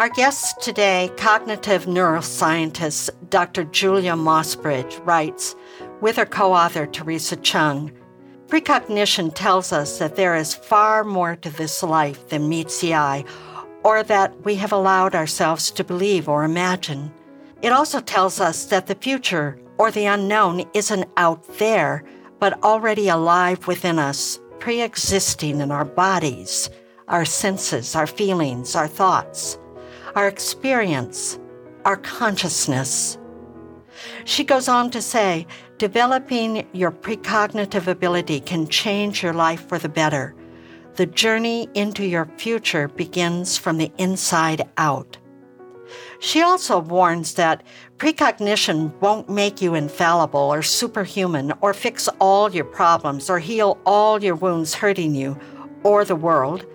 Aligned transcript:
Our 0.00 0.08
guest 0.08 0.62
today, 0.62 1.10
cognitive 1.18 1.84
neuroscientist 1.84 3.10
Dr. 3.28 3.64
Julia 3.64 4.14
Mossbridge, 4.14 4.98
writes, 5.06 5.54
with 6.00 6.16
her 6.16 6.24
co 6.24 6.54
author 6.54 6.86
Theresa 6.86 7.36
Cheung, 7.36 7.92
precognition 8.46 9.30
tells 9.34 9.74
us 9.74 9.98
that 9.98 10.16
there 10.16 10.34
is 10.34 10.54
far 10.54 11.04
more 11.04 11.36
to 11.36 11.50
this 11.50 11.82
life 11.82 12.30
than 12.30 12.48
meets 12.48 12.80
the 12.80 12.94
eye, 12.94 13.26
or 13.84 14.02
that 14.04 14.42
we 14.42 14.54
have 14.54 14.72
allowed 14.72 15.14
ourselves 15.14 15.70
to 15.72 15.84
believe 15.84 16.30
or 16.30 16.44
imagine. 16.44 17.12
It 17.60 17.70
also 17.70 18.00
tells 18.00 18.40
us 18.40 18.64
that 18.64 18.86
the 18.86 18.94
future 18.94 19.58
or 19.76 19.90
the 19.90 20.06
unknown 20.06 20.64
isn't 20.72 21.10
out 21.18 21.46
there, 21.58 22.04
but 22.38 22.58
already 22.62 23.10
alive 23.10 23.66
within 23.66 23.98
us, 23.98 24.40
pre 24.60 24.80
existing 24.80 25.60
in 25.60 25.70
our 25.70 25.84
bodies, 25.84 26.70
our 27.08 27.26
senses, 27.26 27.94
our 27.94 28.06
feelings, 28.06 28.74
our 28.74 28.88
thoughts 28.88 29.58
our 30.14 30.28
experience, 30.28 31.38
our 31.84 31.96
consciousness. 31.96 33.18
She 34.24 34.44
goes 34.44 34.68
on 34.68 34.90
to 34.90 35.02
say, 35.02 35.46
developing 35.78 36.66
your 36.72 36.92
precognitive 36.92 37.86
ability 37.86 38.40
can 38.40 38.68
change 38.68 39.22
your 39.22 39.32
life 39.32 39.66
for 39.68 39.78
the 39.78 39.88
better. 39.88 40.34
The 40.96 41.06
journey 41.06 41.68
into 41.74 42.04
your 42.04 42.26
future 42.36 42.88
begins 42.88 43.56
from 43.56 43.78
the 43.78 43.92
inside 43.98 44.68
out. 44.76 45.16
She 46.20 46.42
also 46.42 46.78
warns 46.78 47.34
that 47.34 47.62
precognition 47.96 48.92
won't 49.00 49.28
make 49.28 49.62
you 49.62 49.74
infallible 49.74 50.40
or 50.40 50.62
superhuman 50.62 51.52
or 51.60 51.72
fix 51.72 52.08
all 52.20 52.50
your 52.50 52.66
problems 52.66 53.30
or 53.30 53.38
heal 53.38 53.78
all 53.86 54.22
your 54.22 54.34
wounds 54.34 54.74
hurting 54.74 55.14
you 55.14 55.38
or 55.82 56.04
the 56.04 56.16
world. 56.16 56.66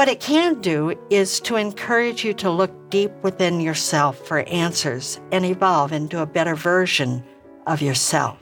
What 0.00 0.08
it 0.08 0.18
can 0.18 0.62
do 0.62 0.98
is 1.10 1.40
to 1.40 1.56
encourage 1.56 2.24
you 2.24 2.32
to 2.32 2.48
look 2.48 2.88
deep 2.88 3.12
within 3.22 3.60
yourself 3.60 4.26
for 4.26 4.38
answers 4.48 5.20
and 5.30 5.44
evolve 5.44 5.92
into 5.92 6.22
a 6.22 6.26
better 6.26 6.54
version 6.54 7.22
of 7.66 7.82
yourself. 7.82 8.38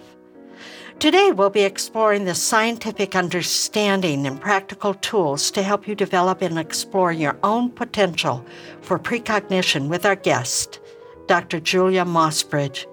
Today, 1.00 1.32
we'll 1.32 1.50
be 1.50 1.62
exploring 1.62 2.26
the 2.26 2.34
scientific 2.36 3.16
understanding 3.16 4.24
and 4.24 4.40
practical 4.40 4.94
tools 4.94 5.50
to 5.50 5.64
help 5.64 5.88
you 5.88 5.96
develop 5.96 6.42
and 6.42 6.60
explore 6.60 7.10
your 7.10 7.36
own 7.42 7.70
potential 7.70 8.46
for 8.80 8.96
precognition 8.96 9.88
with 9.88 10.06
our 10.06 10.14
guest, 10.14 10.78
Dr. 11.26 11.58
Julia 11.58 12.04
Mossbridge. 12.04 12.86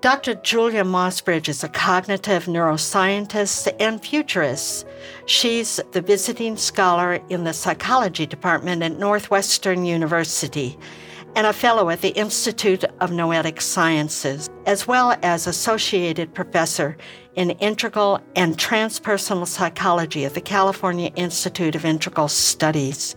Dr. 0.00 0.36
Julia 0.36 0.82
Mossbridge 0.82 1.46
is 1.50 1.62
a 1.62 1.68
cognitive 1.68 2.46
neuroscientist 2.46 3.70
and 3.78 4.02
futurist. 4.02 4.86
She's 5.26 5.78
the 5.92 6.00
visiting 6.00 6.56
scholar 6.56 7.20
in 7.28 7.44
the 7.44 7.52
psychology 7.52 8.24
department 8.24 8.82
at 8.82 8.98
Northwestern 8.98 9.84
University 9.84 10.78
and 11.36 11.46
a 11.46 11.52
fellow 11.52 11.90
at 11.90 12.00
the 12.00 12.16
Institute 12.16 12.82
of 13.00 13.12
Noetic 13.12 13.60
Sciences, 13.60 14.48
as 14.64 14.88
well 14.88 15.18
as 15.22 15.46
associated 15.46 16.32
professor 16.32 16.96
in 17.34 17.50
integral 17.50 18.20
and 18.34 18.56
transpersonal 18.56 19.46
psychology 19.46 20.24
at 20.24 20.32
the 20.32 20.40
California 20.40 21.10
Institute 21.14 21.74
of 21.74 21.84
Integral 21.84 22.28
Studies. 22.28 23.16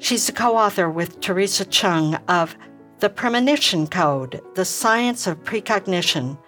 She's 0.00 0.26
the 0.26 0.32
co 0.32 0.56
author 0.56 0.90
with 0.90 1.20
Theresa 1.20 1.64
Cheung 1.64 2.20
of 2.28 2.56
the 3.00 3.10
Premonition 3.10 3.86
Code, 3.86 4.40
the 4.54 4.64
science 4.64 5.26
of 5.26 5.42
precognition, 5.42 6.38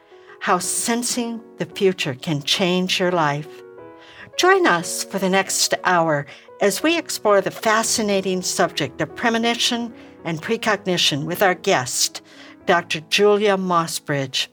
how 0.41 0.59
sensing 0.59 1.41
the 1.59 1.67
future 1.67 2.15
can 2.15 2.43
change 2.43 3.01
your 3.01 3.11
life. 3.11 3.63
Join 4.39 4.67
us 4.67 5.03
for 5.03 5.19
the 5.19 5.29
next 5.29 5.75
hour 5.85 6.25
as 6.61 6.83
we 6.83 6.97
explore 6.97 7.41
the 7.41 7.51
fascinating 7.51 8.43
subject 8.43 9.01
of 9.01 9.15
premonition 9.17 9.93
and 10.25 10.41
precognition 10.41 11.27
with 11.27 11.43
our 11.43 11.55
guest, 11.55 12.23
Dr. 12.65 13.01
Julia 13.01 13.57
Mossbridge. 13.57 14.49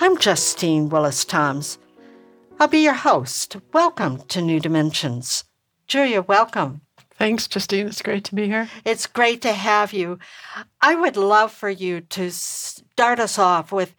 I'm 0.00 0.16
Justine 0.16 0.88
Willis 0.88 1.24
Toms. 1.24 1.78
I'll 2.58 2.68
be 2.68 2.80
your 2.80 2.94
host. 2.94 3.56
Welcome 3.72 4.22
to 4.28 4.40
New 4.40 4.60
Dimensions. 4.60 5.44
Julia, 5.86 6.22
welcome. 6.22 6.80
Thanks, 7.18 7.48
Justine. 7.48 7.88
It's 7.88 8.00
great 8.00 8.24
to 8.24 8.34
be 8.36 8.46
here. 8.46 8.68
It's 8.84 9.06
great 9.08 9.42
to 9.42 9.52
have 9.52 9.92
you. 9.92 10.20
I 10.80 10.94
would 10.94 11.16
love 11.16 11.50
for 11.50 11.68
you 11.68 12.00
to 12.00 12.30
start 12.30 13.18
us 13.18 13.38
off 13.40 13.72
with 13.72 13.94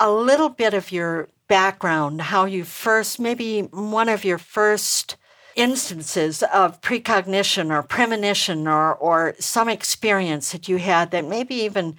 a 0.00 0.10
little 0.10 0.48
bit 0.48 0.72
of 0.72 0.90
your 0.90 1.28
background, 1.46 2.22
how 2.22 2.46
you 2.46 2.64
first, 2.64 3.20
maybe 3.20 3.62
one 3.62 4.08
of 4.08 4.24
your 4.24 4.38
first 4.38 5.16
instances 5.56 6.42
of 6.42 6.80
precognition 6.80 7.70
or 7.70 7.82
premonition 7.82 8.66
or, 8.66 8.94
or 8.94 9.34
some 9.38 9.68
experience 9.68 10.52
that 10.52 10.68
you 10.68 10.78
had 10.78 11.10
that 11.10 11.26
maybe 11.26 11.56
even 11.56 11.96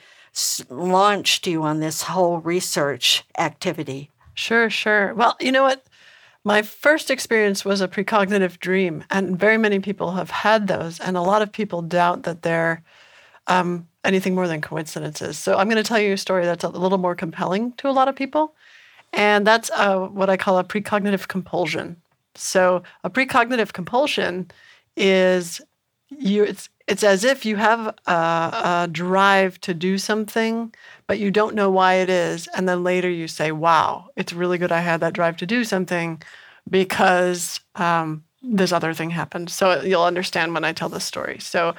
launched 0.70 1.46
you 1.46 1.62
on 1.62 1.80
this 1.80 2.04
whole 2.04 2.40
research 2.40 3.24
activity. 3.38 4.10
Sure, 4.34 4.70
sure. 4.70 5.14
Well, 5.14 5.36
you 5.40 5.52
know 5.52 5.64
what? 5.64 5.84
My 6.46 6.62
first 6.62 7.12
experience 7.12 7.66
was 7.66 7.82
a 7.82 7.88
precognitive 7.88 8.60
dream, 8.60 9.04
and 9.10 9.38
very 9.38 9.58
many 9.58 9.80
people 9.80 10.12
have 10.12 10.30
had 10.30 10.68
those, 10.68 11.00
and 11.00 11.18
a 11.18 11.22
lot 11.22 11.42
of 11.42 11.52
people 11.52 11.82
doubt 11.82 12.24
that 12.24 12.44
they're 12.44 12.82
um, 13.48 13.88
anything 14.06 14.36
more 14.36 14.48
than 14.48 14.62
coincidences. 14.62 15.38
So 15.38 15.58
I'm 15.58 15.68
going 15.68 15.84
to 15.84 15.88
tell 15.88 16.00
you 16.00 16.14
a 16.14 16.18
story 16.18 16.46
that's 16.46 16.64
a 16.64 16.70
little 16.70 16.98
more 16.98 17.16
compelling 17.16 17.74
to 17.74 17.90
a 17.90 17.92
lot 17.92 18.08
of 18.08 18.16
people, 18.16 18.56
and 19.12 19.46
that's 19.46 19.70
uh, 19.72 20.00
what 20.08 20.30
I 20.30 20.38
call 20.38 20.58
a 20.58 20.64
precognitive 20.64 21.28
compulsion. 21.28 21.98
So 22.36 22.84
a 23.04 23.10
precognitive 23.10 23.74
compulsion 23.74 24.50
is 24.96 25.60
you. 26.10 26.44
It's 26.44 26.70
it's 26.90 27.04
as 27.04 27.24
if 27.24 27.46
you 27.46 27.56
have 27.56 27.96
a, 28.08 28.12
a 28.12 28.90
drive 28.92 29.62
to 29.62 29.76
do 29.76 30.00
something, 30.00 30.74
but 31.06 31.20
you 31.20 31.30
don't 31.30 31.54
know 31.54 31.70
why 31.70 31.96
it 31.96 32.10
is. 32.10 32.48
And 32.56 32.68
then 32.68 32.84
later 32.84 33.10
you 33.10 33.28
say, 33.28 33.52
wow, 33.52 34.10
it's 34.16 34.34
really 34.34 34.58
good 34.58 34.72
I 34.72 34.80
had 34.80 35.00
that 35.02 35.14
drive 35.14 35.38
to 35.38 35.46
do 35.46 35.64
something 35.64 36.22
because 36.68 37.60
um, 37.76 38.24
this 38.42 38.72
other 38.72 38.96
thing 38.96 39.12
happened. 39.12 39.52
So 39.52 39.82
you'll 39.82 40.04
understand 40.04 40.56
when 40.56 40.64
I 40.66 40.74
tell 40.74 40.90
this 40.90 41.06
story. 41.06 41.38
So 41.40 41.76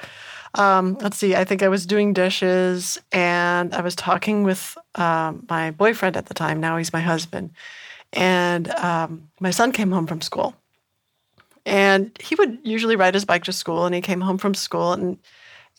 um, 0.55 0.97
let's 1.01 1.17
see, 1.17 1.35
I 1.35 1.43
think 1.43 1.61
I 1.61 1.67
was 1.67 1.85
doing 1.85 2.13
dishes 2.13 2.97
and 3.11 3.73
I 3.73 3.81
was 3.81 3.95
talking 3.95 4.43
with 4.43 4.77
um, 4.95 5.45
my 5.49 5.71
boyfriend 5.71 6.15
at 6.15 6.27
the 6.27 6.33
time. 6.33 6.61
Now 6.61 6.77
he's 6.77 6.93
my 6.93 7.01
husband. 7.01 7.51
And 8.13 8.69
um, 8.71 9.29
my 9.41 9.51
son 9.51 9.73
came 9.73 9.91
home 9.91 10.07
from 10.07 10.21
school. 10.21 10.55
And 11.65 12.17
he 12.19 12.35
would 12.35 12.59
usually 12.63 12.95
ride 12.95 13.13
his 13.13 13.25
bike 13.25 13.43
to 13.45 13.53
school, 13.53 13.85
and 13.85 13.93
he 13.93 14.01
came 14.01 14.21
home 14.21 14.37
from 14.37 14.53
school 14.53 14.93
and 14.93 15.17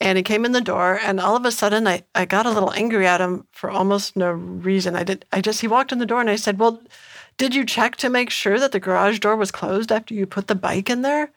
and 0.00 0.16
he 0.16 0.24
came 0.24 0.44
in 0.44 0.50
the 0.50 0.60
door 0.60 0.98
and 1.00 1.20
all 1.20 1.36
of 1.36 1.44
a 1.44 1.52
sudden 1.52 1.86
I, 1.86 2.02
I 2.14 2.24
got 2.24 2.44
a 2.44 2.50
little 2.50 2.72
angry 2.72 3.06
at 3.06 3.20
him 3.20 3.46
for 3.52 3.70
almost 3.70 4.16
no 4.16 4.32
reason. 4.32 4.96
I 4.96 5.04
did 5.04 5.24
I 5.32 5.40
just 5.40 5.60
he 5.60 5.68
walked 5.68 5.92
in 5.92 5.98
the 5.98 6.06
door 6.06 6.20
and 6.20 6.30
I 6.30 6.36
said, 6.36 6.58
Well, 6.58 6.82
did 7.36 7.54
you 7.54 7.64
check 7.64 7.96
to 7.96 8.10
make 8.10 8.30
sure 8.30 8.58
that 8.58 8.72
the 8.72 8.80
garage 8.80 9.20
door 9.20 9.36
was 9.36 9.52
closed 9.52 9.92
after 9.92 10.14
you 10.14 10.26
put 10.26 10.48
the 10.48 10.54
bike 10.54 10.90
in 10.90 11.02
there? 11.02 11.30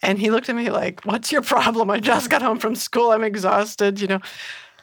And 0.00 0.18
he 0.20 0.30
looked 0.30 0.48
at 0.48 0.54
me 0.54 0.70
like, 0.70 1.04
What's 1.04 1.32
your 1.32 1.42
problem? 1.42 1.90
I 1.90 1.98
just 1.98 2.30
got 2.30 2.42
home 2.42 2.58
from 2.58 2.76
school. 2.76 3.10
I'm 3.10 3.24
exhausted, 3.24 4.00
you 4.00 4.06
know. 4.06 4.20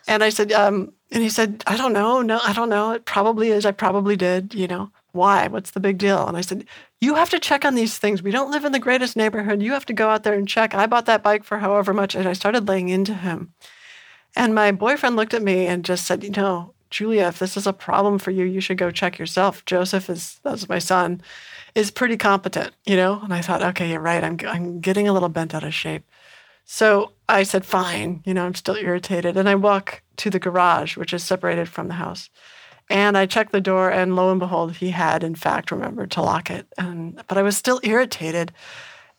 And 0.07 0.23
I 0.23 0.29
said, 0.29 0.51
um, 0.51 0.93
and 1.11 1.23
he 1.23 1.29
said, 1.29 1.63
I 1.65 1.77
don't 1.77 1.93
know. 1.93 2.21
No, 2.21 2.39
I 2.43 2.53
don't 2.53 2.69
know. 2.69 2.91
It 2.91 3.05
probably 3.05 3.49
is. 3.49 3.65
I 3.65 3.71
probably 3.71 4.15
did, 4.15 4.53
you 4.53 4.67
know. 4.67 4.91
Why? 5.13 5.47
What's 5.47 5.71
the 5.71 5.79
big 5.79 5.97
deal? 5.97 6.27
And 6.27 6.37
I 6.37 6.41
said, 6.41 6.65
You 7.05 7.13
have 7.13 7.29
to 7.29 7.39
check 7.39 7.65
on 7.65 7.75
these 7.75 7.99
things. 7.99 8.23
We 8.23 8.31
don't 8.31 8.49
live 8.49 8.65
in 8.65 8.71
the 8.71 8.79
greatest 8.79 9.15
neighborhood. 9.15 9.61
You 9.61 9.73
have 9.73 9.85
to 9.85 9.93
go 9.93 10.09
out 10.09 10.23
there 10.23 10.33
and 10.33 10.47
check. 10.47 10.73
I 10.73 10.87
bought 10.87 11.05
that 11.05 11.21
bike 11.21 11.43
for 11.43 11.59
however 11.59 11.93
much. 11.93 12.15
And 12.15 12.27
I 12.27 12.33
started 12.33 12.67
laying 12.67 12.89
into 12.89 13.13
him. 13.13 13.53
And 14.35 14.55
my 14.55 14.71
boyfriend 14.71 15.15
looked 15.15 15.35
at 15.35 15.43
me 15.43 15.67
and 15.67 15.85
just 15.85 16.07
said, 16.07 16.23
You 16.23 16.31
know, 16.31 16.73
Julia, 16.89 17.27
if 17.27 17.37
this 17.37 17.57
is 17.57 17.67
a 17.67 17.73
problem 17.73 18.17
for 18.17 18.31
you, 18.31 18.43
you 18.43 18.59
should 18.59 18.79
go 18.79 18.89
check 18.89 19.19
yourself. 19.19 19.63
Joseph 19.65 20.09
is, 20.09 20.39
that's 20.41 20.67
my 20.67 20.79
son, 20.79 21.21
is 21.75 21.91
pretty 21.91 22.17
competent, 22.17 22.73
you 22.87 22.95
know? 22.95 23.19
And 23.21 23.31
I 23.31 23.41
thought, 23.41 23.61
okay, 23.61 23.91
you're 23.91 23.99
right. 23.99 24.23
I'm, 24.23 24.39
I'm 24.47 24.79
getting 24.79 25.07
a 25.07 25.13
little 25.13 25.29
bent 25.29 25.53
out 25.53 25.63
of 25.63 25.75
shape. 25.75 26.09
So 26.63 27.11
I 27.29 27.43
said, 27.43 27.67
fine, 27.67 28.23
you 28.25 28.33
know, 28.33 28.47
I'm 28.47 28.55
still 28.55 28.77
irritated. 28.77 29.37
And 29.37 29.47
I 29.47 29.53
walk 29.53 30.01
to 30.17 30.31
the 30.31 30.39
garage, 30.39 30.97
which 30.97 31.13
is 31.13 31.23
separated 31.23 31.69
from 31.69 31.87
the 31.87 31.93
house. 31.93 32.31
And 32.89 33.17
I 33.17 33.25
checked 33.25 33.51
the 33.51 33.61
door, 33.61 33.89
and 33.89 34.15
lo 34.15 34.29
and 34.29 34.39
behold, 34.39 34.73
he 34.73 34.91
had 34.91 35.23
in 35.23 35.35
fact 35.35 35.71
remembered 35.71 36.11
to 36.11 36.21
lock 36.21 36.51
it. 36.51 36.67
And 36.77 37.21
but 37.27 37.37
I 37.37 37.41
was 37.41 37.57
still 37.57 37.79
irritated 37.83 38.51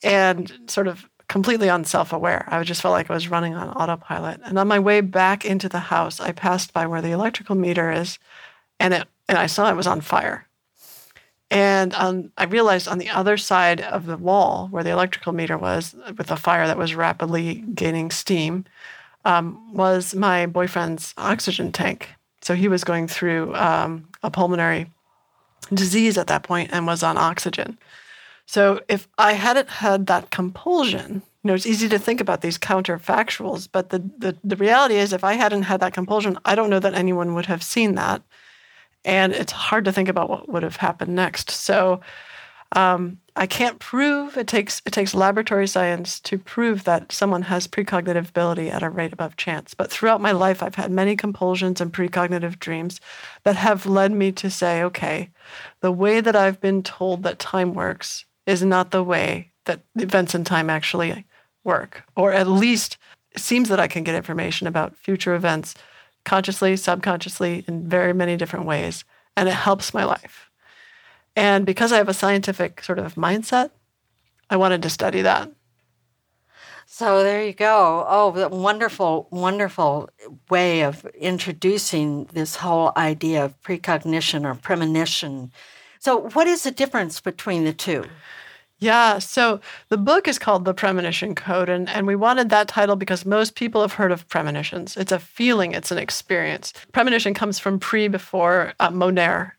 and 0.03 0.53
sort 0.69 0.87
of 0.87 1.09
completely 1.29 1.67
unself-aware. 1.67 2.47
I 2.49 2.63
just 2.63 2.81
felt 2.81 2.93
like 2.93 3.11
I 3.11 3.15
was 3.15 3.29
running 3.29 3.55
on 3.55 3.71
autopilot. 3.71 4.41
And 4.45 4.59
on 4.59 4.69
my 4.69 4.79
way 4.79 5.01
back 5.01 5.45
into 5.45 5.69
the 5.69 5.81
house, 5.81 6.21
I 6.21 6.31
passed 6.31 6.73
by 6.73 6.87
where 6.87 7.03
the 7.03 7.11
electrical 7.11 7.57
meter 7.57 7.91
is, 7.91 8.19
and 8.79 8.95
it 8.95 9.09
and 9.29 9.37
I 9.37 9.47
saw 9.47 9.69
it 9.69 9.77
was 9.77 9.89
on 9.89 10.01
fire. 10.01 10.47
And 11.51 11.95
I 11.95 12.45
realized 12.45 12.89
on 12.89 12.99
the 12.99 13.11
other 13.11 13.37
side 13.37 13.81
of 13.81 14.07
the 14.07 14.17
wall 14.17 14.69
where 14.71 14.83
the 14.83 14.91
electrical 14.91 15.33
meter 15.33 15.57
was, 15.57 15.95
with 16.17 16.31
a 16.31 16.37
fire 16.37 16.67
that 16.67 16.79
was 16.79 16.95
rapidly 16.95 17.65
gaining 17.75 18.11
steam, 18.11 18.65
um, 19.25 19.73
was 19.73 20.15
my 20.15 20.47
boyfriend's 20.47 21.15
oxygen 21.17 21.71
tank. 21.71 22.11
So 22.47 22.55
he 22.55 22.69
was 22.69 22.85
going 22.85 23.09
through 23.09 23.53
um, 23.57 24.09
a 24.23 24.31
pulmonary 24.31 24.87
disease 25.75 26.17
at 26.17 26.29
that 26.29 26.45
point 26.45 26.71
and 26.73 26.87
was 26.87 27.03
on 27.03 27.19
oxygen. 27.19 27.77
So 28.47 28.81
if 28.87 29.09
I 29.19 29.33
hadn't 29.33 29.69
had 29.69 30.07
that 30.07 30.31
compulsion, 30.31 31.23
you 31.43 31.49
know, 31.49 31.55
it's 31.55 31.67
easy 31.67 31.89
to 31.89 31.99
think 31.99 32.21
about 32.21 32.43
these 32.43 32.57
counterfactuals, 32.57 33.69
but 33.73 33.91
the, 33.91 33.99
the, 34.19 34.37
the 34.45 34.55
reality 34.55 34.95
is 34.95 35.13
if 35.13 35.25
I 35.25 35.33
hadn't 35.33 35.63
had 35.63 35.81
that 35.81 35.93
compulsion, 35.93 36.39
I 36.45 36.55
don't 36.55 36.71
know 36.71 36.79
that 36.79 36.95
anyone 36.95 37.35
would 37.35 37.47
have 37.47 37.65
seen 37.65 37.97
that. 37.97 38.23
And 39.05 39.33
it's 39.33 39.51
hard 39.51 39.85
to 39.87 39.91
think 39.91 40.09
about 40.09 40.31
what 40.31 40.49
would 40.49 40.63
have 40.63 40.77
happened 40.77 41.17
next. 41.17 41.51
So 41.51 42.01
um, 42.77 43.19
I 43.39 43.47
can't 43.47 43.79
prove 43.79 44.39
it 44.39 44.47
takes 44.47 44.81
it 44.87 44.93
takes 44.93 45.15
laboratory 45.15 45.67
science 45.67 46.19
to 46.21 46.39
prove 46.39 46.85
that 46.85 47.13
someone 47.13 47.43
has 47.43 47.69
precognitive 47.69 48.31
ability 48.31 48.71
at 48.71 48.83
a 48.83 48.89
rate 48.89 49.13
above 49.13 49.37
chance. 49.37 49.75
But 49.75 49.91
throughout 49.91 50.23
my 50.23 50.33
life, 50.33 50.63
I've 50.63 50.77
had 50.77 50.91
many 50.91 51.17
compulsions 51.17 51.81
and 51.81 51.93
precognitive 51.93 52.59
dreams 52.59 52.99
that 53.45 53.57
have 53.57 53.85
led 53.85 54.13
me 54.13 54.33
to 54.33 54.51
say, 54.51 54.83
okay, 54.85 55.29
the 55.81 55.93
way 55.93 56.23
that 56.23 56.35
I've 56.35 56.61
been 56.63 56.83
told 56.83 57.23
that 57.23 57.39
time 57.39 57.75
works 57.75 58.25
is 58.47 58.63
not 58.63 58.91
the 58.91 59.05
way 59.05 59.53
that 59.67 59.83
events 59.97 60.35
in 60.35 60.45
time 60.45 60.71
actually 60.71 61.27
work, 61.63 62.05
or 62.17 62.33
at 62.33 62.49
least 62.49 62.97
it 63.33 63.41
seems 63.41 63.69
that 63.69 63.81
I 63.81 63.89
can 63.89 64.03
get 64.03 64.15
information 64.15 64.67
about 64.67 64.97
future 64.97 65.35
events 65.35 65.75
consciously, 66.25 66.75
subconsciously, 66.77 67.65
in 67.69 67.87
very 67.89 68.15
many 68.15 68.37
different 68.37 68.65
ways, 68.65 69.05
and 69.37 69.49
it 69.49 69.55
helps 69.55 69.93
my 69.93 70.05
life. 70.05 70.46
And 71.37 71.67
because 71.67 71.93
I 71.93 71.99
have 71.99 72.09
a 72.09 72.15
scientific 72.15 72.83
sort 72.83 72.99
of 72.99 73.15
mindset, 73.15 73.71
I 74.49 74.57
wanted 74.57 74.83
to 74.83 74.91
study 74.91 75.21
that. 75.23 75.53
So 76.87 77.23
there 77.23 77.45
you 77.45 77.53
go. 77.53 78.07
Oh, 78.09 78.49
wonderful, 78.49 79.29
wonderful 79.31 80.09
way 80.49 80.83
of 80.83 81.05
introducing 81.19 82.25
this 82.33 82.57
whole 82.57 82.93
idea 82.97 83.45
of 83.45 83.61
precognition 83.63 84.47
or 84.47 84.55
premonition. 84.55 85.53
So, 85.99 86.29
what 86.31 86.47
is 86.47 86.63
the 86.63 86.71
difference 86.71 87.21
between 87.21 87.65
the 87.65 87.73
two? 87.73 88.05
Yeah. 88.79 89.21
So 89.21 89.61
the 89.89 89.97
book 89.97 90.29
is 90.29 90.39
called 90.39 90.67
The 90.67 90.75
Premonition 90.75 91.35
Code. 91.35 91.71
And, 91.71 91.89
and 91.89 92.07
we 92.07 92.15
wanted 92.15 92.51
that 92.51 92.69
title 92.69 92.95
because 92.95 93.25
most 93.25 93.55
people 93.55 93.81
have 93.81 93.95
heard 93.95 94.13
of 94.13 94.29
premonitions. 94.29 94.99
It's 94.99 95.13
a 95.13 95.19
feeling, 95.19 95.73
it's 95.73 95.91
an 95.91 95.97
experience. 95.97 96.75
Premonition 96.93 97.33
comes 97.33 97.59
from 97.59 97.79
pre 97.79 98.09
before 98.09 98.75
uh, 98.79 98.91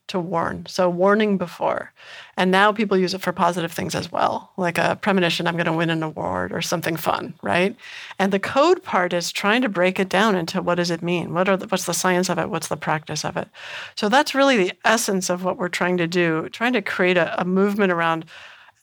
to 0.08 0.20
warn. 0.20 0.66
So 0.68 0.88
warning 0.90 1.38
before. 1.38 1.92
And 2.38 2.52
now 2.52 2.72
people 2.72 2.96
use 2.96 3.16
it 3.16 3.22
for 3.22 3.34
positive 3.34 3.72
things 3.72 3.96
as 3.96 4.12
well, 4.12 4.52
like 4.56 4.78
a 4.78 4.98
premonition, 5.02 5.48
I'm 5.48 5.56
going 5.56 5.66
to 5.66 5.74
win 5.74 5.90
an 5.90 6.04
award 6.04 6.54
or 6.54 6.62
something 6.62 6.96
fun, 6.96 7.34
right? 7.42 7.76
And 8.20 8.32
the 8.32 8.40
code 8.40 8.84
part 8.84 9.14
is 9.14 9.32
trying 9.32 9.64
to 9.64 9.70
break 9.70 10.00
it 10.00 10.10
down 10.10 10.36
into 10.36 10.62
what 10.62 10.76
does 10.76 10.92
it 10.92 11.02
mean? 11.02 11.34
What 11.34 11.50
are 11.50 11.58
the, 11.58 11.68
what's 11.68 11.86
the 11.86 11.94
science 11.94 12.30
of 12.30 12.38
it? 12.38 12.50
What's 12.50 12.68
the 12.68 12.78
practice 12.78 13.26
of 13.26 13.36
it? 13.36 13.50
So 13.96 14.08
that's 14.10 14.36
really 14.36 14.58
the 14.58 14.74
essence 14.86 15.30
of 15.30 15.44
what 15.44 15.58
we're 15.58 15.70
trying 15.70 15.98
to 15.98 16.08
do, 16.08 16.48
trying 16.50 16.74
to 16.74 16.82
create 16.84 17.18
a, 17.18 17.42
a 17.42 17.44
movement 17.44 17.92
around 17.92 18.26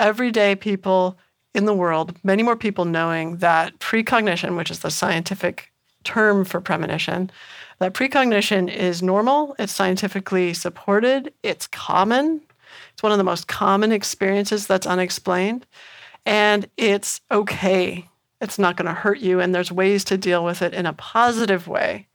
everyday 0.05 0.55
people 0.55 1.17
in 1.55 1.65
the 1.65 1.73
world, 1.73 2.15
many 2.23 2.43
more 2.43 2.57
people 2.57 2.85
knowing 2.85 3.39
that 3.39 3.79
precognition, 3.79 4.55
which 4.55 4.71
is 4.71 4.81
the 4.81 4.91
scientific 4.91 5.73
term 6.05 6.45
for 6.45 6.61
premonition, 6.61 7.31
that 7.79 7.95
precognition 7.95 8.69
is 8.69 9.03
normal, 9.03 9.57
it's 9.59 9.73
scientifically 9.73 10.53
supported, 10.53 11.33
it's 11.43 11.67
common. 11.67 12.43
It's 12.93 13.03
one 13.03 13.13
of 13.13 13.19
the 13.19 13.25
most 13.25 13.49
common 13.49 13.93
experiences 13.93 14.67
that's 14.67 14.87
unexplained, 14.87 15.65
and 16.27 16.69
it's 16.77 17.23
okay. 17.31 18.07
It's 18.43 18.59
not 18.59 18.77
going 18.77 18.87
to 18.87 18.93
hurt 18.93 19.21
you, 19.21 19.41
and 19.41 19.55
there's 19.55 19.73
ways 19.73 20.05
to 20.05 20.19
deal 20.19 20.45
with 20.45 20.61
it 20.61 20.75
in 20.75 20.85
a 20.85 20.93
positive 20.93 21.67
way 21.67 22.09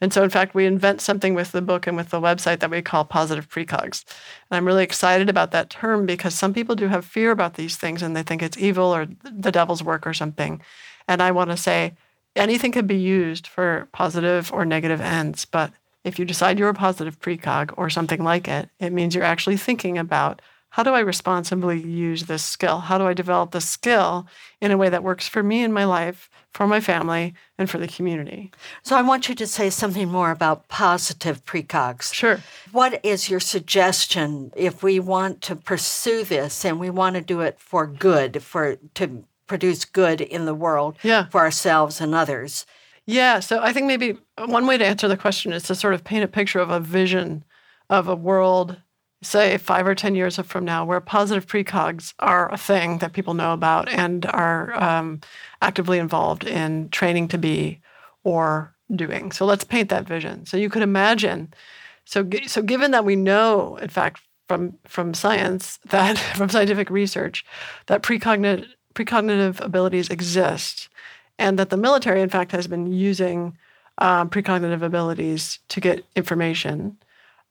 and 0.00 0.12
so, 0.12 0.22
in 0.22 0.30
fact, 0.30 0.54
we 0.54 0.64
invent 0.64 1.00
something 1.00 1.34
with 1.34 1.52
the 1.52 1.60
book 1.60 1.86
and 1.86 1.96
with 1.96 2.08
the 2.08 2.20
website 2.20 2.60
that 2.60 2.70
we 2.70 2.80
call 2.80 3.04
positive 3.04 3.48
precogs. 3.48 4.04
And 4.50 4.56
I'm 4.56 4.66
really 4.66 4.82
excited 4.82 5.28
about 5.28 5.50
that 5.50 5.68
term 5.68 6.06
because 6.06 6.34
some 6.34 6.54
people 6.54 6.74
do 6.74 6.88
have 6.88 7.04
fear 7.04 7.30
about 7.30 7.54
these 7.54 7.76
things 7.76 8.02
and 8.02 8.16
they 8.16 8.22
think 8.22 8.42
it's 8.42 8.56
evil 8.56 8.94
or 8.94 9.06
the 9.22 9.52
devil's 9.52 9.82
work 9.82 10.06
or 10.06 10.14
something. 10.14 10.62
And 11.06 11.22
I 11.22 11.32
want 11.32 11.50
to 11.50 11.56
say 11.56 11.94
anything 12.34 12.72
can 12.72 12.86
be 12.86 12.96
used 12.96 13.46
for 13.46 13.88
positive 13.92 14.50
or 14.52 14.64
negative 14.64 15.02
ends. 15.02 15.44
But 15.44 15.72
if 16.02 16.18
you 16.18 16.24
decide 16.24 16.58
you're 16.58 16.70
a 16.70 16.74
positive 16.74 17.20
precog 17.20 17.74
or 17.76 17.90
something 17.90 18.24
like 18.24 18.48
it, 18.48 18.70
it 18.78 18.92
means 18.92 19.14
you're 19.14 19.24
actually 19.24 19.58
thinking 19.58 19.98
about 19.98 20.40
how 20.70 20.82
do 20.84 20.94
I 20.94 21.00
responsibly 21.00 21.80
use 21.80 22.24
this 22.24 22.44
skill? 22.44 22.78
How 22.78 22.96
do 22.96 23.06
I 23.06 23.12
develop 23.12 23.50
the 23.50 23.60
skill 23.60 24.26
in 24.60 24.70
a 24.70 24.76
way 24.76 24.88
that 24.88 25.02
works 25.02 25.28
for 25.28 25.42
me 25.42 25.62
in 25.62 25.72
my 25.72 25.84
life, 25.84 26.30
for 26.52 26.66
my 26.66 26.80
family, 26.80 27.34
and 27.58 27.70
for 27.70 27.78
the 27.78 27.86
community? 27.86 28.50
So 28.82 28.96
I 28.96 29.02
want 29.02 29.28
you 29.28 29.34
to 29.36 29.46
say 29.46 29.70
something 29.70 30.08
more 30.08 30.30
about 30.30 30.68
positive 30.68 31.44
precogs. 31.44 32.12
Sure. 32.12 32.40
What 32.72 33.04
is 33.04 33.30
your 33.30 33.40
suggestion 33.40 34.52
if 34.56 34.82
we 34.82 34.98
want 34.98 35.42
to 35.42 35.56
pursue 35.56 36.24
this 36.24 36.64
and 36.64 36.80
we 36.80 36.90
want 36.90 37.14
to 37.16 37.22
do 37.22 37.40
it 37.40 37.60
for 37.60 37.86
good, 37.86 38.42
for 38.42 38.76
to 38.94 39.24
produce 39.46 39.84
good 39.84 40.20
in 40.20 40.44
the 40.44 40.54
world 40.54 40.96
yeah. 41.02 41.26
for 41.26 41.40
ourselves 41.40 42.00
and 42.00 42.14
others? 42.14 42.66
Yeah, 43.06 43.40
so 43.40 43.60
I 43.60 43.72
think 43.72 43.86
maybe 43.86 44.18
one 44.36 44.66
way 44.66 44.78
to 44.78 44.86
answer 44.86 45.08
the 45.08 45.16
question 45.16 45.52
is 45.52 45.64
to 45.64 45.74
sort 45.74 45.94
of 45.94 46.04
paint 46.04 46.24
a 46.24 46.28
picture 46.28 46.60
of 46.60 46.70
a 46.70 46.80
vision 46.80 47.44
of 47.88 48.08
a 48.08 48.14
world 48.14 48.80
say 49.22 49.58
five 49.58 49.86
or 49.86 49.94
10 49.94 50.14
years 50.14 50.38
from 50.38 50.64
now, 50.64 50.84
where 50.84 51.00
positive 51.00 51.46
precogs 51.46 52.14
are 52.18 52.52
a 52.52 52.56
thing 52.56 52.98
that 52.98 53.12
people 53.12 53.34
know 53.34 53.52
about 53.52 53.88
and 53.88 54.24
are 54.26 54.72
um, 54.82 55.20
actively 55.60 55.98
involved 55.98 56.44
in 56.44 56.88
training 56.88 57.28
to 57.28 57.38
be 57.38 57.80
or 58.24 58.74
doing. 58.94 59.32
So 59.32 59.44
let's 59.44 59.64
paint 59.64 59.88
that 59.90 60.06
vision. 60.06 60.46
So 60.46 60.56
you 60.56 60.70
could 60.70 60.82
imagine. 60.82 61.52
So, 62.04 62.28
so 62.46 62.62
given 62.62 62.90
that 62.92 63.04
we 63.04 63.16
know, 63.16 63.76
in 63.76 63.88
fact, 63.88 64.20
from 64.48 64.76
from 64.84 65.14
science 65.14 65.78
that 65.90 66.18
from 66.18 66.48
scientific 66.48 66.90
research 66.90 67.44
that 67.86 68.02
precognitive 68.02 68.66
precognitive 68.94 69.64
abilities 69.64 70.08
exist, 70.08 70.88
and 71.38 71.58
that 71.58 71.70
the 71.70 71.76
military, 71.76 72.20
in 72.20 72.28
fact, 72.28 72.50
has 72.50 72.66
been 72.66 72.92
using 72.92 73.56
um, 73.98 74.28
precognitive 74.28 74.82
abilities 74.82 75.60
to 75.68 75.80
get 75.80 76.04
information. 76.16 76.96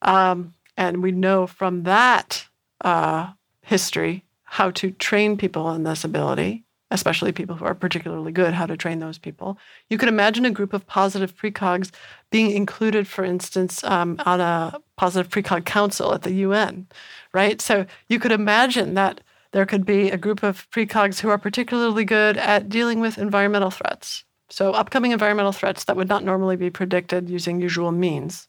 Um, 0.02 0.52
and 0.76 1.02
we 1.02 1.12
know 1.12 1.46
from 1.46 1.84
that 1.84 2.46
uh, 2.82 3.32
history 3.62 4.24
how 4.44 4.70
to 4.72 4.90
train 4.90 5.36
people 5.36 5.70
in 5.70 5.84
this 5.84 6.02
ability, 6.02 6.64
especially 6.90 7.30
people 7.30 7.56
who 7.56 7.64
are 7.64 7.74
particularly 7.74 8.32
good, 8.32 8.52
how 8.52 8.66
to 8.66 8.76
train 8.76 8.98
those 8.98 9.18
people. 9.18 9.56
You 9.88 9.96
could 9.96 10.08
imagine 10.08 10.44
a 10.44 10.50
group 10.50 10.72
of 10.72 10.86
positive 10.86 11.36
precogs 11.36 11.92
being 12.30 12.50
included, 12.50 13.06
for 13.06 13.24
instance, 13.24 13.84
um, 13.84 14.16
on 14.26 14.40
a 14.40 14.80
positive 14.96 15.30
precog 15.30 15.64
council 15.64 16.12
at 16.12 16.22
the 16.22 16.32
UN, 16.32 16.88
right? 17.32 17.60
So 17.60 17.86
you 18.08 18.18
could 18.18 18.32
imagine 18.32 18.94
that 18.94 19.20
there 19.52 19.66
could 19.66 19.84
be 19.84 20.10
a 20.10 20.16
group 20.16 20.42
of 20.42 20.68
precogs 20.70 21.20
who 21.20 21.28
are 21.28 21.38
particularly 21.38 22.04
good 22.04 22.36
at 22.36 22.68
dealing 22.68 23.00
with 23.00 23.18
environmental 23.18 23.70
threats. 23.70 24.24
So, 24.48 24.72
upcoming 24.72 25.12
environmental 25.12 25.52
threats 25.52 25.84
that 25.84 25.96
would 25.96 26.08
not 26.08 26.24
normally 26.24 26.56
be 26.56 26.70
predicted 26.70 27.30
using 27.30 27.60
usual 27.60 27.92
means. 27.92 28.48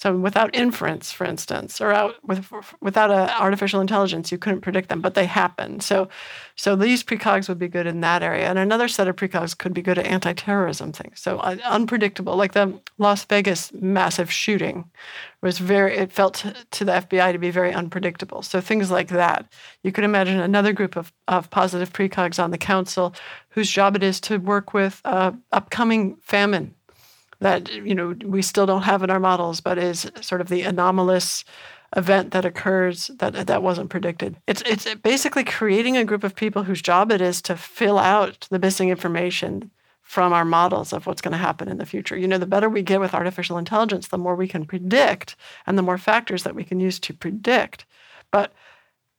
So 0.00 0.16
without 0.16 0.56
inference, 0.56 1.12
for 1.12 1.26
instance, 1.26 1.78
or 1.78 1.92
out 1.92 2.14
with, 2.26 2.50
without 2.80 3.10
a 3.10 3.38
artificial 3.38 3.82
intelligence, 3.82 4.32
you 4.32 4.38
couldn't 4.38 4.62
predict 4.62 4.88
them, 4.88 5.02
but 5.02 5.12
they 5.12 5.26
happen. 5.26 5.80
So, 5.80 6.08
so 6.56 6.74
these 6.74 7.04
precogs 7.04 7.50
would 7.50 7.58
be 7.58 7.68
good 7.68 7.86
in 7.86 8.00
that 8.00 8.22
area, 8.22 8.48
and 8.48 8.58
another 8.58 8.88
set 8.88 9.08
of 9.08 9.16
precogs 9.16 9.56
could 9.56 9.74
be 9.74 9.82
good 9.82 9.98
at 9.98 10.06
anti-terrorism 10.06 10.92
things. 10.92 11.20
So 11.20 11.36
uh, 11.40 11.58
unpredictable, 11.66 12.34
like 12.36 12.54
the 12.54 12.80
Las 12.96 13.26
Vegas 13.26 13.74
massive 13.74 14.32
shooting, 14.32 14.90
was 15.42 15.58
very. 15.58 15.98
It 15.98 16.12
felt 16.12 16.32
to, 16.36 16.56
to 16.70 16.84
the 16.86 16.92
FBI 16.92 17.32
to 17.32 17.38
be 17.38 17.50
very 17.50 17.74
unpredictable. 17.74 18.40
So 18.40 18.62
things 18.62 18.90
like 18.90 19.08
that. 19.08 19.52
You 19.82 19.92
could 19.92 20.04
imagine 20.04 20.40
another 20.40 20.72
group 20.72 20.96
of 20.96 21.12
of 21.28 21.50
positive 21.50 21.92
precogs 21.92 22.42
on 22.42 22.52
the 22.52 22.58
council, 22.58 23.14
whose 23.50 23.70
job 23.70 23.96
it 23.96 24.02
is 24.02 24.18
to 24.22 24.38
work 24.38 24.72
with 24.72 25.02
uh, 25.04 25.32
upcoming 25.52 26.16
famine 26.22 26.74
that 27.40 27.72
you 27.72 27.94
know 27.94 28.14
we 28.24 28.42
still 28.42 28.66
don't 28.66 28.82
have 28.82 29.02
in 29.02 29.10
our 29.10 29.20
models, 29.20 29.60
but 29.60 29.78
is 29.78 30.10
sort 30.20 30.40
of 30.40 30.48
the 30.48 30.62
anomalous 30.62 31.44
event 31.96 32.30
that 32.30 32.44
occurs 32.44 33.08
that 33.18 33.46
that 33.46 33.62
wasn't 33.62 33.90
predicted. 33.90 34.36
It's 34.46 34.62
it's 34.62 34.94
basically 34.96 35.44
creating 35.44 35.96
a 35.96 36.04
group 36.04 36.24
of 36.24 36.36
people 36.36 36.64
whose 36.64 36.82
job 36.82 37.10
it 37.10 37.20
is 37.20 37.42
to 37.42 37.56
fill 37.56 37.98
out 37.98 38.46
the 38.50 38.58
missing 38.58 38.90
information 38.90 39.70
from 40.02 40.32
our 40.32 40.44
models 40.44 40.92
of 40.92 41.06
what's 41.06 41.20
going 41.20 41.32
to 41.32 41.38
happen 41.38 41.68
in 41.68 41.78
the 41.78 41.86
future. 41.86 42.16
You 42.16 42.26
know, 42.26 42.38
the 42.38 42.44
better 42.44 42.68
we 42.68 42.82
get 42.82 42.98
with 42.98 43.14
artificial 43.14 43.58
intelligence, 43.58 44.08
the 44.08 44.18
more 44.18 44.34
we 44.34 44.48
can 44.48 44.66
predict 44.66 45.36
and 45.66 45.78
the 45.78 45.82
more 45.82 45.98
factors 45.98 46.42
that 46.42 46.54
we 46.54 46.64
can 46.64 46.80
use 46.80 46.98
to 46.98 47.14
predict. 47.14 47.86
But 48.32 48.52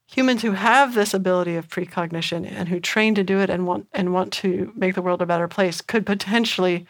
humans 0.06 0.42
who 0.42 0.52
have 0.52 0.94
this 0.94 1.14
ability 1.14 1.56
of 1.56 1.70
precognition 1.70 2.46
and 2.46 2.68
who 2.68 2.82
train 2.82 3.16
to 3.16 3.24
do 3.24 3.40
it 3.40 3.50
and 3.50 3.66
want 3.66 3.88
and 3.94 4.14
want 4.14 4.34
to 4.34 4.74
make 4.76 4.96
the 4.96 5.02
world 5.02 5.22
a 5.22 5.26
better 5.26 5.48
place 5.48 5.80
could 5.82 6.06
potentially 6.06 6.86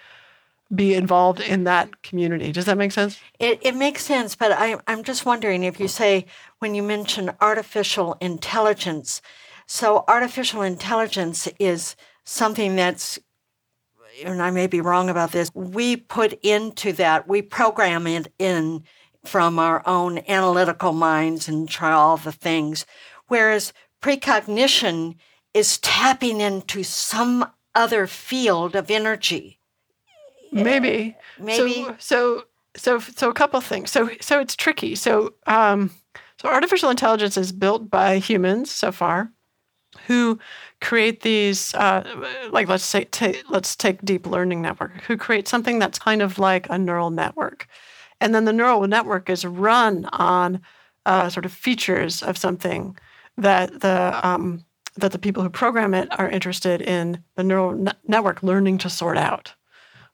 be 0.73 0.93
involved 0.93 1.41
in 1.41 1.65
that 1.65 2.01
community. 2.01 2.51
Does 2.51 2.65
that 2.65 2.77
make 2.77 2.91
sense? 2.91 3.19
It, 3.39 3.59
it 3.61 3.75
makes 3.75 4.03
sense, 4.03 4.35
but 4.35 4.51
I, 4.51 4.77
I'm 4.87 5.03
just 5.03 5.25
wondering 5.25 5.63
if 5.63 5.79
you 5.79 5.87
say, 5.87 6.25
when 6.59 6.75
you 6.75 6.83
mention 6.83 7.31
artificial 7.41 8.17
intelligence, 8.21 9.21
so 9.65 10.03
artificial 10.07 10.61
intelligence 10.61 11.47
is 11.59 11.95
something 12.23 12.75
that's, 12.75 13.19
and 14.23 14.41
I 14.41 14.51
may 14.51 14.67
be 14.67 14.81
wrong 14.81 15.09
about 15.09 15.31
this, 15.31 15.51
we 15.53 15.97
put 15.97 16.33
into 16.41 16.93
that, 16.93 17.27
we 17.27 17.41
program 17.41 18.07
it 18.07 18.31
in 18.39 18.83
from 19.23 19.59
our 19.59 19.87
own 19.87 20.19
analytical 20.27 20.93
minds 20.93 21.47
and 21.47 21.69
try 21.69 21.91
all 21.91 22.17
the 22.17 22.31
things. 22.31 22.85
Whereas 23.27 23.73
precognition 24.01 25.15
is 25.53 25.77
tapping 25.79 26.41
into 26.41 26.83
some 26.83 27.51
other 27.75 28.07
field 28.07 28.75
of 28.75 28.89
energy 28.89 29.59
Maybe. 30.51 31.15
Maybe. 31.39 31.83
So, 31.83 31.95
so, 31.99 32.43
so, 32.75 32.99
so 32.99 33.29
a 33.29 33.33
couple 33.33 33.59
things. 33.61 33.91
So, 33.91 34.09
so 34.19 34.39
it's 34.39 34.55
tricky. 34.55 34.95
So, 34.95 35.33
um, 35.47 35.91
so 36.41 36.49
artificial 36.49 36.89
intelligence 36.89 37.37
is 37.37 37.51
built 37.51 37.89
by 37.89 38.17
humans 38.17 38.71
so 38.71 38.91
far, 38.91 39.31
who 40.07 40.39
create 40.79 41.21
these, 41.21 41.73
uh, 41.75 42.03
like 42.51 42.67
let's 42.67 42.83
say, 42.83 43.05
t- 43.05 43.41
let's 43.49 43.75
take 43.75 44.03
deep 44.03 44.25
learning 44.25 44.61
network, 44.61 45.01
who 45.03 45.17
create 45.17 45.47
something 45.47 45.79
that's 45.79 45.99
kind 45.99 46.21
of 46.21 46.39
like 46.39 46.67
a 46.69 46.77
neural 46.77 47.11
network, 47.11 47.67
and 48.19 48.33
then 48.33 48.45
the 48.45 48.53
neural 48.53 48.87
network 48.87 49.29
is 49.29 49.45
run 49.45 50.05
on 50.13 50.61
uh, 51.05 51.29
sort 51.29 51.45
of 51.45 51.51
features 51.51 52.23
of 52.23 52.37
something 52.37 52.97
that 53.37 53.81
the 53.81 54.19
um, 54.23 54.63
that 54.97 55.11
the 55.11 55.19
people 55.19 55.43
who 55.43 55.49
program 55.49 55.93
it 55.93 56.07
are 56.19 56.29
interested 56.29 56.81
in 56.81 57.23
the 57.35 57.43
neural 57.43 57.87
network 58.07 58.41
learning 58.43 58.77
to 58.79 58.89
sort 58.89 59.17
out 59.17 59.53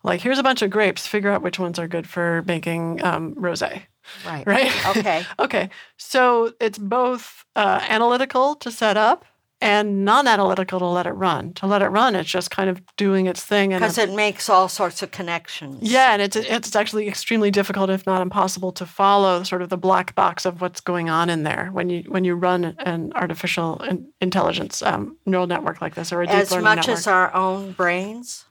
like 0.07 0.21
here's 0.21 0.39
a 0.39 0.43
bunch 0.43 0.61
of 0.61 0.69
grapes 0.69 1.05
figure 1.05 1.29
out 1.29 1.41
which 1.43 1.59
ones 1.59 1.77
are 1.77 1.87
good 1.87 2.07
for 2.07 2.43
making 2.47 3.03
um, 3.03 3.35
rosé. 3.35 3.83
Right. 4.25 4.45
Right? 4.47 4.87
Okay. 4.87 5.25
Okay. 5.39 5.69
So 5.97 6.53
it's 6.59 6.77
both 6.77 7.45
uh, 7.55 7.81
analytical 7.87 8.55
to 8.55 8.71
set 8.71 8.97
up 8.97 9.25
and 9.59 10.05
non-analytical 10.05 10.77
to 10.79 10.85
let 10.85 11.07
it 11.07 11.13
run. 11.13 11.51
To 11.55 11.65
let 11.65 11.81
it 11.81 11.87
run 11.87 12.15
it's 12.15 12.29
just 12.29 12.51
kind 12.51 12.69
of 12.69 12.79
doing 12.95 13.25
its 13.25 13.43
thing 13.43 13.71
because 13.71 13.97
it 13.97 14.13
makes 14.13 14.49
all 14.49 14.69
sorts 14.69 15.01
of 15.01 15.09
connections. 15.11 15.79
Yeah 15.81 16.13
and 16.13 16.21
it's 16.21 16.35
it's 16.35 16.75
actually 16.75 17.07
extremely 17.07 17.49
difficult 17.51 17.89
if 17.89 18.05
not 18.05 18.21
impossible 18.21 18.71
to 18.73 18.85
follow 18.85 19.43
sort 19.43 19.61
of 19.63 19.69
the 19.69 19.77
black 19.77 20.13
box 20.15 20.45
of 20.45 20.61
what's 20.61 20.79
going 20.79 21.09
on 21.09 21.29
in 21.29 21.41
there 21.43 21.69
when 21.73 21.89
you 21.89 22.03
when 22.07 22.23
you 22.23 22.35
run 22.35 22.75
an 22.79 23.11
artificial 23.15 23.83
intelligence 24.21 24.81
um, 24.83 25.17
neural 25.25 25.47
network 25.47 25.81
like 25.81 25.95
this 25.95 26.13
or 26.13 26.21
a 26.21 26.27
deep 26.27 26.35
as 26.35 26.51
learning 26.51 26.63
much 26.63 26.77
network. 26.77 26.97
as 26.99 27.07
our 27.07 27.33
own 27.33 27.71
brains 27.71 28.45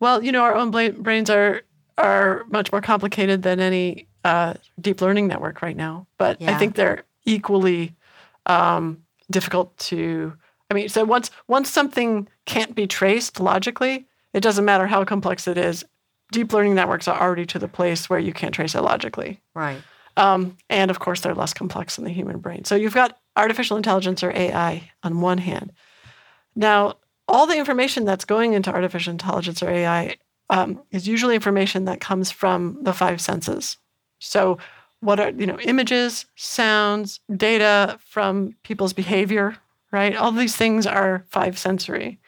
well, 0.00 0.22
you 0.22 0.32
know, 0.32 0.42
our 0.42 0.54
own 0.54 0.70
brains 0.70 1.30
are 1.30 1.62
are 1.98 2.44
much 2.48 2.70
more 2.72 2.80
complicated 2.80 3.42
than 3.42 3.60
any 3.60 4.06
uh, 4.24 4.54
deep 4.80 5.00
learning 5.00 5.28
network 5.28 5.62
right 5.62 5.76
now. 5.76 6.06
But 6.18 6.40
yeah. 6.40 6.54
I 6.54 6.58
think 6.58 6.74
they're 6.74 7.04
equally 7.24 7.94
um, 8.46 9.02
difficult 9.30 9.76
to. 9.78 10.34
I 10.70 10.74
mean, 10.74 10.88
so 10.88 11.04
once 11.04 11.30
once 11.48 11.70
something 11.70 12.28
can't 12.44 12.74
be 12.74 12.86
traced 12.86 13.40
logically, 13.40 14.06
it 14.32 14.40
doesn't 14.40 14.64
matter 14.64 14.86
how 14.86 15.04
complex 15.04 15.46
it 15.46 15.56
is. 15.56 15.84
Deep 16.32 16.52
learning 16.52 16.74
networks 16.74 17.06
are 17.06 17.20
already 17.20 17.46
to 17.46 17.58
the 17.58 17.68
place 17.68 18.10
where 18.10 18.18
you 18.18 18.32
can't 18.32 18.52
trace 18.52 18.74
it 18.74 18.82
logically. 18.82 19.40
Right. 19.54 19.80
Um, 20.16 20.56
and 20.68 20.90
of 20.90 20.98
course, 20.98 21.20
they're 21.20 21.34
less 21.34 21.54
complex 21.54 21.96
than 21.96 22.04
the 22.04 22.10
human 22.10 22.38
brain. 22.38 22.64
So 22.64 22.74
you've 22.74 22.94
got 22.94 23.18
artificial 23.36 23.76
intelligence 23.76 24.22
or 24.24 24.32
AI 24.32 24.90
on 25.02 25.20
one 25.20 25.38
hand. 25.38 25.72
Now, 26.56 26.94
all 27.28 27.46
the 27.46 27.58
information 27.58 28.04
that's 28.04 28.24
going 28.24 28.52
into 28.52 28.72
artificial 28.72 29.10
intelligence 29.10 29.62
or 29.62 29.70
AI 29.70 30.16
um, 30.50 30.80
is 30.90 31.08
usually 31.08 31.34
information 31.34 31.86
that 31.86 32.00
comes 32.00 32.30
from 32.30 32.78
the 32.82 32.92
five 32.92 33.20
senses. 33.20 33.78
So, 34.18 34.58
what 35.00 35.20
are 35.20 35.30
you 35.30 35.46
know 35.46 35.58
images, 35.60 36.26
sounds, 36.36 37.20
data 37.36 37.98
from 38.04 38.54
people's 38.62 38.92
behavior, 38.92 39.56
right? 39.90 40.16
All 40.16 40.32
these 40.32 40.56
things 40.56 40.86
are 40.86 41.24
five 41.28 41.58
sensory. 41.58 42.18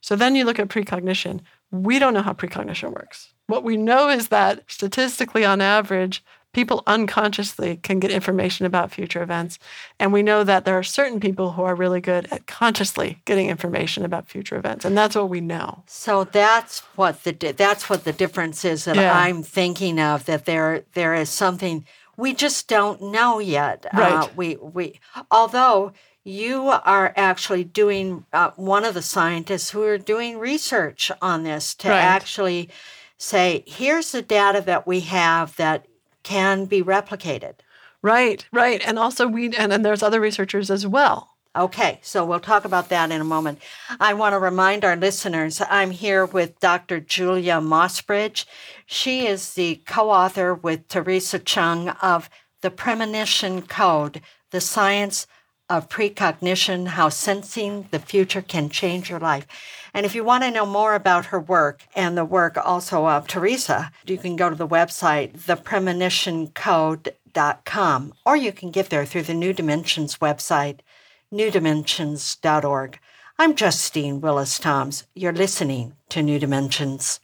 So 0.00 0.16
then 0.16 0.34
you 0.34 0.44
look 0.44 0.58
at 0.58 0.68
precognition. 0.68 1.40
We 1.70 1.98
don't 1.98 2.12
know 2.12 2.22
how 2.22 2.34
precognition 2.34 2.92
works. 2.92 3.32
What 3.46 3.64
we 3.64 3.76
know 3.76 4.10
is 4.10 4.28
that 4.28 4.62
statistically, 4.68 5.44
on 5.44 5.60
average, 5.60 6.22
people 6.54 6.82
unconsciously 6.86 7.76
can 7.82 7.98
get 8.00 8.10
information 8.10 8.64
about 8.64 8.90
future 8.90 9.22
events. 9.22 9.58
And 9.98 10.12
we 10.12 10.22
know 10.22 10.44
that 10.44 10.64
there 10.64 10.78
are 10.78 10.82
certain 10.82 11.20
people 11.20 11.52
who 11.52 11.62
are 11.62 11.74
really 11.74 12.00
good 12.00 12.28
at 12.30 12.46
consciously 12.46 13.20
getting 13.24 13.50
information 13.50 14.04
about 14.04 14.28
future 14.28 14.56
events. 14.56 14.84
And 14.84 14.96
that's 14.96 15.16
what 15.16 15.28
we 15.28 15.40
know. 15.40 15.82
So 15.86 16.24
that's 16.24 16.80
what 16.96 17.24
the 17.24 17.32
that's 17.32 17.90
what 17.90 18.04
the 18.04 18.12
difference 18.12 18.64
is 18.64 18.84
that 18.84 18.96
yeah. 18.96 19.16
I'm 19.16 19.42
thinking 19.42 20.00
of 20.00 20.24
that 20.26 20.46
there 20.46 20.84
there 20.94 21.14
is 21.14 21.28
something 21.28 21.84
we 22.16 22.32
just 22.32 22.68
don't 22.68 23.02
know 23.02 23.40
yet. 23.40 23.86
Right. 23.92 24.12
Uh, 24.12 24.28
we 24.36 24.56
we 24.56 25.00
although 25.30 25.92
you 26.22 26.68
are 26.68 27.12
actually 27.16 27.64
doing 27.64 28.24
uh, 28.32 28.50
one 28.56 28.84
of 28.84 28.94
the 28.94 29.02
scientists 29.02 29.70
who 29.70 29.82
are 29.82 29.98
doing 29.98 30.38
research 30.38 31.12
on 31.20 31.42
this 31.42 31.74
to 31.74 31.88
right. 31.88 31.98
actually 31.98 32.70
say 33.18 33.62
here's 33.66 34.12
the 34.12 34.22
data 34.22 34.60
that 34.62 34.86
we 34.86 35.00
have 35.00 35.54
that 35.56 35.86
can 36.24 36.64
be 36.64 36.82
replicated. 36.82 37.54
Right, 38.02 38.44
right. 38.52 38.82
And 38.84 38.98
also 38.98 39.26
we 39.28 39.54
and, 39.56 39.72
and 39.72 39.84
there's 39.84 40.02
other 40.02 40.20
researchers 40.20 40.70
as 40.70 40.86
well. 40.86 41.30
Okay, 41.56 42.00
so 42.02 42.24
we'll 42.24 42.40
talk 42.40 42.64
about 42.64 42.88
that 42.88 43.12
in 43.12 43.20
a 43.20 43.24
moment. 43.24 43.60
I 44.00 44.12
want 44.12 44.32
to 44.32 44.40
remind 44.40 44.84
our 44.84 44.96
listeners 44.96 45.62
I'm 45.70 45.92
here 45.92 46.26
with 46.26 46.58
Dr. 46.58 46.98
Julia 46.98 47.60
Mossbridge. 47.60 48.44
She 48.86 49.28
is 49.28 49.54
the 49.54 49.80
co 49.86 50.10
author 50.10 50.52
with 50.52 50.88
Theresa 50.88 51.38
Cheung 51.38 51.96
of 52.02 52.28
The 52.62 52.72
Premonition 52.72 53.62
Code 53.62 54.20
The 54.50 54.60
Science 54.60 55.28
of 55.68 55.88
Precognition 55.88 56.86
How 56.86 57.08
Sensing 57.08 57.86
the 57.90 58.00
Future 58.00 58.42
Can 58.42 58.68
Change 58.68 59.08
Your 59.08 59.20
Life. 59.20 59.46
And 59.94 60.04
if 60.04 60.14
you 60.16 60.24
want 60.24 60.42
to 60.42 60.50
know 60.50 60.66
more 60.66 60.96
about 60.96 61.26
her 61.26 61.38
work 61.38 61.86
and 61.94 62.18
the 62.18 62.24
work 62.24 62.58
also 62.62 63.06
of 63.06 63.28
Theresa, 63.28 63.92
you 64.04 64.18
can 64.18 64.34
go 64.34 64.50
to 64.50 64.56
the 64.56 64.66
website, 64.66 65.38
thepremonitioncode.com, 65.38 68.14
or 68.26 68.36
you 68.36 68.50
can 68.52 68.72
get 68.72 68.90
there 68.90 69.06
through 69.06 69.22
the 69.22 69.34
New 69.34 69.52
Dimensions 69.52 70.18
website, 70.18 70.80
newdimensions.org. 71.32 72.98
I'm 73.38 73.54
Justine 73.54 74.20
Willis 74.20 74.58
Toms. 74.58 75.04
You're 75.14 75.32
listening 75.32 75.94
to 76.08 76.22
New 76.22 76.40
Dimensions. 76.40 77.20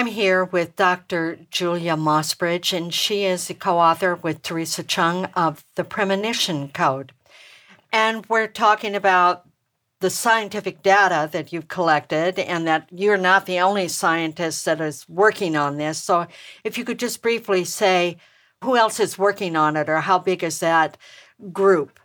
I'm 0.00 0.06
here 0.06 0.46
with 0.46 0.76
Dr. 0.76 1.40
Julia 1.50 1.94
Mossbridge, 1.94 2.74
and 2.74 2.92
she 2.92 3.24
is 3.24 3.48
the 3.48 3.52
co 3.52 3.78
author 3.78 4.14
with 4.14 4.40
Theresa 4.40 4.82
Cheung 4.82 5.30
of 5.36 5.62
the 5.74 5.84
Premonition 5.84 6.70
Code. 6.70 7.12
And 7.92 8.24
we're 8.24 8.46
talking 8.46 8.94
about 8.94 9.46
the 10.00 10.08
scientific 10.08 10.82
data 10.82 11.28
that 11.32 11.52
you've 11.52 11.68
collected 11.68 12.38
and 12.38 12.66
that 12.66 12.88
you're 12.90 13.18
not 13.18 13.44
the 13.44 13.60
only 13.60 13.88
scientist 13.88 14.64
that 14.64 14.80
is 14.80 15.06
working 15.06 15.54
on 15.54 15.76
this. 15.76 15.98
So, 15.98 16.26
if 16.64 16.78
you 16.78 16.84
could 16.86 16.98
just 16.98 17.20
briefly 17.20 17.66
say 17.66 18.16
who 18.64 18.78
else 18.78 19.00
is 19.00 19.18
working 19.18 19.54
on 19.54 19.76
it 19.76 19.90
or 19.90 20.00
how 20.00 20.18
big 20.18 20.42
is 20.42 20.60
that 20.60 20.96
group? 21.52 21.99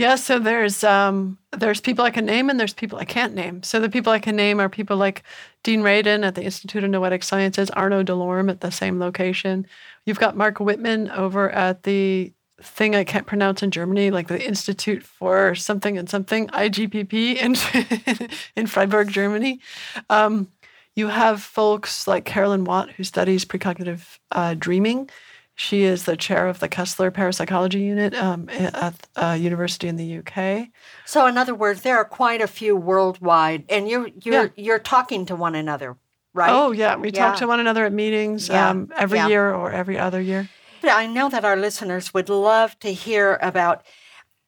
Yeah, 0.00 0.14
so 0.14 0.38
there's 0.38 0.82
um, 0.82 1.36
there's 1.52 1.82
people 1.82 2.06
I 2.06 2.10
can 2.10 2.24
name 2.24 2.48
and 2.48 2.58
there's 2.58 2.72
people 2.72 2.98
I 2.98 3.04
can't 3.04 3.34
name. 3.34 3.62
So 3.62 3.78
the 3.78 3.90
people 3.90 4.10
I 4.10 4.18
can 4.18 4.34
name 4.34 4.58
are 4.58 4.70
people 4.70 4.96
like 4.96 5.22
Dean 5.62 5.82
Radin 5.82 6.24
at 6.24 6.34
the 6.34 6.42
Institute 6.42 6.82
of 6.82 6.88
Noetic 6.88 7.22
Sciences, 7.22 7.70
Arnaud 7.72 8.04
Delorme 8.04 8.50
at 8.50 8.62
the 8.62 8.70
same 8.70 8.98
location. 8.98 9.66
You've 10.06 10.18
got 10.18 10.38
Marc 10.38 10.56
Wittmann 10.56 11.14
over 11.14 11.50
at 11.50 11.82
the 11.82 12.32
thing 12.62 12.96
I 12.96 13.04
can't 13.04 13.26
pronounce 13.26 13.62
in 13.62 13.70
Germany, 13.72 14.10
like 14.10 14.28
the 14.28 14.42
Institute 14.42 15.02
for 15.02 15.54
something 15.54 15.98
and 15.98 16.08
something, 16.08 16.48
IGPP 16.48 17.36
in, 17.36 18.30
in 18.56 18.66
Freiburg, 18.68 19.10
Germany. 19.10 19.60
Um, 20.08 20.48
you 20.96 21.08
have 21.08 21.42
folks 21.42 22.08
like 22.08 22.24
Caroline 22.24 22.64
Watt, 22.64 22.90
who 22.92 23.04
studies 23.04 23.44
precognitive 23.44 24.18
uh, 24.32 24.54
dreaming. 24.54 25.10
She 25.60 25.82
is 25.82 26.04
the 26.04 26.16
chair 26.16 26.46
of 26.46 26.58
the 26.58 26.70
Koestler 26.70 27.12
Parapsychology 27.12 27.80
Unit 27.80 28.14
um, 28.14 28.48
at 28.48 29.06
a 29.14 29.26
uh, 29.26 29.34
university 29.34 29.88
in 29.88 29.96
the 29.96 30.16
UK. 30.20 30.68
So, 31.04 31.26
in 31.26 31.36
other 31.36 31.54
words, 31.54 31.82
there 31.82 31.98
are 31.98 32.04
quite 32.06 32.40
a 32.40 32.46
few 32.46 32.74
worldwide, 32.74 33.66
and 33.68 33.86
you're 33.86 34.08
you're 34.22 34.44
yeah. 34.44 34.48
you're 34.56 34.78
talking 34.78 35.26
to 35.26 35.36
one 35.36 35.54
another, 35.54 35.98
right? 36.32 36.50
Oh 36.50 36.70
yeah, 36.70 36.96
we 36.96 37.10
yeah. 37.10 37.26
talk 37.26 37.36
to 37.40 37.46
one 37.46 37.60
another 37.60 37.84
at 37.84 37.92
meetings 37.92 38.48
yeah. 38.48 38.70
um, 38.70 38.90
every 38.96 39.20
year 39.20 39.52
or 39.52 39.70
every 39.70 39.98
other 39.98 40.18
year. 40.18 40.48
I 40.82 41.06
know 41.06 41.28
that 41.28 41.44
our 41.44 41.58
listeners 41.58 42.14
would 42.14 42.30
love 42.30 42.78
to 42.78 42.90
hear 42.90 43.38
about, 43.42 43.84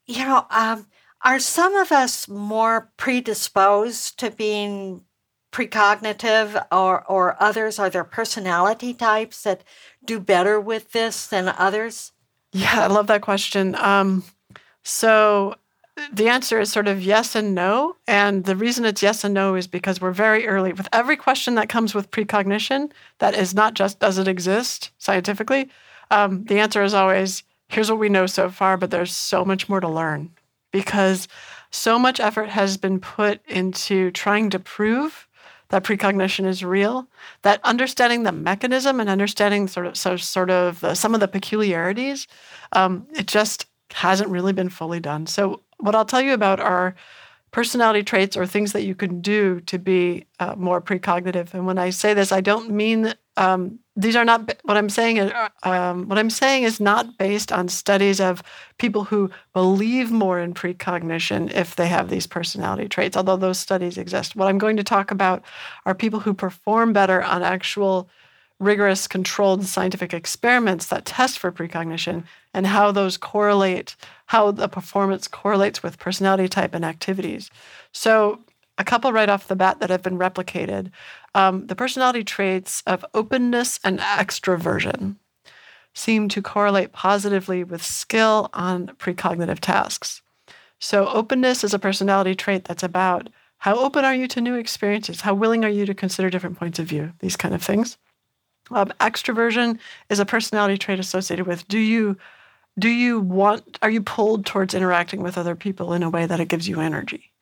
you 0.07 0.25
know, 0.25 0.47
um, 0.49 0.87
are 1.21 1.39
some 1.39 1.77
of 1.77 1.93
us 1.93 2.27
more 2.27 2.91
predisposed 2.97 4.19
to 4.21 4.31
being 4.31 5.05
precognitive 5.53 6.67
or, 6.73 7.05
or 7.07 7.37
others? 7.41 7.79
Are 7.79 7.91
there 7.91 8.05
personality 8.05 8.95
types 8.95 9.43
that 9.43 9.63
do 10.05 10.19
better 10.19 10.61
with 10.61 10.93
this 10.93 11.27
than 11.27 11.49
others? 11.49 12.13
Yeah, 12.53 12.81
I 12.81 12.87
love 12.89 13.07
that 13.07 13.23
question. 13.23 13.75
Um, 13.77 14.25
so 14.83 15.55
the 16.13 16.29
answer 16.29 16.59
is 16.61 16.73
sort 16.73 16.89
of 16.89 17.03
yes 17.03 17.35
and 17.35 17.55
no. 17.55 17.97
And 18.07 18.45
the 18.45 18.57
reason 18.57 18.85
it's 18.85 19.03
yes 19.03 19.25
and 19.25 19.35
no 19.35 19.55
is 19.55 19.67
because 19.67 20.01
we're 20.01 20.13
very 20.13 20.47
early. 20.47 20.73
With 20.73 20.89
every 20.93 21.17
question 21.17 21.55
that 21.55 21.69
comes 21.69 21.95
with 21.95 22.11
precognition, 22.11 22.93
that 23.19 23.35
is 23.35 23.55
not 23.55 23.75
just 23.75 24.01
does 24.01 24.19
it 24.19 24.29
exist 24.29 24.91
scientifically, 24.99 25.69
um, 26.11 26.45
the 26.45 26.59
answer 26.59 26.83
is 26.83 26.95
always 26.95 27.43
here's 27.69 27.91
what 27.91 28.01
we 28.01 28.09
know 28.09 28.27
so 28.27 28.51
far, 28.51 28.77
but 28.77 28.91
there's 28.91 29.13
so 29.13 29.45
much 29.45 29.69
more 29.69 29.81
to 29.81 29.89
learn 29.89 30.31
because 30.73 31.27
so 31.71 31.99
much 31.99 32.21
effort 32.21 32.51
has 32.51 32.77
been 32.77 33.01
put 33.01 33.41
into 33.47 34.11
trying 34.11 34.51
to 34.51 34.59
prove 34.59 35.27
that 35.73 35.85
precognition 35.85 36.45
is 36.45 36.63
real, 36.63 37.09
that 37.43 37.59
understanding 37.65 38.25
the 38.25 38.31
mechanism 38.31 39.01
and 39.01 39.09
understanding 39.09 39.67
sort 39.67 39.87
of 39.87 39.97
so 39.97 40.17
sort 40.19 40.51
of 40.51 40.79
the, 40.81 40.95
some 40.95 41.15
of 41.15 41.21
the 41.21 41.27
peculiarities, 41.27 42.29
um, 42.73 43.07
it 43.17 43.27
just 43.27 43.67
hasn't 43.91 44.29
really 44.29 44.53
been 44.53 44.69
fully 44.69 45.01
done. 45.01 45.27
So 45.27 45.63
what 45.79 45.95
I'll 45.95 46.05
tell 46.05 46.21
you 46.21 46.35
about 46.35 46.61
are 46.61 46.95
personality 47.53 48.03
traits 48.03 48.37
or 48.37 48.47
things 48.47 48.73
that 48.73 48.83
you 48.83 48.95
can 48.95 49.21
do 49.21 49.61
to 49.61 49.79
be 49.79 50.27
uh, 50.41 50.55
more 50.57 50.81
precognitive. 50.81 51.55
And 51.55 51.67
when 51.67 51.79
I 51.79 51.91
say 51.91 52.15
this, 52.15 52.33
I 52.33 52.41
don't 52.41 52.71
mean 52.71 53.15
um, 53.37 53.79
these 53.95 54.17
are 54.17 54.25
not 54.25 54.59
what 54.65 54.79
I'm 54.79 54.89
saying. 54.89 55.31
Um, 55.63 56.09
what 56.09 56.19
I'm 56.19 56.31
saying 56.31 56.63
is 56.65 56.81
not 56.81 57.19
based 57.19 57.53
on 57.53 57.69
studies 57.69 58.21
of 58.21 58.43
people 58.79 59.05
who 59.05 59.31
believe 59.53 60.11
more 60.11 60.41
in 60.41 60.55
precognition 60.55 61.51
if 61.51 61.77
they 61.77 61.89
have 61.89 62.09
these 62.09 62.27
personality 62.27 62.89
traits, 62.89 63.17
although 63.17 63.37
those 63.37 63.59
studies 63.59 63.99
exist. 63.99 64.35
What 64.35 64.49
I'm 64.49 64.59
going 64.59 64.79
to 64.79 64.85
talk 64.85 65.11
about 65.11 65.43
are 65.85 65.95
people 65.95 66.21
who 66.21 66.33
perform 66.33 66.95
better 66.95 67.23
on 67.23 67.43
actual 67.43 68.09
rigorous 68.59 69.07
controlled 69.07 69.65
scientific 69.65 70.15
experiments 70.15 70.87
that 70.87 71.05
test 71.05 71.39
for 71.39 71.51
precognition 71.51 72.25
and 72.55 72.67
how 72.67 72.93
those 72.93 73.17
correlate, 73.17 73.97
how 74.27 74.51
the 74.51 74.69
performance 74.69 75.29
correlates 75.29 75.83
with 75.83 75.99
personality 75.99 76.49
type 76.49 76.75
and 76.75 76.85
activities. 76.85 77.51
So 77.93 78.41
a 78.79 78.85
couple 78.85 79.13
right 79.13 79.29
off 79.29 79.49
the 79.49 79.57
bat 79.57 79.81
that 79.81 79.91
have 79.91 80.03
been 80.03 80.19
replicated 80.19 80.91
um, 81.35 81.67
the 81.67 81.77
personality 81.77 82.25
traits 82.25 82.83
of 82.87 83.05
openness 83.15 83.81
and 83.85 83.99
extroversion 84.01 85.17
seem 85.95 86.29
to 86.29 86.43
correlate 86.43 86.93
positively 86.93 87.65
with 87.65 87.83
skill 87.83 88.51
on 88.53 88.89
precognitive 88.99 89.61
tasks. 89.61 90.23
So, 90.79 91.07
openness 91.09 91.65
is 91.65 91.75
a 91.75 91.79
personality 91.79 92.35
trait 92.35 92.65
that's 92.65 92.83
about 92.83 93.29
how 93.59 93.77
open 93.77 94.05
are 94.05 94.15
you 94.15 94.27
to 94.29 94.41
new 94.41 94.57
experiences? 94.57 95.21
How 95.21 95.35
willing 95.35 95.65
are 95.65 95.71
you 95.71 95.87
to 95.87 95.95
consider 95.95 96.29
different 96.29 96.59
points 96.59 96.79
of 96.79 96.87
view? 96.87 97.13
These 97.21 97.37
kind 97.37 97.55
of 97.55 97.63
things. 97.63 97.97
Um, 98.71 98.93
extroversion 99.01 99.79
is 100.09 100.19
a 100.19 100.25
personality 100.25 100.79
trait 100.79 100.99
associated 100.99 101.47
with 101.47 101.69
do 101.69 101.79
you 101.79 102.17
do 102.79 102.89
you 102.89 103.21
want 103.21 103.79
are 103.83 103.91
you 103.91 104.03
pulled 104.03 104.47
towards 104.47 104.75
interacting 104.75 105.23
with 105.23 105.37
other 105.37 105.55
people 105.55 105.93
in 105.93 106.03
a 106.03 106.11
way 106.11 106.27
that 106.27 106.41
it 106.41 106.49
gives 106.49 106.69
you 106.69 106.81
energy 106.81 107.33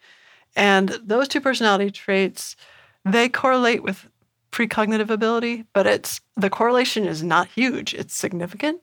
and 0.57 0.89
those 1.05 1.29
two 1.29 1.41
personality 1.41 1.91
traits, 1.91 2.57
they 3.05 3.29
correlate 3.29 3.83
with 3.83 4.09
precognitive 4.53 5.11
ability, 5.11 5.65
but 5.73 5.87
it's 5.87 6.21
the 6.37 6.51
correlation 6.51 7.07
is 7.07 7.23
not 7.23 7.49
huge. 7.49 7.95
It's 7.95 8.15
significant, 8.15 8.81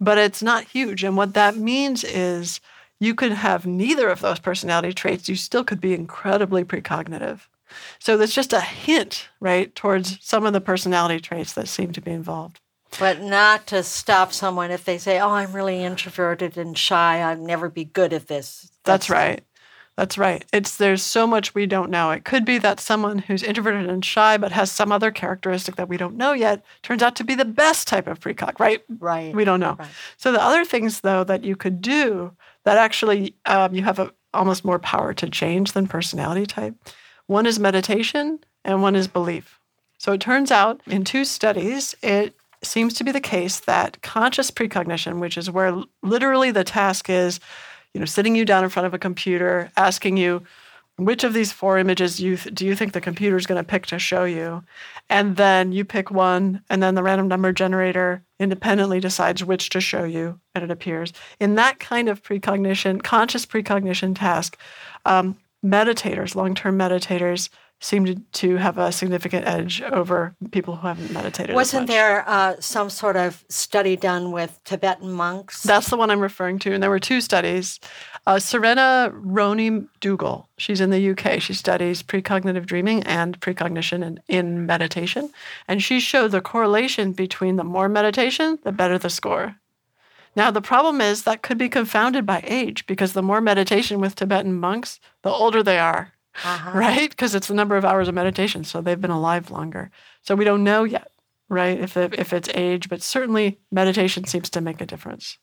but 0.00 0.18
it's 0.18 0.42
not 0.42 0.64
huge. 0.64 1.02
And 1.02 1.16
what 1.16 1.34
that 1.34 1.56
means 1.56 2.04
is 2.04 2.60
you 3.00 3.14
could 3.14 3.32
have 3.32 3.66
neither 3.66 4.08
of 4.08 4.20
those 4.20 4.38
personality 4.38 4.92
traits, 4.92 5.28
you 5.28 5.34
still 5.34 5.64
could 5.64 5.80
be 5.80 5.94
incredibly 5.94 6.64
precognitive. 6.64 7.40
So 7.98 8.16
that's 8.16 8.34
just 8.34 8.52
a 8.52 8.60
hint, 8.60 9.28
right, 9.40 9.74
towards 9.74 10.18
some 10.24 10.44
of 10.44 10.52
the 10.52 10.60
personality 10.60 11.20
traits 11.20 11.52
that 11.54 11.68
seem 11.68 11.92
to 11.92 12.00
be 12.00 12.10
involved. 12.10 12.60
But 12.98 13.20
not 13.20 13.66
to 13.68 13.82
stop 13.82 14.32
someone 14.32 14.70
if 14.70 14.84
they 14.84 14.98
say, 14.98 15.20
Oh, 15.20 15.30
I'm 15.30 15.52
really 15.52 15.82
introverted 15.82 16.56
and 16.56 16.76
shy. 16.76 17.22
I'd 17.22 17.40
never 17.40 17.68
be 17.68 17.84
good 17.84 18.12
at 18.12 18.26
this. 18.26 18.70
That's, 18.84 19.06
That's 19.06 19.10
right. 19.10 19.44
That's 20.00 20.16
right. 20.16 20.44
It's 20.52 20.78
there's 20.78 21.02
so 21.02 21.26
much 21.26 21.54
we 21.54 21.66
don't 21.66 21.90
know. 21.90 22.10
It 22.10 22.24
could 22.24 22.46
be 22.46 22.56
that 22.58 22.80
someone 22.80 23.18
who's 23.18 23.42
introverted 23.42 23.88
and 23.90 24.02
shy 24.02 24.38
but 24.38 24.50
has 24.50 24.72
some 24.72 24.92
other 24.92 25.10
characteristic 25.10 25.76
that 25.76 25.90
we 25.90 25.98
don't 25.98 26.16
know 26.16 26.32
yet 26.32 26.64
turns 26.82 27.02
out 27.02 27.16
to 27.16 27.24
be 27.24 27.34
the 27.34 27.44
best 27.44 27.86
type 27.86 28.06
of 28.06 28.18
precog, 28.18 28.58
right? 28.58 28.82
Right. 28.98 29.34
We 29.34 29.44
don't 29.44 29.60
know. 29.60 29.76
Right. 29.78 29.88
So 30.16 30.32
the 30.32 30.42
other 30.42 30.64
things 30.64 31.02
though 31.02 31.22
that 31.24 31.44
you 31.44 31.54
could 31.54 31.82
do 31.82 32.32
that 32.64 32.78
actually 32.78 33.34
um, 33.44 33.74
you 33.74 33.82
have 33.82 33.98
a, 33.98 34.10
almost 34.32 34.64
more 34.64 34.78
power 34.78 35.12
to 35.12 35.28
change 35.28 35.72
than 35.72 35.86
personality 35.86 36.46
type. 36.46 36.74
One 37.26 37.44
is 37.44 37.58
meditation 37.58 38.38
and 38.64 38.80
one 38.80 38.96
is 38.96 39.06
belief. 39.06 39.60
So 39.98 40.12
it 40.12 40.20
turns 40.22 40.50
out 40.50 40.80
in 40.86 41.04
two 41.04 41.26
studies, 41.26 41.94
it 42.02 42.34
seems 42.62 42.94
to 42.94 43.04
be 43.04 43.12
the 43.12 43.20
case 43.20 43.60
that 43.60 44.02
conscious 44.02 44.50
precognition, 44.50 45.18
which 45.18 45.38
is 45.38 45.50
where 45.50 45.82
literally 46.02 46.50
the 46.50 46.64
task 46.64 47.08
is 47.08 47.40
you 47.94 48.00
know, 48.00 48.06
sitting 48.06 48.36
you 48.36 48.44
down 48.44 48.64
in 48.64 48.70
front 48.70 48.86
of 48.86 48.94
a 48.94 48.98
computer, 48.98 49.70
asking 49.76 50.16
you, 50.16 50.42
which 50.96 51.24
of 51.24 51.32
these 51.32 51.50
four 51.50 51.78
images 51.78 52.20
you 52.20 52.36
th- 52.36 52.54
do 52.54 52.66
you 52.66 52.76
think 52.76 52.92
the 52.92 53.00
computer 53.00 53.36
is 53.36 53.46
going 53.46 53.62
to 53.62 53.68
pick 53.68 53.86
to 53.86 53.98
show 53.98 54.24
you? 54.24 54.62
And 55.08 55.36
then 55.36 55.72
you 55.72 55.84
pick 55.84 56.10
one, 56.10 56.62
and 56.68 56.82
then 56.82 56.94
the 56.94 57.02
random 57.02 57.26
number 57.26 57.52
generator 57.52 58.22
independently 58.38 59.00
decides 59.00 59.42
which 59.42 59.70
to 59.70 59.80
show 59.80 60.04
you, 60.04 60.38
and 60.54 60.62
it 60.62 60.70
appears. 60.70 61.12
In 61.40 61.54
that 61.54 61.80
kind 61.80 62.08
of 62.08 62.22
precognition, 62.22 63.02
conscious 63.02 63.46
precognition 63.46 64.14
task, 64.14 64.58
um, 65.06 65.38
meditators, 65.64 66.34
long 66.34 66.54
term 66.54 66.78
meditators, 66.78 67.48
seem 67.80 68.04
to, 68.04 68.14
to 68.14 68.56
have 68.56 68.76
a 68.76 68.92
significant 68.92 69.46
edge 69.46 69.80
over 69.82 70.34
people 70.52 70.76
who 70.76 70.86
haven't 70.86 71.10
meditated. 71.10 71.54
Wasn't 71.54 71.86
there 71.86 72.28
uh, 72.28 72.56
some 72.60 72.90
sort 72.90 73.16
of 73.16 73.42
study 73.48 73.96
done 73.96 74.32
with 74.32 74.60
Tibetan 74.64 75.10
monks? 75.10 75.62
That's 75.62 75.88
the 75.88 75.96
one 75.96 76.10
I'm 76.10 76.20
referring 76.20 76.58
to. 76.60 76.74
And 76.74 76.82
there 76.82 76.90
were 76.90 77.00
two 77.00 77.22
studies. 77.22 77.80
Uh, 78.26 78.38
Serena 78.38 79.10
Roney 79.14 79.86
Dougal, 80.00 80.48
she's 80.58 80.80
in 80.80 80.90
the 80.90 81.10
UK. 81.10 81.40
She 81.40 81.54
studies 81.54 82.02
precognitive 82.02 82.66
dreaming 82.66 83.02
and 83.04 83.40
precognition 83.40 84.02
in, 84.02 84.20
in 84.28 84.66
meditation. 84.66 85.30
And 85.66 85.82
she 85.82 86.00
showed 86.00 86.32
the 86.32 86.42
correlation 86.42 87.12
between 87.12 87.56
the 87.56 87.64
more 87.64 87.88
meditation, 87.88 88.58
the 88.62 88.72
better 88.72 88.98
the 88.98 89.10
score. 89.10 89.56
Now, 90.36 90.50
the 90.50 90.60
problem 90.60 91.00
is 91.00 91.22
that 91.22 91.42
could 91.42 91.58
be 91.58 91.68
confounded 91.68 92.24
by 92.24 92.44
age 92.46 92.86
because 92.86 93.14
the 93.14 93.22
more 93.22 93.40
meditation 93.40 94.00
with 94.00 94.14
Tibetan 94.14 94.52
monks, 94.52 95.00
the 95.22 95.30
older 95.30 95.62
they 95.62 95.78
are 95.78 96.12
uh-huh. 96.34 96.78
right? 96.78 97.10
Because 97.10 97.34
it's 97.34 97.48
the 97.48 97.54
number 97.54 97.76
of 97.76 97.84
hours 97.84 98.08
of 98.08 98.14
meditation. 98.14 98.64
So 98.64 98.80
they've 98.80 99.00
been 99.00 99.10
alive 99.10 99.50
longer. 99.50 99.90
So 100.22 100.34
we 100.34 100.44
don't 100.44 100.64
know 100.64 100.84
yet, 100.84 101.10
right? 101.48 101.78
If, 101.78 101.96
it, 101.96 102.18
if 102.18 102.32
it's 102.32 102.48
age, 102.54 102.88
but 102.88 103.02
certainly 103.02 103.58
meditation 103.70 104.24
seems 104.24 104.50
to 104.50 104.60
make 104.60 104.80
a 104.80 104.86
difference. 104.86 105.38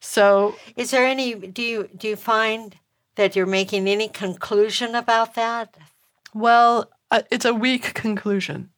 So, 0.00 0.54
is 0.76 0.90
there 0.90 1.06
any? 1.06 1.34
Do 1.34 1.62
you 1.62 1.88
do 1.96 2.06
you 2.08 2.16
find 2.16 2.76
that 3.14 3.34
you're 3.34 3.46
making 3.46 3.88
any 3.88 4.08
conclusion 4.08 4.94
about 4.94 5.34
that? 5.36 5.76
Well, 6.34 6.90
uh, 7.10 7.22
it's 7.30 7.44
a 7.44 7.54
weak 7.54 7.94
conclusion. 7.94 8.70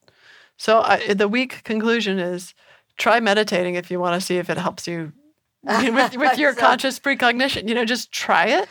So 0.57 0.81
I, 0.81 1.13
the 1.13 1.27
weak 1.27 1.63
conclusion 1.63 2.19
is 2.19 2.53
try 2.97 3.19
meditating 3.19 3.75
if 3.75 3.89
you 3.89 3.99
want 3.99 4.19
to 4.19 4.25
see 4.25 4.37
if 4.37 4.49
it 4.49 4.57
helps 4.57 4.87
you 4.87 5.13
with, 5.63 6.17
with 6.17 6.37
your 6.37 6.53
conscious 6.67 6.99
precognition. 6.99 7.67
You 7.67 7.75
know, 7.75 7.85
just 7.85 8.11
try 8.11 8.45
it 8.45 8.69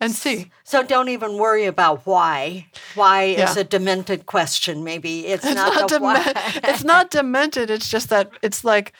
and 0.00 0.12
see. 0.12 0.50
So 0.64 0.82
don't 0.82 1.08
even 1.08 1.38
worry 1.38 1.64
about 1.64 2.06
why. 2.06 2.66
Why 2.94 3.24
is 3.24 3.56
a 3.56 3.64
demented 3.64 4.26
question. 4.26 4.84
Maybe 4.84 5.26
it's, 5.26 5.44
It's 5.44 5.54
not, 5.54 5.74
not, 5.74 5.90
the 5.90 6.00
why. 6.00 6.32
it's 6.64 6.84
not 6.84 7.10
demented. 7.10 7.70
It's 7.70 7.88
just 7.88 8.10
that 8.10 8.30
it's 8.42 8.64
like 8.64 8.92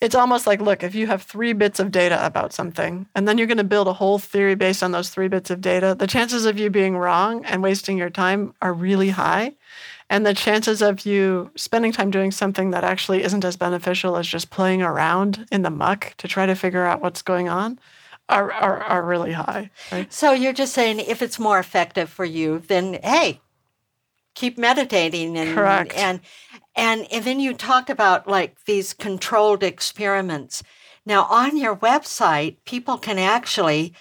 it's 0.00 0.14
almost 0.14 0.46
like 0.46 0.62
look, 0.62 0.82
if 0.82 0.94
you 0.94 1.06
have 1.08 1.22
three 1.22 1.52
bits 1.52 1.78
of 1.78 1.90
data 1.90 2.24
about 2.24 2.54
something, 2.54 3.06
and 3.14 3.28
then 3.28 3.36
you're 3.36 3.46
going 3.46 3.58
to 3.58 3.64
build 3.64 3.86
a 3.86 3.92
whole 3.92 4.18
theory 4.18 4.54
based 4.54 4.82
on 4.82 4.92
those 4.92 5.10
three 5.10 5.28
bits 5.28 5.50
of 5.50 5.60
data, 5.60 5.94
the 5.98 6.06
chances 6.06 6.46
of 6.46 6.58
you 6.58 6.70
being 6.70 6.96
wrong 6.96 7.44
and 7.44 7.62
wasting 7.62 7.98
your 7.98 8.10
time 8.10 8.54
are 8.62 8.72
really 8.72 9.10
high. 9.10 9.52
And 10.08 10.26
the 10.26 10.34
chances 10.34 10.82
of 10.82 11.06
you 11.06 11.52
spending 11.54 11.92
time 11.92 12.10
doing 12.10 12.32
something 12.32 12.70
that 12.70 12.82
actually 12.82 13.22
isn't 13.22 13.44
as 13.44 13.56
beneficial 13.56 14.16
as 14.16 14.26
just 14.26 14.50
playing 14.50 14.82
around 14.82 15.46
in 15.52 15.62
the 15.62 15.70
muck 15.70 16.14
to 16.16 16.26
try 16.26 16.46
to 16.46 16.56
figure 16.56 16.84
out 16.84 17.00
what's 17.00 17.22
going 17.22 17.48
on 17.48 17.78
are, 18.30 18.52
are, 18.52 18.78
are 18.82 19.02
really 19.04 19.32
high. 19.32 19.70
Right? 19.92 20.12
So 20.12 20.32
you're 20.32 20.52
just 20.52 20.72
saying 20.72 21.00
if 21.00 21.20
it's 21.22 21.38
more 21.38 21.58
effective 21.58 22.08
for 22.08 22.24
you, 22.24 22.60
then 22.66 22.98
hey, 23.02 23.40
keep 24.34 24.56
meditating 24.58 25.36
and 25.36 25.54
Correct. 25.54 25.92
and 25.96 26.20
and 26.76 27.06
and 27.12 27.24
then 27.24 27.40
you 27.40 27.52
talked 27.54 27.90
about 27.90 28.28
like 28.28 28.64
these 28.64 28.94
controlled 28.94 29.62
experiments. 29.62 30.62
Now 31.04 31.24
on 31.24 31.56
your 31.56 31.76
website, 31.76 32.56
people 32.64 32.98
can 32.98 33.18
actually 33.18 33.92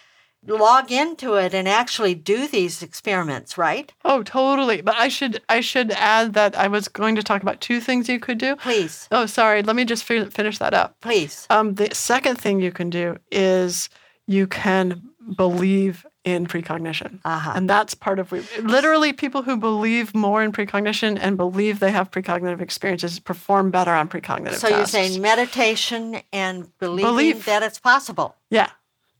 log 0.47 0.89
into 0.89 1.33
it 1.33 1.53
and 1.53 1.67
actually 1.67 2.15
do 2.15 2.47
these 2.47 2.81
experiments, 2.81 3.57
right? 3.57 3.91
Oh, 4.05 4.23
totally. 4.23 4.81
But 4.81 4.95
I 4.95 5.09
should 5.09 5.41
I 5.49 5.59
should 5.59 5.91
add 5.91 6.33
that 6.33 6.57
I 6.57 6.67
was 6.67 6.87
going 6.87 7.15
to 7.15 7.23
talk 7.23 7.41
about 7.41 7.59
two 7.59 7.79
things 7.81 8.07
you 8.07 8.19
could 8.19 8.37
do. 8.37 8.55
Please, 8.55 9.07
Oh, 9.11 9.25
sorry. 9.25 9.63
Let 9.63 9.75
me 9.75 9.83
just 9.85 10.03
finish 10.05 10.57
that 10.59 10.73
up. 10.73 10.95
please. 11.01 11.45
Um, 11.49 11.75
the 11.75 11.89
second 11.93 12.37
thing 12.37 12.61
you 12.61 12.71
can 12.71 12.89
do 12.89 13.17
is 13.31 13.89
you 14.29 14.45
can 14.45 15.09
believe 15.35 16.05
in 16.23 16.45
precognition. 16.45 17.19
Uh-huh. 17.25 17.53
And 17.55 17.67
that's 17.67 17.95
part 17.95 18.19
of 18.19 18.31
literally 18.61 19.11
people 19.11 19.41
who 19.41 19.57
believe 19.57 20.13
more 20.13 20.43
in 20.43 20.51
precognition 20.51 21.17
and 21.17 21.35
believe 21.35 21.79
they 21.79 21.91
have 21.91 22.11
precognitive 22.11 22.61
experiences 22.61 23.19
perform 23.19 23.71
better 23.71 23.91
on 23.91 24.07
precognitive 24.07 24.49
tests. 24.49 24.61
So 24.61 24.67
you're 24.69 24.85
saying 24.85 25.19
meditation 25.19 26.21
and 26.31 26.67
believing 26.77 27.11
Belief. 27.11 27.45
that 27.45 27.63
it's 27.63 27.79
possible. 27.79 28.35
Yeah. 28.51 28.69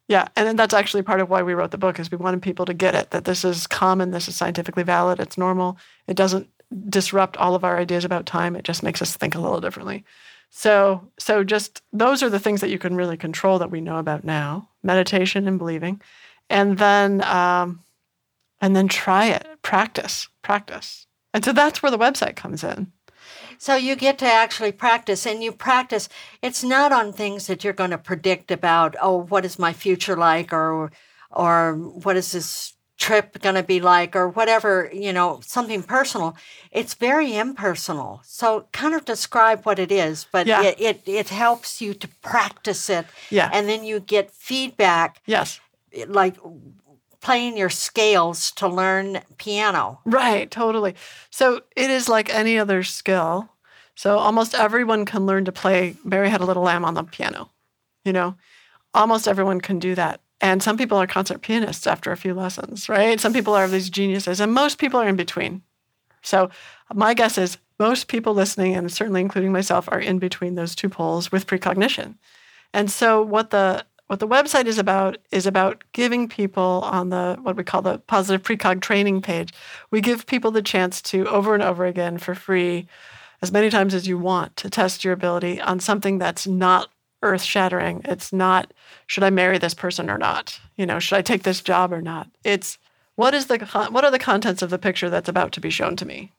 Yeah. 0.08 0.28
And 0.36 0.48
then 0.48 0.56
that's 0.56 0.76
actually 0.76 1.02
part 1.02 1.22
of 1.22 1.30
why 1.30 1.42
we 1.42 1.56
wrote 1.56 1.72
the 1.72 1.78
book 1.80 2.00
is 2.00 2.12
we 2.12 2.18
wanted 2.18 2.44
people 2.44 2.66
to 2.66 2.74
get 2.74 2.94
it 2.94 3.10
that 3.10 3.26
this 3.26 3.44
is 3.44 3.66
common, 3.66 4.12
this 4.12 4.28
is 4.28 4.36
scientifically 4.36 4.84
valid, 4.84 5.20
it's 5.20 5.38
normal. 5.38 5.78
It 6.08 6.18
doesn't 6.18 6.48
disrupt 6.88 7.36
all 7.38 7.56
of 7.56 7.64
our 7.64 7.80
ideas 7.80 8.06
about 8.06 8.28
time. 8.28 8.56
It 8.56 8.64
just 8.64 8.84
makes 8.84 9.02
us 9.02 9.16
think 9.16 9.34
a 9.34 9.40
little 9.40 9.62
differently. 9.62 10.06
So 10.52 11.10
so 11.18 11.44
just 11.44 11.82
those 11.94 12.22
are 12.22 12.30
the 12.30 12.40
things 12.40 12.62
that 12.62 12.70
you 12.70 12.80
can 12.80 12.96
really 12.96 13.18
control 13.18 13.60
that 13.60 13.72
we 13.72 13.82
know 13.82 13.98
about 13.98 14.24
now. 14.24 14.69
Meditation 14.84 15.48
and 15.48 15.58
believing. 15.58 16.02
And 16.50 16.78
then 16.78 17.24
um, 17.24 17.82
and 18.62 18.76
then 18.76 18.88
try 18.88 19.28
it. 19.28 19.46
Practice. 19.62 20.28
Practice. 20.42 21.08
And 21.34 21.46
so 21.46 21.54
that's 21.54 21.82
where 21.82 21.92
the 21.92 21.98
website 21.98 22.36
comes 22.36 22.64
in. 22.64 22.92
So 23.58 23.76
you 23.76 23.96
get 23.96 24.18
to 24.20 24.26
actually 24.26 24.72
practice 24.72 25.26
and 25.26 25.44
you 25.44 25.52
practice. 25.52 26.08
It's 26.42 26.64
not 26.64 26.92
on 26.92 27.12
things 27.12 27.48
that 27.48 27.64
you're 27.64 27.74
going 27.74 27.90
to 27.90 27.98
predict 27.98 28.52
about, 28.52 28.96
oh, 29.02 29.18
what 29.18 29.46
is 29.46 29.60
my 29.60 29.74
future 29.74 30.16
like 30.16 30.54
or 30.54 30.92
or 31.32 31.76
what 31.76 32.18
is 32.18 32.32
this 32.32 32.74
trip 33.00 33.42
going 33.42 33.56
to 33.56 33.64
be 33.64 33.80
like 33.80 34.16
or 34.16 34.28
whatever, 34.28 34.90
you 34.94 35.12
know, 35.14 35.40
something 35.42 35.82
personal. 35.82 36.36
It's 36.72 36.94
very 36.94 37.36
impersonal. 37.36 38.20
So 38.24 38.68
kind 38.74 38.94
of 38.94 39.06
describe 39.06 39.66
what 39.66 39.80
it 39.80 39.92
is, 39.92 40.28
but 40.32 40.46
Yeah. 40.46 40.62
it, 40.64 40.76
it 40.80 41.02
it 41.08 41.30
helps 41.30 41.82
you 41.82 41.94
to 41.94 42.08
practice 42.22 42.90
it. 42.90 43.06
Yeah. 43.32 43.50
And 43.54 43.68
then 43.70 43.84
you 43.86 44.00
get 44.02 44.32
feedback 44.32 45.22
Yes. 45.26 45.60
like 46.08 46.36
playing 47.22 47.58
your 47.58 47.70
scales 47.70 48.52
to 48.52 48.68
learn 48.68 49.22
piano. 49.38 50.00
Right, 50.06 50.50
totally. 50.52 50.96
So 51.30 51.62
it 51.76 51.90
is 51.90 52.08
like 52.10 52.30
any 52.34 52.60
other 52.60 52.84
skill. 52.84 53.50
So 53.96 54.18
almost 54.18 54.56
everyone 54.56 55.06
can 55.06 55.26
learn 55.26 55.46
to 55.46 55.52
play 55.52 55.96
Mary 56.04 56.30
Had 56.30 56.42
a 56.42 56.46
Little 56.46 56.64
Lamb 56.64 56.86
on 56.86 56.94
the 56.94 57.04
piano. 57.04 57.50
You 58.06 58.14
know, 58.14 58.36
almost 58.94 59.28
everyone 59.28 59.60
can 59.62 59.80
do 59.80 59.96
that. 59.96 60.22
And 60.42 60.64
some 60.64 60.78
people 60.78 60.98
are 60.98 61.08
concert 61.08 61.42
pianists 61.42 61.86
after 61.86 62.12
a 62.12 62.18
few 62.18 62.34
lessons, 62.34 62.88
right? 62.88 63.20
Some 63.20 63.34
people 63.34 63.54
are 63.54 63.68
these 63.68 63.90
geniuses, 63.90 64.40
and 64.40 64.54
most 64.54 64.78
people 64.78 65.00
are 65.00 65.08
in 65.08 65.18
between. 65.18 65.64
So 66.22 66.50
my 66.94 67.14
guess 67.14 67.38
is 67.38 67.58
most 67.80 68.08
people 68.08 68.34
listening, 68.34 68.76
and 68.76 68.92
certainly 68.92 69.22
including 69.22 69.52
myself, 69.52 69.90
are 69.92 70.00
in 70.00 70.20
between 70.20 70.56
those 70.56 70.76
two 70.76 70.90
poles 70.90 71.32
with 71.32 71.48
precognition. 71.48 72.18
And 72.74 72.92
so 72.92 73.22
what 73.22 73.50
the 73.50 73.86
what 74.08 74.20
the 74.20 74.28
website 74.28 74.66
is 74.66 74.80
about 74.80 75.18
is 75.32 75.46
about 75.46 75.84
giving 75.94 76.28
people 76.28 76.82
on 76.84 77.10
the 77.10 77.38
what 77.42 77.56
we 77.56 77.64
call 77.64 77.82
the 77.82 78.00
positive 78.00 78.42
precog 78.42 78.82
training 78.82 79.22
page. 79.22 79.54
We 79.92 80.02
give 80.02 80.26
people 80.26 80.52
the 80.52 80.62
chance 80.62 81.02
to 81.04 81.28
over 81.28 81.54
and 81.54 81.62
over 81.62 81.86
again 81.86 82.18
for 82.18 82.34
free, 82.34 82.88
as 83.42 83.52
many 83.52 83.70
times 83.70 83.94
as 83.94 84.08
you 84.08 84.18
want, 84.18 84.56
to 84.58 84.70
test 84.70 85.04
your 85.04 85.14
ability 85.14 85.62
on 85.62 85.80
something 85.80 86.18
that's 86.18 86.48
not 86.48 86.90
earth 87.22 87.42
shattering. 87.42 88.02
It's 88.06 88.32
not 88.32 88.74
should 89.08 89.24
I 89.24 89.30
marry 89.30 89.58
this 89.58 89.74
person 89.74 90.10
or 90.10 90.18
not? 90.18 90.60
You 90.78 90.86
know, 90.86 91.00
should 91.00 91.18
I 91.18 91.22
take 91.22 91.44
this 91.44 91.62
job 91.62 91.92
or 91.92 92.02
not? 92.02 92.30
It's 92.44 92.78
what 93.16 93.34
is 93.34 93.48
the 93.48 93.58
what 93.92 94.06
are 94.06 94.12
the 94.12 94.20
contents 94.20 94.62
of 94.62 94.70
the 94.70 94.80
picture 94.80 95.10
that's 95.10 95.30
about 95.30 95.52
to 95.54 95.62
be 95.62 95.70
shown 95.70 95.96
to 95.98 96.06
me? 96.06 96.32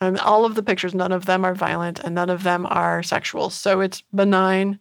And 0.00 0.18
all 0.18 0.44
of 0.44 0.54
the 0.54 0.62
pictures, 0.62 0.94
none 0.94 1.12
of 1.12 1.24
them 1.24 1.44
are 1.44 1.54
violent 1.54 2.00
and 2.00 2.14
none 2.14 2.28
of 2.28 2.42
them 2.42 2.66
are 2.66 3.02
sexual. 3.02 3.48
So 3.50 3.80
it's 3.80 4.02
benign. 4.14 4.78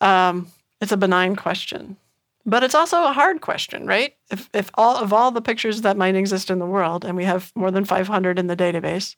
Um, 0.00 0.48
it's 0.80 0.92
a 0.92 0.96
benign 0.96 1.34
question, 1.34 1.96
but 2.44 2.62
it's 2.62 2.74
also 2.74 3.04
a 3.04 3.12
hard 3.12 3.40
question, 3.40 3.86
right? 3.86 4.14
If, 4.30 4.50
if 4.52 4.70
all 4.74 4.96
of 4.96 5.12
all 5.12 5.30
the 5.30 5.40
pictures 5.40 5.80
that 5.82 5.96
might 5.96 6.14
exist 6.14 6.50
in 6.50 6.58
the 6.58 6.66
world, 6.66 7.04
and 7.04 7.16
we 7.16 7.24
have 7.24 7.50
more 7.54 7.70
than 7.70 7.84
500 7.84 8.38
in 8.38 8.46
the 8.46 8.56
database, 8.56 9.16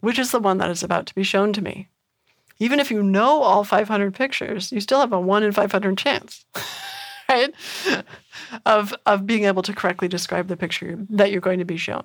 which 0.00 0.18
is 0.18 0.30
the 0.30 0.38
one 0.38 0.58
that 0.58 0.70
is 0.70 0.82
about 0.82 1.06
to 1.06 1.14
be 1.14 1.22
shown 1.22 1.52
to 1.54 1.62
me? 1.62 1.88
Even 2.58 2.80
if 2.80 2.90
you 2.90 3.02
know 3.02 3.42
all 3.42 3.64
500 3.64 4.14
pictures, 4.14 4.72
you 4.72 4.80
still 4.80 5.00
have 5.00 5.12
a 5.12 5.20
one 5.20 5.42
in 5.42 5.52
500 5.52 5.98
chance, 5.98 6.44
right? 7.28 7.54
Of, 8.66 8.94
of 9.06 9.26
being 9.26 9.44
able 9.44 9.62
to 9.62 9.72
correctly 9.72 10.08
describe 10.08 10.48
the 10.48 10.56
picture 10.56 10.98
that 11.10 11.30
you're 11.30 11.40
going 11.40 11.58
to 11.58 11.64
be 11.64 11.76
shown. 11.76 12.04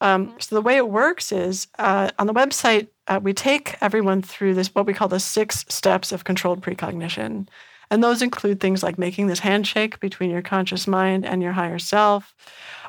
Um, 0.00 0.34
so 0.38 0.54
the 0.54 0.62
way 0.62 0.76
it 0.76 0.88
works 0.88 1.32
is 1.32 1.68
uh, 1.78 2.10
on 2.18 2.26
the 2.26 2.34
website, 2.34 2.88
uh, 3.08 3.20
we 3.22 3.32
take 3.32 3.76
everyone 3.80 4.22
through 4.22 4.54
this 4.54 4.74
what 4.74 4.86
we 4.86 4.92
call 4.92 5.08
the 5.08 5.20
six 5.20 5.64
steps 5.68 6.12
of 6.12 6.24
controlled 6.24 6.62
precognition, 6.62 7.48
and 7.90 8.02
those 8.02 8.20
include 8.20 8.60
things 8.60 8.82
like 8.82 8.98
making 8.98 9.28
this 9.28 9.38
handshake 9.38 10.00
between 10.00 10.30
your 10.30 10.42
conscious 10.42 10.86
mind 10.86 11.24
and 11.24 11.42
your 11.42 11.52
higher 11.52 11.78
self, 11.78 12.34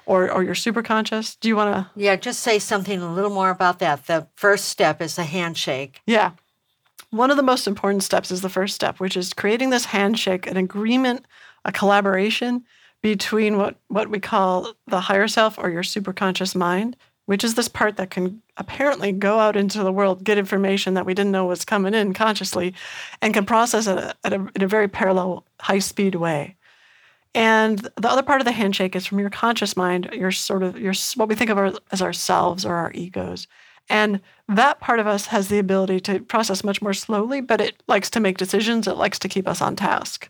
or 0.05 0.29
or 0.29 0.43
your 0.43 0.55
superconscious. 0.55 1.39
Do 1.39 1.47
you 1.47 1.55
want 1.55 1.73
to? 1.75 1.89
Yeah, 1.95 2.15
just 2.17 2.41
say 2.41 2.59
something 2.59 2.99
a 2.99 3.13
little 3.13 3.29
more 3.29 3.51
about 3.51 3.79
that. 3.79 4.07
The 4.07 4.27
first 4.35 4.65
step 4.65 5.01
is 5.01 5.17
a 5.17 5.23
handshake. 5.23 6.01
Yeah. 6.05 6.31
One 7.11 7.31
of 7.31 7.37
the 7.37 7.43
most 7.43 7.67
important 7.67 8.03
steps 8.03 8.31
is 8.31 8.41
the 8.41 8.49
first 8.49 8.75
step, 8.75 8.99
which 8.99 9.15
is 9.15 9.33
creating 9.33 9.69
this 9.69 9.85
handshake, 9.85 10.45
an 10.45 10.57
agreement, 10.57 11.25
a 11.63 11.71
collaboration 11.71 12.65
between 13.01 13.57
what, 13.57 13.77
what 13.87 14.09
we 14.09 14.19
call 14.19 14.73
the 14.87 14.99
higher 14.99 15.27
self 15.27 15.57
or 15.57 15.69
your 15.69 15.83
superconscious 15.83 16.55
mind, 16.55 16.97
which 17.25 17.43
is 17.43 17.55
this 17.55 17.67
part 17.67 17.97
that 17.97 18.09
can 18.09 18.41
apparently 18.57 19.11
go 19.11 19.39
out 19.39 19.55
into 19.55 19.83
the 19.83 19.91
world, 19.91 20.23
get 20.23 20.37
information 20.37 20.95
that 20.95 21.05
we 21.05 21.13
didn't 21.13 21.31
know 21.31 21.45
was 21.45 21.63
coming 21.63 21.93
in 21.93 22.13
consciously, 22.13 22.73
and 23.21 23.33
can 23.33 23.45
process 23.45 23.87
it 23.87 24.15
at 24.23 24.33
a, 24.33 24.47
in 24.55 24.63
a 24.63 24.67
very 24.67 24.87
parallel, 24.87 25.45
high 25.61 25.79
speed 25.79 26.15
way. 26.15 26.55
And 27.33 27.79
the 27.79 28.09
other 28.09 28.23
part 28.23 28.41
of 28.41 28.45
the 28.45 28.51
handshake 28.51 28.95
is 28.95 29.05
from 29.05 29.19
your 29.19 29.29
conscious 29.29 29.77
mind, 29.77 30.09
your 30.11 30.31
sort 30.31 30.63
of 30.63 30.77
your 30.79 30.93
what 31.15 31.29
we 31.29 31.35
think 31.35 31.51
of 31.51 31.57
our, 31.57 31.73
as 31.91 32.01
ourselves 32.01 32.65
or 32.65 32.75
our 32.75 32.91
egos. 32.93 33.47
And 33.89 34.21
that 34.47 34.80
part 34.80 35.00
of 35.00 35.08
us 35.08 35.28
has 35.28 35.47
the 35.47 35.60
ability 35.60 36.00
to 36.02 36.19
process 36.19 36.63
much 36.63 36.82
more 36.82 36.93
slowly, 36.93 37.41
but 37.41 37.62
it 37.62 37.82
likes 37.88 38.10
to 38.12 38.19
make 38.19 38.38
decisions. 38.38 38.88
It 38.88 38.97
likes 38.97 39.19
to 39.19 39.30
keep 39.30 39.47
us 39.47 39.62
on 39.62 39.76
task. 39.76 40.30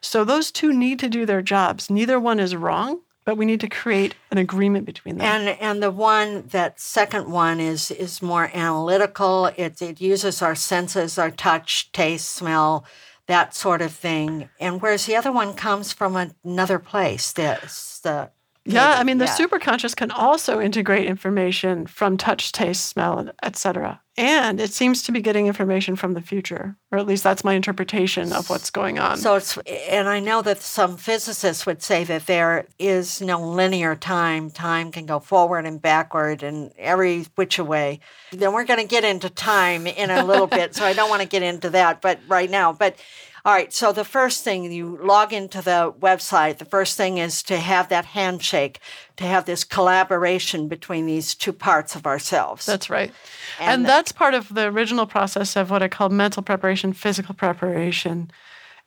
So 0.00 0.24
those 0.24 0.50
two 0.50 0.72
need 0.72 0.98
to 1.00 1.08
do 1.08 1.26
their 1.26 1.42
jobs. 1.42 1.90
Neither 1.90 2.20
one 2.20 2.40
is 2.40 2.56
wrong, 2.56 3.00
but 3.24 3.36
we 3.36 3.44
need 3.44 3.60
to 3.60 3.68
create 3.68 4.14
an 4.30 4.38
agreement 4.38 4.86
between 4.86 5.18
them. 5.18 5.26
And 5.26 5.60
and 5.60 5.82
the 5.82 5.90
one 5.90 6.46
that 6.48 6.80
second 6.80 7.30
one 7.30 7.60
is 7.60 7.90
is 7.90 8.22
more 8.22 8.50
analytical. 8.54 9.46
It 9.56 9.82
it 9.82 10.00
uses 10.00 10.40
our 10.40 10.54
senses, 10.54 11.18
our 11.18 11.30
touch, 11.30 11.92
taste, 11.92 12.30
smell, 12.30 12.86
that 13.26 13.54
sort 13.54 13.82
of 13.82 13.92
thing. 13.92 14.48
And 14.58 14.80
whereas 14.80 15.04
the 15.04 15.16
other 15.16 15.30
one 15.30 15.52
comes 15.52 15.92
from 15.92 16.16
another 16.42 16.78
place. 16.78 17.32
This 17.32 18.00
the 18.02 18.30
Yeah, 18.74 18.98
I 18.98 19.04
mean 19.04 19.18
the 19.18 19.24
yeah. 19.24 19.36
superconscious 19.36 19.96
can 19.96 20.10
also 20.10 20.60
integrate 20.60 21.06
information 21.06 21.86
from 21.86 22.16
touch, 22.16 22.52
taste, 22.52 22.86
smell, 22.86 23.30
etc. 23.42 24.00
And 24.18 24.60
it 24.60 24.72
seems 24.72 25.04
to 25.04 25.12
be 25.12 25.20
getting 25.20 25.46
information 25.46 25.94
from 25.94 26.14
the 26.14 26.20
future, 26.20 26.76
or 26.90 26.98
at 26.98 27.06
least 27.06 27.22
that's 27.22 27.44
my 27.44 27.54
interpretation 27.54 28.32
of 28.32 28.50
what's 28.50 28.68
going 28.68 28.98
on. 28.98 29.16
So 29.16 29.36
it's, 29.36 29.56
and 29.88 30.08
I 30.08 30.18
know 30.18 30.42
that 30.42 30.60
some 30.60 30.96
physicists 30.96 31.64
would 31.66 31.82
say 31.82 32.02
that 32.02 32.26
there 32.26 32.66
is 32.80 33.20
no 33.20 33.40
linear 33.40 33.94
time. 33.94 34.50
Time 34.50 34.90
can 34.90 35.06
go 35.06 35.20
forward 35.20 35.66
and 35.66 35.80
backward 35.80 36.42
and 36.42 36.72
every 36.76 37.26
which 37.36 37.60
way. 37.60 38.00
Then 38.32 38.52
we're 38.52 38.64
going 38.64 38.80
to 38.80 38.86
get 38.86 39.04
into 39.04 39.30
time 39.30 39.86
in 39.86 40.10
a 40.10 40.24
little 40.24 40.46
bit, 40.58 40.74
so 40.74 40.84
I 40.84 40.94
don't 40.94 41.08
want 41.08 41.22
to 41.22 41.28
get 41.28 41.44
into 41.44 41.70
that, 41.70 42.00
but 42.00 42.18
right 42.26 42.50
now. 42.50 42.72
But 42.72 42.96
all 43.44 43.52
right, 43.52 43.72
so 43.72 43.92
the 43.92 44.04
first 44.04 44.44
thing 44.44 44.70
you 44.70 44.98
log 45.02 45.32
into 45.32 45.62
the 45.62 45.92
website, 46.00 46.58
the 46.58 46.64
first 46.64 46.96
thing 46.96 47.18
is 47.18 47.42
to 47.44 47.58
have 47.58 47.88
that 47.88 48.06
handshake, 48.06 48.80
to 49.16 49.24
have 49.24 49.44
this 49.44 49.64
collaboration 49.64 50.68
between 50.68 51.06
these 51.06 51.34
two 51.34 51.52
parts 51.52 51.94
of 51.94 52.06
ourselves. 52.06 52.66
That's 52.66 52.90
right. 52.90 53.12
And 53.60 53.68
And, 53.70 53.86
that's 53.86 54.12
part 54.12 54.34
of 54.34 54.54
the 54.54 54.66
original 54.66 55.06
process 55.06 55.56
of 55.56 55.70
what 55.70 55.82
I 55.82 55.88
call 55.88 56.08
mental 56.08 56.42
preparation, 56.42 56.92
physical 56.92 57.34
preparation, 57.34 58.30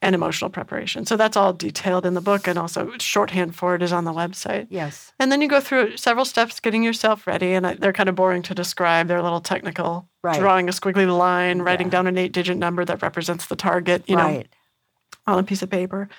and 0.01 0.15
emotional 0.15 0.49
preparation. 0.49 1.05
So 1.05 1.15
that's 1.15 1.37
all 1.37 1.53
detailed 1.53 2.05
in 2.05 2.15
the 2.15 2.21
book, 2.21 2.47
and 2.47 2.57
also 2.57 2.91
shorthand 2.99 3.55
for 3.55 3.75
it 3.75 3.83
is 3.83 3.91
on 3.93 4.03
the 4.03 4.11
website. 4.13 4.67
yes. 4.69 5.13
And 5.19 5.31
then 5.31 5.41
you 5.41 5.47
go 5.47 5.59
through 5.59 5.97
several 5.97 6.25
steps 6.25 6.59
getting 6.59 6.83
yourself 6.83 7.27
ready, 7.27 7.53
and 7.53 7.65
they're 7.79 7.93
kind 7.93 8.09
of 8.09 8.15
boring 8.15 8.41
to 8.43 8.55
describe. 8.55 9.07
They're 9.07 9.17
a 9.19 9.23
little 9.23 9.41
technical. 9.41 10.07
Right. 10.23 10.39
Drawing 10.39 10.67
a 10.69 10.71
squiggly 10.71 11.05
line, 11.15 11.61
writing 11.61 11.87
Yeah. 11.87 11.91
down 11.91 12.07
an 12.07 12.17
eight 12.17 12.31
digit 12.31 12.57
number 12.57 12.83
that 12.85 13.01
represents 13.01 13.45
the 13.47 13.55
target, 13.55 14.03
you 14.07 14.15
know, 14.15 14.43
on 15.27 15.39
a 15.39 15.43
piece 15.43 15.61
of 15.61 15.69
paper. 15.69 16.09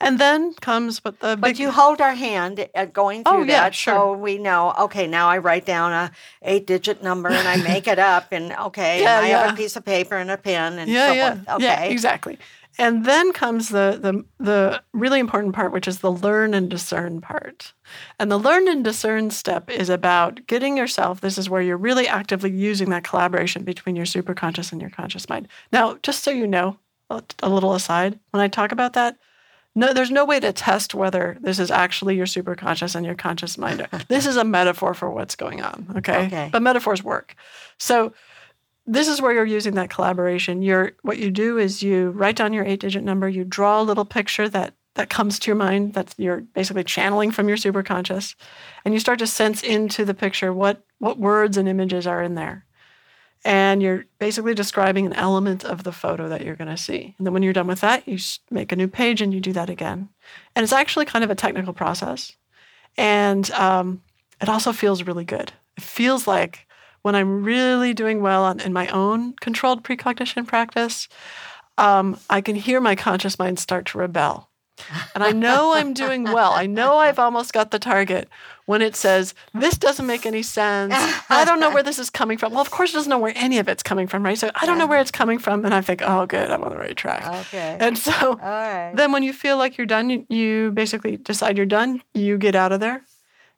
And 0.00 0.18
then 0.18 0.52
comes 0.54 1.02
what 1.04 1.20
the 1.20 1.36
But 1.36 1.48
big 1.50 1.58
you 1.58 1.70
hold 1.70 2.00
our 2.00 2.14
hand 2.14 2.66
at 2.74 2.92
going 2.92 3.22
oh, 3.24 3.30
through 3.32 3.40
Oh, 3.42 3.44
yeah, 3.44 3.60
that, 3.62 3.74
sure. 3.74 3.94
so 3.94 4.12
we 4.12 4.38
know. 4.38 4.74
Okay, 4.80 5.06
now 5.06 5.28
I 5.28 5.38
write 5.38 5.64
down 5.66 5.92
a 5.92 6.10
eight-digit 6.42 7.02
number 7.02 7.28
and 7.30 7.46
I 7.46 7.56
make 7.56 7.86
it 7.86 7.98
up, 7.98 8.32
and 8.32 8.52
okay, 8.52 9.00
Yeah, 9.02 9.18
and 9.18 9.26
I 9.26 9.28
have 9.28 9.54
a 9.54 9.56
piece 9.56 9.76
of 9.76 9.84
paper 9.84 10.16
and 10.16 10.30
a 10.30 10.36
pen 10.36 10.78
and 10.78 10.90
yeah, 10.90 11.06
so 11.08 11.12
yeah, 11.14 11.34
forth. 11.34 11.48
Okay, 11.48 11.64
yeah, 11.64 11.82
exactly. 11.84 12.38
And 12.78 13.04
then 13.04 13.32
comes 13.32 13.68
the 13.68 13.98
the 14.00 14.24
the 14.44 14.82
really 14.92 15.20
important 15.20 15.54
part, 15.54 15.72
which 15.72 15.86
is 15.86 16.00
the 16.00 16.10
learn 16.10 16.54
and 16.54 16.68
discern 16.68 17.20
part. 17.20 17.72
And 18.18 18.30
the 18.30 18.38
learn 18.38 18.68
and 18.68 18.82
discern 18.82 19.30
step 19.30 19.70
is 19.70 19.88
about 19.88 20.46
getting 20.46 20.76
yourself. 20.76 21.20
This 21.20 21.38
is 21.38 21.48
where 21.48 21.62
you're 21.62 21.76
really 21.76 22.08
actively 22.08 22.50
using 22.50 22.90
that 22.90 23.04
collaboration 23.04 23.62
between 23.62 23.96
your 23.96 24.06
superconscious 24.06 24.72
and 24.72 24.80
your 24.80 24.90
conscious 24.90 25.28
mind. 25.28 25.48
Now, 25.72 25.98
just 26.02 26.24
so 26.24 26.30
you 26.30 26.46
know, 26.46 26.78
a, 27.10 27.48
little 27.48 27.74
aside, 27.74 28.18
when 28.30 28.42
I 28.42 28.48
talk 28.48 28.72
about 28.72 28.94
that, 28.94 29.18
no, 29.74 29.92
there's 29.92 30.10
no 30.10 30.24
way 30.24 30.40
to 30.40 30.52
test 30.52 30.94
whether 30.94 31.36
this 31.40 31.58
is 31.58 31.70
actually 31.70 32.16
your 32.16 32.26
superconscious 32.26 32.94
and 32.94 33.04
your 33.04 33.14
conscious 33.14 33.58
mind. 33.58 33.86
this 34.08 34.26
is 34.26 34.36
a 34.36 34.44
metaphor 34.44 34.94
for 34.94 35.10
what's 35.10 35.36
going 35.36 35.62
on. 35.62 35.86
Okay? 35.96 36.26
Okay. 36.26 36.48
But 36.52 36.62
metaphors 36.62 37.02
work. 37.02 37.34
So 37.78 38.12
this 38.86 39.08
is 39.08 39.20
where 39.20 39.32
you're 39.32 39.44
using 39.44 39.74
that 39.74 39.90
collaboration. 39.90 40.62
You're 40.62 40.92
what 41.02 41.18
you 41.18 41.30
do 41.30 41.58
is 41.58 41.82
you 41.82 42.10
write 42.10 42.36
down 42.36 42.52
your 42.52 42.64
eight 42.64 42.80
digit 42.80 43.02
number, 43.02 43.28
you 43.28 43.44
draw 43.44 43.80
a 43.80 43.82
little 43.82 44.04
picture 44.04 44.48
that 44.48 44.74
that 44.94 45.10
comes 45.10 45.38
to 45.40 45.48
your 45.48 45.56
mind 45.56 45.94
that 45.94 46.14
you're 46.18 46.40
basically 46.40 46.84
channeling 46.84 47.30
from 47.32 47.48
your 47.48 47.56
superconscious, 47.56 48.34
and 48.84 48.94
you 48.94 49.00
start 49.00 49.18
to 49.18 49.26
sense 49.26 49.62
into 49.62 50.04
the 50.04 50.14
picture 50.14 50.52
what 50.52 50.84
what 50.98 51.18
words 51.18 51.56
and 51.56 51.68
images 51.68 52.06
are 52.06 52.22
in 52.22 52.34
there. 52.34 52.66
And 53.46 53.82
you're 53.82 54.06
basically 54.18 54.54
describing 54.54 55.04
an 55.04 55.12
element 55.12 55.64
of 55.64 55.84
the 55.84 55.92
photo 55.92 56.30
that 56.30 56.42
you're 56.42 56.56
going 56.56 56.70
to 56.70 56.78
see. 56.78 57.14
And 57.18 57.26
then 57.26 57.34
when 57.34 57.42
you're 57.42 57.52
done 57.52 57.66
with 57.66 57.82
that, 57.82 58.08
you 58.08 58.16
make 58.50 58.72
a 58.72 58.76
new 58.76 58.88
page 58.88 59.20
and 59.20 59.34
you 59.34 59.40
do 59.40 59.52
that 59.52 59.68
again. 59.68 60.08
And 60.56 60.64
it's 60.64 60.72
actually 60.72 61.04
kind 61.04 61.22
of 61.22 61.30
a 61.30 61.34
technical 61.34 61.74
process. 61.74 62.32
And 62.96 63.50
um, 63.50 64.02
it 64.40 64.48
also 64.48 64.72
feels 64.72 65.02
really 65.02 65.26
good. 65.26 65.52
It 65.76 65.82
feels 65.82 66.26
like 66.26 66.66
when 67.04 67.14
I'm 67.14 67.44
really 67.44 67.92
doing 67.92 68.22
well 68.22 68.44
on, 68.44 68.60
in 68.60 68.72
my 68.72 68.88
own 68.88 69.34
controlled 69.34 69.84
precognition 69.84 70.46
practice, 70.46 71.06
um, 71.76 72.18
I 72.30 72.40
can 72.40 72.56
hear 72.56 72.80
my 72.80 72.96
conscious 72.96 73.38
mind 73.38 73.58
start 73.58 73.84
to 73.86 73.98
rebel. 73.98 74.48
And 75.14 75.22
I 75.22 75.30
know 75.30 75.74
I'm 75.74 75.92
doing 75.92 76.24
well. 76.24 76.52
I 76.52 76.66
know 76.66 76.96
I've 76.96 77.18
almost 77.18 77.52
got 77.52 77.70
the 77.70 77.78
target 77.78 78.26
when 78.64 78.80
it 78.80 78.96
says, 78.96 79.34
This 79.52 79.76
doesn't 79.76 80.06
make 80.06 80.24
any 80.24 80.42
sense. 80.42 80.94
I 81.28 81.44
don't 81.44 81.60
know 81.60 81.70
where 81.70 81.82
this 81.82 81.98
is 81.98 82.08
coming 82.08 82.38
from. 82.38 82.52
Well, 82.52 82.62
of 82.62 82.70
course, 82.70 82.90
it 82.90 82.94
doesn't 82.94 83.10
know 83.10 83.18
where 83.18 83.34
any 83.36 83.58
of 83.58 83.68
it's 83.68 83.82
coming 83.82 84.06
from, 84.06 84.24
right? 84.24 84.38
So 84.38 84.50
I 84.54 84.64
don't 84.64 84.78
know 84.78 84.86
where 84.86 85.00
it's 85.00 85.10
coming 85.10 85.38
from. 85.38 85.64
And 85.64 85.74
I 85.74 85.82
think, 85.82 86.00
Oh, 86.02 86.24
good, 86.24 86.50
I'm 86.50 86.64
on 86.64 86.70
the 86.70 86.78
right 86.78 86.96
track. 86.96 87.26
Okay. 87.46 87.76
And 87.78 87.98
so 87.98 88.36
right. 88.36 88.92
then 88.94 89.12
when 89.12 89.22
you 89.22 89.34
feel 89.34 89.58
like 89.58 89.76
you're 89.76 89.86
done, 89.86 90.26
you 90.30 90.72
basically 90.72 91.18
decide 91.18 91.58
you're 91.58 91.66
done, 91.66 92.02
you 92.14 92.38
get 92.38 92.54
out 92.56 92.72
of 92.72 92.80
there, 92.80 93.02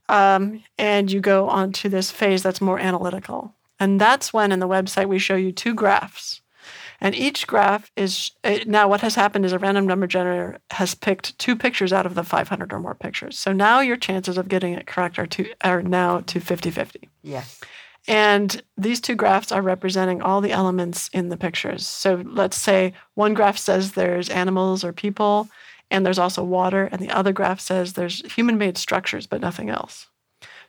um, 0.08 0.62
and 0.78 1.10
you 1.10 1.20
go 1.20 1.48
on 1.48 1.72
to 1.72 1.88
this 1.88 2.10
phase 2.10 2.42
that's 2.42 2.60
more 2.60 2.78
analytical. 2.78 3.54
And 3.78 4.00
that's 4.00 4.32
when 4.32 4.52
in 4.52 4.60
the 4.60 4.68
website 4.68 5.06
we 5.06 5.18
show 5.18 5.36
you 5.36 5.52
two 5.52 5.74
graphs. 5.74 6.40
And 7.00 7.14
each 7.14 7.46
graph 7.46 7.90
is 7.94 8.30
uh, 8.42 8.58
now 8.66 8.88
what 8.88 9.02
has 9.02 9.14
happened 9.14 9.44
is 9.44 9.52
a 9.52 9.58
random 9.58 9.86
number 9.86 10.06
generator 10.06 10.58
has 10.70 10.94
picked 10.94 11.38
two 11.38 11.54
pictures 11.54 11.92
out 11.92 12.06
of 12.06 12.14
the 12.14 12.24
500 12.24 12.72
or 12.72 12.80
more 12.80 12.94
pictures. 12.94 13.38
So 13.38 13.52
now 13.52 13.80
your 13.80 13.96
chances 13.96 14.38
of 14.38 14.48
getting 14.48 14.72
it 14.72 14.86
correct 14.86 15.18
are, 15.18 15.26
to, 15.26 15.46
are 15.62 15.82
now 15.82 16.20
to 16.20 16.40
50 16.40 16.70
50. 16.70 17.08
yes. 17.22 17.60
And 18.08 18.62
these 18.76 19.00
two 19.00 19.16
graphs 19.16 19.50
are 19.50 19.62
representing 19.62 20.22
all 20.22 20.40
the 20.40 20.52
elements 20.52 21.10
in 21.12 21.28
the 21.28 21.36
pictures. 21.36 21.84
So 21.84 22.22
let's 22.24 22.56
say 22.56 22.92
one 23.14 23.34
graph 23.34 23.58
says 23.58 23.92
there's 23.92 24.30
animals 24.30 24.84
or 24.84 24.92
people, 24.92 25.48
and 25.90 26.04
there's 26.04 26.18
also 26.18 26.42
water, 26.42 26.88
and 26.90 27.00
the 27.00 27.10
other 27.10 27.32
graph 27.32 27.60
says 27.60 27.92
there's 27.92 28.32
human 28.34 28.58
made 28.58 28.76
structures, 28.78 29.26
but 29.26 29.40
nothing 29.40 29.70
else. 29.70 30.08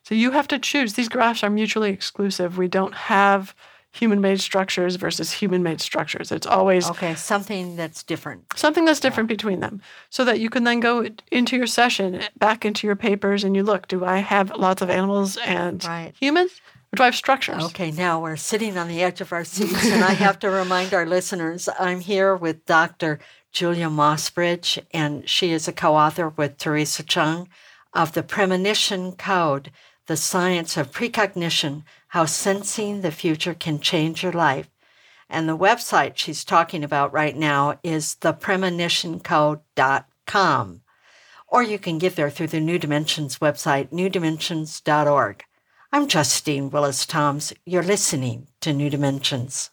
So 0.03 0.15
you 0.15 0.31
have 0.31 0.47
to 0.49 0.59
choose. 0.59 0.93
These 0.93 1.09
graphs 1.09 1.43
are 1.43 1.49
mutually 1.49 1.91
exclusive. 1.91 2.57
We 2.57 2.67
don't 2.67 2.93
have 2.93 3.53
human 3.91 4.21
made 4.21 4.39
structures 4.39 4.95
versus 4.95 5.31
human 5.31 5.63
made 5.63 5.81
structures. 5.81 6.31
It's 6.31 6.45
always 6.47 6.87
Okay, 6.91 7.15
something 7.15 7.75
that's 7.75 8.03
different. 8.03 8.45
something 8.55 8.85
that's 8.85 8.99
different 8.99 9.27
between 9.27 9.59
them 9.59 9.81
so 10.09 10.23
that 10.23 10.39
you 10.39 10.49
can 10.49 10.63
then 10.65 10.79
go 10.79 11.07
into 11.31 11.57
your 11.57 11.67
session 11.67 12.21
back 12.37 12.63
into 12.63 12.85
your 12.85 12.95
papers 12.95 13.43
and 13.43 13.55
you 13.55 13.63
look 13.63 13.87
do 13.87 14.05
i 14.05 14.17
have 14.19 14.51
lots 14.55 14.81
of 14.81 14.89
animals 14.89 15.37
and 15.37 15.83
Right. 15.85 16.13
humans 16.19 16.51
or 16.93 16.97
do 16.97 17.03
i 17.03 17.05
have 17.05 17.15
structures 17.15 17.63
Okay, 17.65 17.89
now 17.91 18.21
we're 18.21 18.35
sitting 18.35 18.77
on 18.77 18.87
the 18.87 19.01
edge 19.01 19.19
of 19.21 19.31
our 19.33 19.43
seats, 19.45 19.89
and 19.89 20.03
I 20.03 20.13
have 20.13 20.37
to 20.39 20.49
remind 20.49 20.93
our 20.93 21.05
listeners 21.05 21.67
I'm 21.79 22.01
here 22.01 22.35
with 22.35 22.65
Dr. 22.65 23.19
Julia 23.51 23.89
Mossbridge, 23.89 24.79
and 24.91 25.29
she 25.29 25.51
is 25.51 25.67
a 25.67 25.73
co 25.73 25.95
author 25.95 26.29
with 26.29 26.57
Theresa 26.57 27.03
Cheung 27.03 27.47
of 27.93 28.13
The 28.13 28.23
Premonition 28.23 29.11
Code 29.13 29.71
The 30.05 30.17
Science 30.17 30.77
of 30.77 30.91
Precognition 30.91 31.83
How 32.09 32.25
Sensing 32.25 33.01
the 33.01 33.11
Future 33.11 33.53
Can 33.53 33.79
Change 33.79 34.23
Your 34.23 34.31
Life. 34.31 34.69
And 35.29 35.49
the 35.49 35.57
website 35.57 36.13
she's 36.15 36.45
talking 36.45 36.83
about 36.83 37.11
right 37.11 37.35
now 37.35 37.79
is 37.83 38.15
thepremonitioncode.com. 38.21 40.81
Or 41.49 41.63
you 41.63 41.79
can 41.79 41.97
get 41.97 42.15
there 42.15 42.29
through 42.29 42.47
the 42.47 42.59
New 42.59 42.77
Dimensions 42.77 43.39
website, 43.39 43.89
newdimensions.org. 43.89 45.43
I'm 45.91 46.07
Justine 46.07 46.69
Willis 46.69 47.05
Toms. 47.05 47.53
You're 47.65 47.83
listening 47.83 48.47
to 48.61 48.73
New 48.73 48.89
Dimensions. 48.89 49.71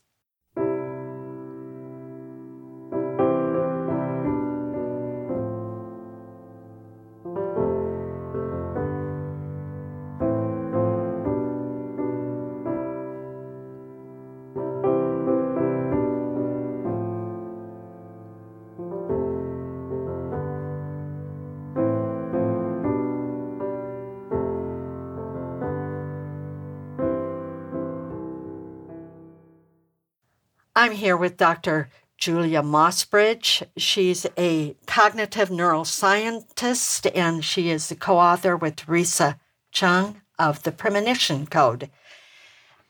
I'm 30.85 30.93
here 30.93 31.17
with 31.17 31.39
Dr. 31.39 31.89
Julia 32.19 32.61
Mossbridge. 32.61 33.63
She's 33.79 34.27
a 34.37 34.77
cognitive 34.87 35.49
neuroscientist 35.49 37.11
and 37.15 37.43
she 37.43 37.71
is 37.71 37.89
the 37.89 37.95
co 37.95 38.19
author 38.19 38.55
with 38.55 38.77
Theresa 38.77 39.41
Cheung 39.73 40.17
of 40.39 40.63
the 40.63 40.73
Premonition 40.73 41.47
Code. 41.47 41.91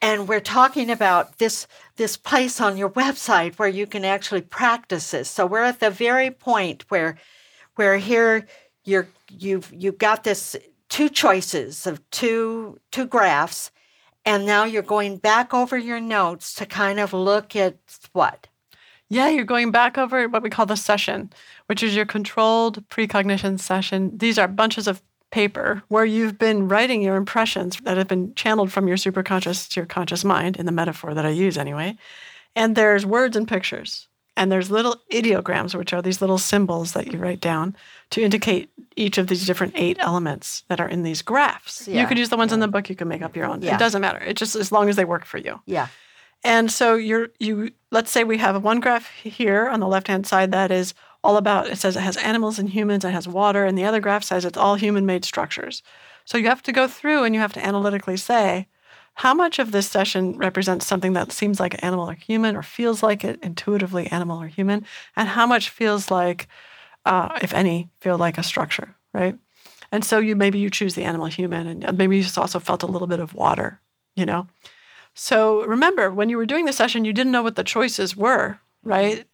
And 0.03 0.27
we're 0.27 0.41
talking 0.41 0.91
about 0.91 1.39
this, 1.39 1.69
this 1.95 2.17
place 2.17 2.61
on 2.61 2.77
your 2.77 2.91
website 2.91 3.61
where 3.61 3.69
you 3.69 3.87
can 3.87 4.05
actually 4.05 4.43
practice 4.43 5.13
this. 5.13 5.31
So 5.31 5.47
we're 5.47 5.63
at 5.63 5.79
the 5.79 5.91
very 5.91 6.33
point 6.33 6.87
where, 6.89 7.17
where 7.77 7.99
here 7.99 8.49
you're, 8.83 9.07
you've, 9.31 9.73
you've 9.73 9.99
got 9.99 10.25
this 10.25 10.57
two 10.89 11.09
choices 11.09 11.87
of 11.87 12.01
two, 12.11 12.81
two 12.91 13.07
graphs 13.07 13.71
and 14.25 14.47
now 14.47 14.65
you're 14.65 14.83
going 14.83 15.19
back 15.19 15.53
over 15.53 15.77
your 15.77 16.01
notes 16.01 16.55
to 16.55 16.67
kind 16.67 16.99
of 16.99 17.13
look 17.13 17.55
at 17.55 17.77
what? 18.13 18.49
Yeah, 19.11 19.29
you're 19.29 19.45
going 19.45 19.71
back 19.71 19.99
over 19.99 20.29
what 20.29 20.43
we 20.43 20.51
call 20.51 20.67
the 20.67 20.77
session, 20.77 21.31
which 21.67 21.83
is 21.83 21.95
your 21.95 22.07
controlled 22.07 22.89
precognition 22.89 23.59
session. 23.59 24.17
These 24.17 24.39
are 24.39 24.49
bunches 24.49 24.89
of 24.89 25.03
paper 25.31 25.83
where 25.89 26.05
you've 26.05 26.39
been 26.39 26.69
writing 26.69 27.03
your 27.03 27.17
impressions 27.17 27.79
that 27.83 27.97
have 27.97 28.09
been 28.09 28.35
channeled 28.35 28.73
from 28.73 28.89
your 28.89 28.97
superconscious 28.97 29.69
to 29.69 29.81
your 29.81 29.87
conscious 29.87 30.25
mind, 30.25 30.57
in 30.57 30.65
the 30.65 30.73
metaphor 30.73 31.13
that 31.13 31.27
I 31.27 31.31
use 31.31 31.59
anyway. 31.59 31.97
And 32.57 32.77
there's 32.77 33.05
words 33.05 33.37
and 33.37 33.47
pictures. 33.47 34.09
And 34.37 34.51
there's 34.51 34.71
little 34.71 35.01
ideograms, 35.13 35.75
which 35.75 35.93
are 35.93 36.03
these 36.03 36.21
little 36.21 36.39
symbols 36.39 36.93
that 36.93 37.13
you 37.13 37.19
write 37.19 37.41
down 37.41 37.77
to 38.11 38.21
indicate 38.21 38.69
each 38.97 39.17
of 39.17 39.29
these 39.29 39.47
different 39.47 39.75
eight 39.77 39.97
elements 40.01 40.65
that 40.69 40.81
are 40.81 40.89
in 40.89 41.05
these 41.05 41.23
graphs. 41.23 41.87
Yeah, 41.87 42.01
You 42.01 42.09
could 42.09 42.19
use 42.19 42.31
the 42.31 42.37
ones 42.37 42.53
in 42.53 42.61
the 42.61 42.69
book, 42.69 42.91
you 42.91 42.97
can 42.97 43.07
make 43.07 43.23
up 43.23 43.37
your 43.37 43.47
own. 43.47 43.63
Yeah. 43.63 43.77
It 43.77 43.79
doesn't 43.79 44.01
matter. 44.01 44.19
It 44.19 44.37
just 44.37 44.57
as 44.57 44.73
long 44.73 44.89
as 44.89 44.97
they 44.97 45.05
work 45.05 45.25
for 45.25 45.39
you. 45.39 45.61
Yeah. 45.67 45.87
And 46.43 46.71
so 46.71 46.95
you're 46.95 47.29
you 47.39 47.71
let's 47.91 48.11
say 48.11 48.23
we 48.23 48.39
have 48.39 48.63
one 48.63 48.81
graph 48.81 49.09
here 49.11 49.69
on 49.69 49.81
the 49.81 49.87
left-hand 49.87 50.27
side 50.27 50.53
that 50.53 50.71
is 50.71 50.93
all 51.23 51.39
about 51.39 51.69
it 51.71 51.77
says 51.77 51.97
it 51.97 52.01
has 52.01 52.19
animals 52.19 52.59
and 52.59 52.69
humans, 52.69 53.05
it 53.05 53.13
has 53.13 53.27
water, 53.27 53.65
and 53.65 53.79
the 53.79 53.85
other 53.85 54.01
graph 54.01 54.25
says 54.25 54.45
it's 54.45 54.59
all 54.59 54.75
human-made 54.75 55.25
structures. 55.25 55.83
So 56.27 56.37
you 56.37 56.49
have 56.49 56.63
to 56.65 56.73
go 56.73 56.87
through 56.87 57.25
and 57.25 57.35
you 57.35 57.41
have 57.41 57.53
to 57.55 57.65
analytically 57.65 58.17
say 58.17 58.69
how 59.15 59.33
much 59.33 59.59
of 59.59 59.71
this 59.71 59.89
session 59.89 60.37
represents 60.37 60.87
something 60.87 61.13
that 61.13 61.33
seems 61.33 61.61
like 61.61 61.83
animal 61.85 62.11
or 62.11 62.15
human 62.15 62.57
or 62.57 62.63
feels 62.63 63.03
like 63.03 63.25
it 63.25 63.39
intuitively 63.43 64.07
animal 64.09 64.43
or 64.43 64.49
human, 64.49 64.85
and 65.17 65.29
how 65.29 65.47
much 65.47 65.71
feels 65.71 66.11
like, 66.11 66.49
uh, 67.05 67.39
if 67.41 67.55
any, 67.55 67.89
feel 68.01 68.19
like 68.19 68.39
a 68.39 68.43
structure, 68.43 68.95
right? 69.13 69.39
And 69.93 70.05
so 70.05 70.19
you 70.19 70.35
maybe 70.35 70.59
you 70.59 70.71
choose 70.71 70.95
the 70.95 71.05
animal 71.05 71.27
human, 71.27 71.85
and 71.85 71.99
maybe 71.99 72.17
you 72.17 72.23
just 72.23 72.39
also 72.39 72.59
felt 72.59 72.83
a 72.83 72.87
little 72.87 73.07
bit 73.07 73.21
of 73.21 73.35
water, 73.35 73.81
you 74.17 74.27
know. 74.27 74.49
So 75.15 75.65
remember, 75.65 76.11
when 76.11 76.29
you 76.29 76.37
were 76.37 76.47
doing 76.47 76.65
the 76.65 76.73
session, 76.73 77.05
you 77.05 77.13
didn't 77.13 77.33
know 77.33 77.43
what 77.45 77.55
the 77.55 77.63
choices 77.63 78.17
were, 78.17 78.59
right? 78.83 79.25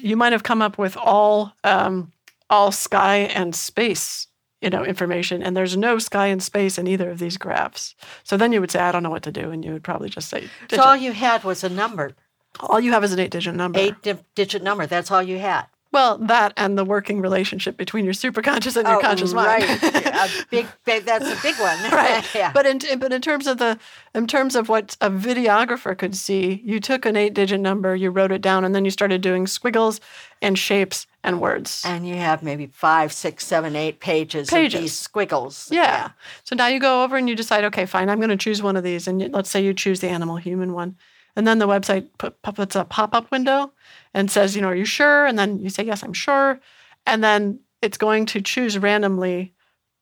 You 0.00 0.16
might 0.16 0.32
have 0.32 0.42
come 0.42 0.60
up 0.60 0.78
with 0.78 0.96
all 0.96 1.52
um, 1.62 2.12
all 2.50 2.72
sky 2.72 3.18
and 3.18 3.54
space, 3.54 4.26
you 4.62 4.70
know, 4.70 4.84
information, 4.84 5.42
and 5.42 5.56
there's 5.56 5.76
no 5.76 5.98
sky 5.98 6.26
and 6.28 6.42
space 6.42 6.78
in 6.78 6.86
either 6.86 7.10
of 7.10 7.18
these 7.18 7.36
graphs. 7.36 7.94
So 8.22 8.36
then 8.36 8.52
you 8.52 8.60
would 8.60 8.70
say, 8.70 8.80
I 8.80 8.92
don't 8.92 9.02
know 9.02 9.10
what 9.10 9.24
to 9.24 9.32
do, 9.32 9.50
and 9.50 9.64
you 9.64 9.72
would 9.72 9.84
probably 9.84 10.08
just 10.08 10.28
say, 10.28 10.48
So 10.70 10.80
all 10.80 10.96
you 10.96 11.12
had 11.12 11.44
was 11.44 11.64
a 11.64 11.68
number, 11.68 12.14
all 12.60 12.80
you 12.80 12.92
have 12.92 13.04
is 13.04 13.12
an 13.12 13.18
eight-digit 13.18 13.54
number. 13.54 13.78
eight 13.78 14.00
di- 14.02 14.18
digit 14.34 14.62
number. 14.62 14.86
That's 14.86 15.10
all 15.10 15.22
you 15.22 15.38
had. 15.38 15.66
Well, 15.92 16.16
that 16.18 16.54
and 16.56 16.78
the 16.78 16.86
working 16.86 17.20
relationship 17.20 17.76
between 17.76 18.06
your 18.06 18.14
superconscious 18.14 18.78
and 18.78 18.88
your 18.88 18.96
oh, 18.96 19.00
conscious 19.00 19.34
mind. 19.34 19.64
Oh, 19.64 19.90
right. 19.92 20.30
a 20.30 20.46
big, 20.50 20.66
big. 20.86 21.04
That's 21.04 21.26
a 21.26 21.42
big 21.42 21.54
one. 21.60 21.78
right. 21.92 22.24
yeah. 22.34 22.50
But 22.50 22.64
in 22.64 22.98
but 22.98 23.12
in 23.12 23.20
terms 23.20 23.46
of 23.46 23.58
the 23.58 23.78
in 24.14 24.26
terms 24.26 24.56
of 24.56 24.70
what 24.70 24.96
a 25.02 25.10
videographer 25.10 25.96
could 25.96 26.16
see, 26.16 26.62
you 26.64 26.80
took 26.80 27.04
an 27.04 27.14
eight 27.14 27.34
digit 27.34 27.60
number, 27.60 27.94
you 27.94 28.08
wrote 28.08 28.32
it 28.32 28.40
down, 28.40 28.64
and 28.64 28.74
then 28.74 28.86
you 28.86 28.90
started 28.90 29.20
doing 29.20 29.46
squiggles 29.46 30.00
and 30.40 30.58
shapes 30.58 31.06
and 31.24 31.40
words. 31.40 31.82
and 31.86 32.06
you 32.06 32.16
have 32.16 32.42
maybe 32.42 32.66
five, 32.66 33.12
six, 33.12 33.46
seven, 33.46 33.76
eight 33.76 34.00
pages, 34.00 34.50
Pages. 34.50 34.74
of 34.74 34.80
these 34.80 34.98
squiggles. 34.98 35.68
yeah. 35.70 36.10
So 36.44 36.56
now 36.56 36.66
you 36.66 36.80
go 36.80 37.04
over 37.04 37.16
and 37.16 37.28
you 37.28 37.36
decide, 37.36 37.64
okay, 37.64 37.86
fine, 37.86 38.08
I'm 38.08 38.18
going 38.18 38.30
to 38.30 38.36
choose 38.36 38.62
one 38.62 38.76
of 38.76 38.84
these, 38.84 39.06
and 39.06 39.20
you, 39.22 39.28
let's 39.28 39.50
say 39.50 39.62
you 39.64 39.72
choose 39.74 40.00
the 40.00 40.08
animal 40.08 40.36
human 40.36 40.72
one, 40.72 40.96
and 41.36 41.46
then 41.46 41.58
the 41.58 41.68
website 41.68 42.08
put, 42.18 42.40
puts 42.42 42.76
a 42.76 42.84
pop 42.84 43.14
up 43.14 43.30
window 43.30 43.72
and 44.12 44.30
says, 44.30 44.54
you 44.56 44.62
know, 44.62 44.68
are 44.68 44.74
you 44.76 44.84
sure? 44.84 45.24
And 45.26 45.38
then 45.38 45.58
you 45.60 45.70
say, 45.70 45.84
yes, 45.84 46.02
I'm 46.02 46.12
sure, 46.12 46.60
and 47.06 47.22
then 47.22 47.60
it's 47.80 47.98
going 47.98 48.26
to 48.26 48.40
choose 48.40 48.78
randomly 48.78 49.54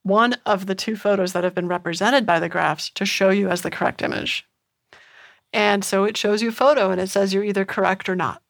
one 0.03 0.35
of 0.47 0.67
the 0.67 0.75
two 0.75 0.97
photos 0.97 1.35
that 1.35 1.45
have 1.45 1.55
been 1.55 1.69
represented 1.69 2.25
by 2.25 2.41
the 2.41 2.49
graphs 2.49 2.89
to 2.91 3.05
show 3.05 3.29
you 3.31 3.49
as 3.51 3.61
the 3.63 3.71
correct 3.71 4.01
image. 4.03 4.47
And 5.53 5.85
so 5.85 6.05
it 6.05 6.17
shows 6.17 6.43
you 6.43 6.49
a 6.51 6.53
photo 6.53 6.91
and 6.91 7.01
it 7.01 7.09
says 7.11 7.35
you're 7.35 7.45
either 7.45 7.65
correct 7.65 8.09
or 8.09 8.17
not. 8.17 8.41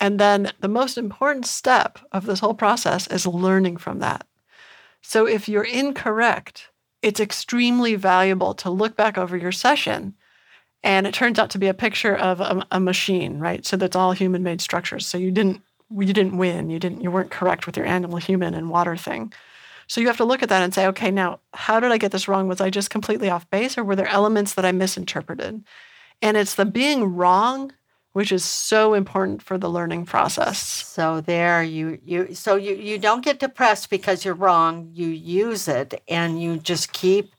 And 0.00 0.18
then 0.20 0.52
the 0.60 0.68
most 0.68 0.96
important 0.96 1.46
step 1.46 1.98
of 2.12 2.26
this 2.26 2.40
whole 2.40 2.54
process 2.54 3.06
is 3.08 3.26
learning 3.26 3.78
from 3.78 3.98
that. 3.98 4.26
So 5.02 5.26
if 5.26 5.48
you're 5.48 5.64
incorrect, 5.64 6.68
it's 7.02 7.20
extremely 7.20 7.94
valuable 7.94 8.54
to 8.54 8.70
look 8.70 8.96
back 8.96 9.18
over 9.18 9.36
your 9.36 9.52
session. 9.52 10.14
And 10.82 11.06
it 11.06 11.14
turns 11.14 11.38
out 11.38 11.50
to 11.50 11.58
be 11.58 11.66
a 11.66 11.74
picture 11.74 12.14
of 12.16 12.40
a, 12.40 12.64
a 12.70 12.80
machine, 12.80 13.38
right? 13.38 13.64
So 13.66 13.76
that's 13.76 13.96
all 13.96 14.12
human 14.12 14.42
made 14.42 14.60
structures. 14.60 15.06
So 15.06 15.18
you 15.18 15.30
didn't 15.30 15.62
you 15.90 16.12
didn't 16.12 16.36
win. 16.36 16.68
You 16.68 16.78
didn't 16.78 17.00
you 17.00 17.10
weren't 17.10 17.30
correct 17.30 17.66
with 17.66 17.76
your 17.76 17.86
animal 17.86 18.18
human 18.18 18.54
and 18.54 18.70
water 18.70 18.96
thing. 18.96 19.32
So 19.86 20.00
you 20.02 20.06
have 20.08 20.18
to 20.18 20.24
look 20.24 20.42
at 20.42 20.50
that 20.50 20.62
and 20.62 20.74
say, 20.74 20.86
okay, 20.88 21.10
now 21.10 21.40
how 21.54 21.80
did 21.80 21.90
I 21.90 21.98
get 21.98 22.12
this 22.12 22.28
wrong? 22.28 22.46
Was 22.46 22.60
I 22.60 22.68
just 22.68 22.90
completely 22.90 23.30
off 23.30 23.50
base 23.50 23.78
or 23.78 23.84
were 23.84 23.96
there 23.96 24.06
elements 24.06 24.54
that 24.54 24.66
I 24.66 24.72
misinterpreted? 24.72 25.64
And 26.20 26.36
it's 26.36 26.56
the 26.56 26.66
being 26.66 27.14
wrong, 27.14 27.72
which 28.12 28.32
is 28.32 28.44
so 28.44 28.94
important 28.94 29.42
for 29.42 29.58
the 29.58 29.68
learning 29.70 30.04
process. 30.06 30.58
So 30.58 31.20
there 31.20 31.62
you 31.62 31.98
you 32.04 32.34
so 32.34 32.56
you 32.56 32.74
you 32.74 32.98
don't 32.98 33.24
get 33.24 33.38
depressed 33.38 33.90
because 33.90 34.24
you're 34.24 34.34
wrong. 34.34 34.90
You 34.92 35.08
use 35.08 35.68
it 35.68 36.02
and 36.08 36.40
you 36.42 36.58
just 36.58 36.92
keep 36.92 37.34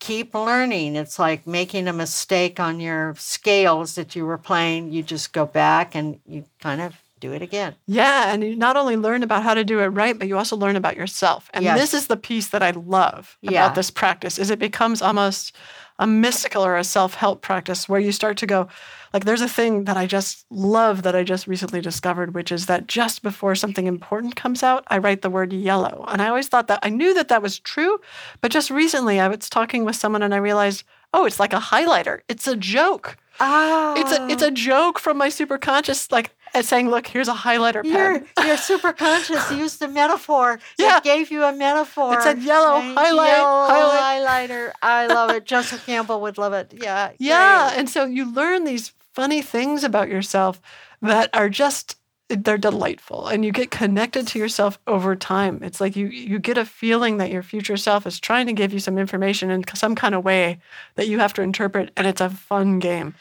keep 0.00 0.34
learning. 0.34 0.96
It's 0.96 1.18
like 1.18 1.46
making 1.46 1.88
a 1.88 1.92
mistake 1.92 2.60
on 2.60 2.80
your 2.80 3.14
scales 3.16 3.94
that 3.94 4.14
you 4.14 4.26
were 4.26 4.38
playing. 4.38 4.92
You 4.92 5.02
just 5.02 5.32
go 5.32 5.46
back 5.46 5.94
and 5.94 6.20
you 6.26 6.44
kind 6.60 6.80
of 6.80 6.94
do 7.20 7.32
it 7.32 7.40
again. 7.42 7.74
Yeah, 7.86 8.32
and 8.32 8.42
you 8.44 8.54
not 8.56 8.76
only 8.76 8.96
learn 8.96 9.22
about 9.22 9.42
how 9.44 9.54
to 9.54 9.64
do 9.64 9.80
it 9.80 9.86
right, 9.86 10.18
but 10.18 10.28
you 10.28 10.36
also 10.36 10.56
learn 10.56 10.76
about 10.76 10.96
yourself. 10.96 11.48
And 11.54 11.64
Yes. 11.64 11.78
this 11.78 11.94
is 11.94 12.06
the 12.08 12.16
piece 12.16 12.48
that 12.48 12.62
I 12.62 12.72
love 12.72 13.38
Yeah. 13.40 13.64
about 13.64 13.74
this 13.76 13.90
practice 13.90 14.38
is 14.38 14.50
it 14.50 14.58
becomes 14.58 15.00
almost 15.00 15.56
a 15.98 16.06
mystical 16.06 16.64
or 16.66 16.76
a 16.76 16.82
self-help 16.84 17.40
practice 17.40 17.88
where 17.88 18.00
you 18.00 18.10
start 18.12 18.36
to 18.38 18.46
go 18.46 18.66
like 19.12 19.24
there's 19.24 19.40
a 19.42 19.48
thing 19.48 19.84
that 19.84 19.96
I 19.96 20.06
just 20.06 20.44
love 20.50 21.04
that 21.04 21.14
I 21.14 21.22
just 21.22 21.46
recently 21.46 21.80
discovered 21.80 22.34
which 22.34 22.50
is 22.50 22.66
that 22.66 22.88
just 22.88 23.22
before 23.22 23.54
something 23.54 23.86
important 23.86 24.34
comes 24.34 24.64
out, 24.64 24.82
I 24.88 24.98
write 24.98 25.22
the 25.22 25.30
word 25.30 25.52
yellow. 25.52 26.04
And 26.08 26.20
I 26.20 26.26
always 26.28 26.48
thought 26.48 26.66
that 26.66 26.80
I 26.82 26.88
knew 26.88 27.14
that 27.14 27.28
that 27.28 27.40
was 27.42 27.60
true, 27.60 28.00
but 28.40 28.50
just 28.50 28.70
recently 28.70 29.20
I 29.20 29.28
was 29.28 29.48
talking 29.48 29.84
with 29.84 29.94
someone 29.94 30.22
and 30.24 30.34
I 30.34 30.38
realized, 30.38 30.82
"Oh, 31.12 31.26
it's 31.26 31.38
like 31.38 31.52
a 31.52 31.60
highlighter. 31.60 32.22
It's 32.28 32.48
a 32.48 32.56
joke." 32.56 33.16
Ah, 33.38 33.94
It's 33.96 34.10
a 34.10 34.26
it's 34.28 34.42
a 34.42 34.50
joke 34.50 34.98
from 34.98 35.16
my 35.16 35.28
superconscious 35.28 36.10
like 36.10 36.33
as 36.54 36.68
saying, 36.68 36.88
"Look, 36.90 37.06
here's 37.06 37.28
a 37.28 37.34
highlighter 37.34 37.82
pen." 37.82 38.26
your 38.44 38.56
superconscious 38.56 39.56
used 39.58 39.82
a 39.82 39.88
metaphor. 39.88 40.58
Yeah. 40.78 40.98
It 40.98 41.04
gave 41.04 41.30
you 41.30 41.42
a 41.44 41.52
metaphor. 41.52 42.14
It 42.14 42.22
said 42.22 42.42
yellow, 42.42 42.78
Right? 42.80 42.94
highlight, 42.96 43.32
Yellow 43.32 43.66
highlight. 43.66 44.50
highlighter. 44.50 44.72
I 44.82 45.06
love 45.06 45.30
it. 45.30 45.44
Joseph 45.52 45.84
Campbell 45.86 46.20
would 46.22 46.38
love 46.38 46.52
it. 46.52 46.72
Yeah. 46.76 47.12
Yeah. 47.18 47.68
great. 47.68 47.78
And 47.80 47.90
so 47.90 48.04
you 48.04 48.32
learn 48.32 48.64
these 48.64 48.92
funny 49.12 49.42
things 49.42 49.84
about 49.84 50.08
yourself 50.08 50.60
that 51.02 51.30
are 51.34 51.48
just 51.48 51.96
they're 52.30 52.56
delightful 52.56 53.28
and 53.28 53.44
you 53.44 53.52
get 53.52 53.70
connected 53.70 54.26
to 54.26 54.38
yourself 54.38 54.78
over 54.86 55.14
time. 55.14 55.60
It's 55.62 55.78
like 55.80 55.94
you 55.94 56.06
you 56.06 56.38
get 56.38 56.56
a 56.56 56.64
feeling 56.64 57.18
that 57.18 57.30
your 57.30 57.42
future 57.42 57.76
self 57.76 58.06
is 58.06 58.18
trying 58.18 58.46
to 58.46 58.52
give 58.54 58.72
you 58.72 58.80
some 58.80 58.96
information 58.96 59.50
in 59.50 59.62
some 59.74 59.94
kind 59.94 60.14
of 60.14 60.24
way 60.24 60.58
that 60.94 61.06
you 61.06 61.18
have 61.18 61.34
to 61.34 61.42
interpret 61.42 61.90
and 61.98 62.06
it's 62.06 62.22
a 62.22 62.30
fun 62.30 62.78
game. 62.78 63.14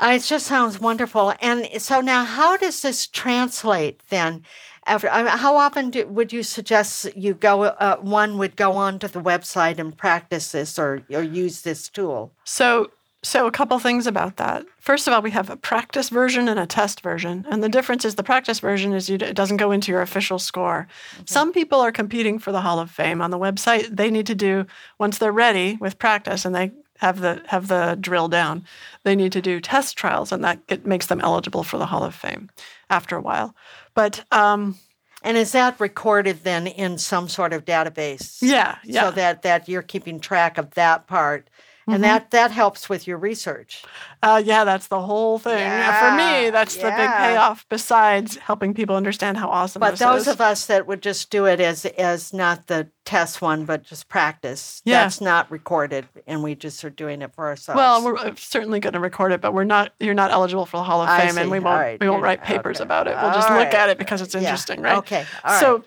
Uh, 0.00 0.12
It 0.16 0.22
just 0.22 0.46
sounds 0.46 0.80
wonderful. 0.80 1.34
And 1.40 1.68
so 1.80 2.00
now, 2.00 2.24
how 2.24 2.56
does 2.56 2.80
this 2.82 3.06
translate 3.06 4.00
then? 4.08 4.44
After, 4.86 5.10
I 5.10 5.22
mean, 5.22 5.36
how 5.36 5.56
often 5.56 5.90
do, 5.90 6.06
would 6.06 6.32
you 6.32 6.42
suggest 6.42 7.14
you 7.14 7.34
go? 7.34 7.64
Uh, 7.64 7.96
one 7.98 8.38
would 8.38 8.56
go 8.56 8.72
onto 8.72 9.08
the 9.08 9.20
website 9.20 9.78
and 9.78 9.96
practice 9.96 10.52
this, 10.52 10.78
or 10.78 11.02
or 11.12 11.22
use 11.22 11.60
this 11.60 11.88
tool. 11.90 12.32
So, 12.44 12.90
so 13.22 13.46
a 13.46 13.50
couple 13.50 13.78
things 13.78 14.06
about 14.06 14.38
that. 14.38 14.64
First 14.78 15.06
of 15.06 15.12
all, 15.12 15.20
we 15.20 15.32
have 15.32 15.50
a 15.50 15.56
practice 15.56 16.08
version 16.08 16.48
and 16.48 16.58
a 16.58 16.66
test 16.66 17.02
version, 17.02 17.44
and 17.50 17.62
the 17.62 17.68
difference 17.68 18.06
is 18.06 18.14
the 18.14 18.22
practice 18.22 18.58
version 18.60 18.94
is 18.94 19.10
you, 19.10 19.16
it 19.16 19.36
doesn't 19.36 19.58
go 19.58 19.70
into 19.70 19.92
your 19.92 20.00
official 20.00 20.38
score. 20.38 20.88
Some 21.26 21.52
people 21.52 21.78
are 21.80 21.92
competing 21.92 22.38
for 22.38 22.50
the 22.50 22.62
Hall 22.62 22.80
of 22.80 22.90
Fame 22.90 23.20
on 23.20 23.30
the 23.30 23.38
website. 23.38 23.94
They 23.94 24.10
need 24.10 24.26
to 24.26 24.34
do 24.34 24.66
once 24.98 25.18
they're 25.18 25.30
ready 25.30 25.76
with 25.78 25.98
practice 25.98 26.46
and 26.46 26.54
they 26.54 26.72
have 27.00 27.20
the 27.20 27.42
have 27.48 27.68
the 27.68 27.96
drill 28.00 28.28
down. 28.28 28.64
They 29.04 29.16
need 29.16 29.32
to 29.32 29.42
do 29.42 29.60
test 29.60 29.96
trials, 29.96 30.32
and 30.32 30.44
that 30.44 30.58
it 30.68 30.86
makes 30.86 31.06
them 31.06 31.20
eligible 31.20 31.64
for 31.64 31.78
the 31.78 31.86
Hall 31.86 32.04
of 32.04 32.14
Fame 32.14 32.50
after 32.88 33.16
a 33.16 33.22
while. 33.22 33.54
But 33.94 34.24
um, 34.30 34.76
And 35.22 35.36
is 35.36 35.52
that 35.52 35.78
recorded 35.80 36.44
then 36.44 36.66
in 36.66 36.98
some 36.98 37.28
sort 37.28 37.52
of 37.52 37.64
database? 37.64 38.38
yeah, 38.42 38.78
yeah. 38.84 39.04
So 39.04 39.10
that 39.12 39.42
that 39.42 39.68
you're 39.68 39.82
keeping 39.82 40.20
track 40.20 40.58
of 40.58 40.70
that 40.72 41.06
part, 41.06 41.48
Mm-hmm. 41.90 41.94
and 41.96 42.04
that 42.04 42.30
that 42.30 42.50
helps 42.50 42.88
with 42.88 43.06
your 43.06 43.18
research. 43.18 43.84
Uh, 44.22 44.42
yeah, 44.44 44.64
that's 44.64 44.86
the 44.88 45.00
whole 45.00 45.38
thing. 45.38 45.58
Yeah. 45.58 46.10
For 46.10 46.16
me, 46.16 46.44
Yeah, 46.46 46.50
that's 46.50 46.76
the 46.76 46.82
big 46.90 47.10
payoff. 47.10 47.66
Besides 47.68 48.36
helping 48.36 48.74
people 48.74 48.96
understand 48.96 49.38
how 49.38 49.48
awesome 49.48 49.80
But 49.80 49.96
those 49.98 50.22
is. 50.22 50.28
of 50.28 50.40
us 50.40 50.66
that 50.66 50.86
would 50.86 51.02
just 51.02 51.30
do 51.30 51.46
it 51.46 51.60
as 51.60 51.84
as 51.86 52.32
not 52.32 52.66
the 52.66 52.88
test 53.04 53.40
one, 53.42 53.64
but 53.64 53.82
just 53.82 54.08
practice, 54.08 54.82
Yeah. 54.84 55.02
that's 55.02 55.20
not 55.20 55.50
recorded, 55.50 56.06
and 56.26 56.42
we 56.42 56.54
just 56.54 56.84
are 56.84 56.90
doing 56.90 57.22
it 57.22 57.34
for 57.34 57.46
ourselves. 57.46 57.76
Well, 57.76 58.04
we're 58.04 58.16
uh, 58.16 58.34
certainly 58.36 58.78
going 58.78 58.92
to 58.92 59.00
record 59.00 59.32
it, 59.32 59.40
but 59.40 59.52
we're 59.54 59.64
not. 59.64 59.92
You're 59.98 60.14
not 60.14 60.30
eligible 60.30 60.66
for 60.66 60.76
the 60.76 60.84
Hall 60.84 61.00
of 61.02 61.08
Fame, 61.20 61.38
and 61.38 61.50
we 61.50 61.58
won't. 61.58 61.80
right. 61.80 61.98
We 62.00 62.08
won't 62.08 62.22
write 62.22 62.42
papers 62.42 62.76
okay. 62.76 62.84
about 62.84 63.06
it. 63.08 63.16
We'll 63.20 63.32
just 63.32 63.48
All 63.50 63.56
look 63.56 63.66
right. 63.66 63.74
at 63.74 63.88
it 63.88 63.98
because 63.98 64.20
it's 64.20 64.34
Yeah. 64.34 64.40
interesting, 64.42 64.82
right? 64.82 64.98
Okay. 64.98 65.24
All 65.44 65.52
right. 65.52 65.84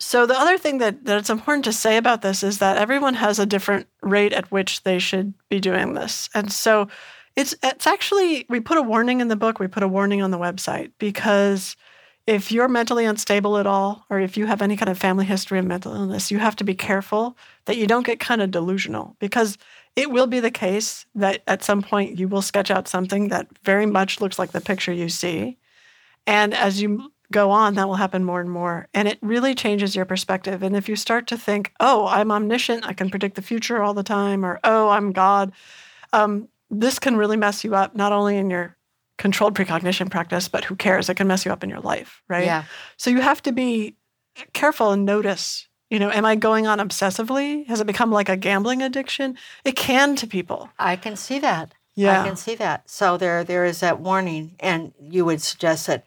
So, 0.00 0.26
the 0.26 0.38
other 0.38 0.58
thing 0.58 0.78
that 0.78 1.04
that 1.04 1.18
it's 1.18 1.30
important 1.30 1.64
to 1.64 1.72
say 1.72 1.96
about 1.96 2.22
this 2.22 2.42
is 2.42 2.58
that 2.58 2.78
everyone 2.78 3.14
has 3.14 3.38
a 3.38 3.46
different 3.46 3.88
rate 4.00 4.32
at 4.32 4.50
which 4.52 4.82
they 4.84 4.98
should 4.98 5.34
be 5.48 5.58
doing 5.60 5.94
this, 5.94 6.28
and 6.34 6.52
so 6.52 6.88
it's 7.34 7.54
it's 7.62 7.86
actually 7.86 8.46
we 8.48 8.60
put 8.60 8.78
a 8.78 8.82
warning 8.82 9.20
in 9.20 9.28
the 9.28 9.36
book. 9.36 9.58
We 9.58 9.66
put 9.66 9.82
a 9.82 9.88
warning 9.88 10.22
on 10.22 10.30
the 10.30 10.38
website 10.38 10.92
because 10.98 11.76
if 12.28 12.52
you're 12.52 12.68
mentally 12.68 13.06
unstable 13.06 13.56
at 13.56 13.66
all, 13.66 14.04
or 14.10 14.20
if 14.20 14.36
you 14.36 14.46
have 14.46 14.60
any 14.60 14.76
kind 14.76 14.90
of 14.90 14.98
family 14.98 15.24
history 15.24 15.58
of 15.58 15.64
mental 15.64 15.94
illness, 15.94 16.30
you 16.30 16.38
have 16.38 16.56
to 16.56 16.64
be 16.64 16.74
careful 16.74 17.36
that 17.64 17.78
you 17.78 17.86
don't 17.86 18.04
get 18.04 18.20
kind 18.20 18.42
of 18.42 18.50
delusional 18.50 19.16
because 19.18 19.56
it 19.96 20.10
will 20.10 20.26
be 20.26 20.38
the 20.38 20.50
case 20.50 21.06
that 21.14 21.42
at 21.46 21.64
some 21.64 21.80
point 21.80 22.18
you 22.18 22.28
will 22.28 22.42
sketch 22.42 22.70
out 22.70 22.86
something 22.86 23.28
that 23.28 23.48
very 23.64 23.86
much 23.86 24.20
looks 24.20 24.38
like 24.38 24.52
the 24.52 24.60
picture 24.60 24.92
you 24.92 25.08
see. 25.08 25.56
And 26.26 26.52
as 26.52 26.82
you 26.82 27.10
go 27.30 27.50
on, 27.50 27.74
that 27.74 27.88
will 27.88 27.96
happen 27.96 28.24
more 28.24 28.40
and 28.40 28.50
more. 28.50 28.88
And 28.94 29.06
it 29.08 29.18
really 29.20 29.54
changes 29.54 29.94
your 29.94 30.04
perspective. 30.04 30.62
And 30.62 30.74
if 30.74 30.88
you 30.88 30.96
start 30.96 31.26
to 31.28 31.36
think, 31.36 31.72
oh, 31.80 32.06
I'm 32.06 32.30
omniscient, 32.30 32.86
I 32.86 32.92
can 32.92 33.10
predict 33.10 33.36
the 33.36 33.42
future 33.42 33.82
all 33.82 33.94
the 33.94 34.02
time, 34.02 34.44
or 34.44 34.58
oh, 34.64 34.88
I'm 34.88 35.12
God, 35.12 35.52
um, 36.12 36.48
this 36.70 36.98
can 36.98 37.16
really 37.16 37.36
mess 37.36 37.64
you 37.64 37.74
up, 37.74 37.94
not 37.94 38.12
only 38.12 38.36
in 38.36 38.50
your 38.50 38.76
controlled 39.18 39.54
precognition 39.54 40.08
practice, 40.08 40.48
but 40.48 40.64
who 40.64 40.76
cares? 40.76 41.08
It 41.08 41.14
can 41.14 41.26
mess 41.26 41.44
you 41.44 41.52
up 41.52 41.64
in 41.64 41.70
your 41.70 41.80
life, 41.80 42.22
right? 42.28 42.44
Yeah. 42.44 42.64
So 42.96 43.10
you 43.10 43.20
have 43.20 43.42
to 43.42 43.52
be 43.52 43.96
careful 44.52 44.92
and 44.92 45.04
notice. 45.04 45.66
You 45.90 45.98
know, 45.98 46.10
am 46.10 46.26
I 46.26 46.36
going 46.36 46.66
on 46.66 46.78
obsessively? 46.78 47.66
Has 47.66 47.80
it 47.80 47.86
become 47.86 48.12
like 48.12 48.28
a 48.28 48.36
gambling 48.36 48.82
addiction? 48.82 49.36
It 49.64 49.74
can 49.74 50.16
to 50.16 50.26
people. 50.26 50.68
I 50.78 50.96
can 50.96 51.16
see 51.16 51.38
that. 51.38 51.72
Yeah. 51.94 52.20
I 52.20 52.26
can 52.26 52.36
see 52.36 52.54
that. 52.56 52.88
So 52.88 53.16
there, 53.16 53.42
there 53.42 53.64
is 53.64 53.80
that 53.80 53.98
warning, 53.98 54.54
and 54.60 54.92
you 55.00 55.24
would 55.24 55.42
suggest 55.42 55.86
that 55.88 56.04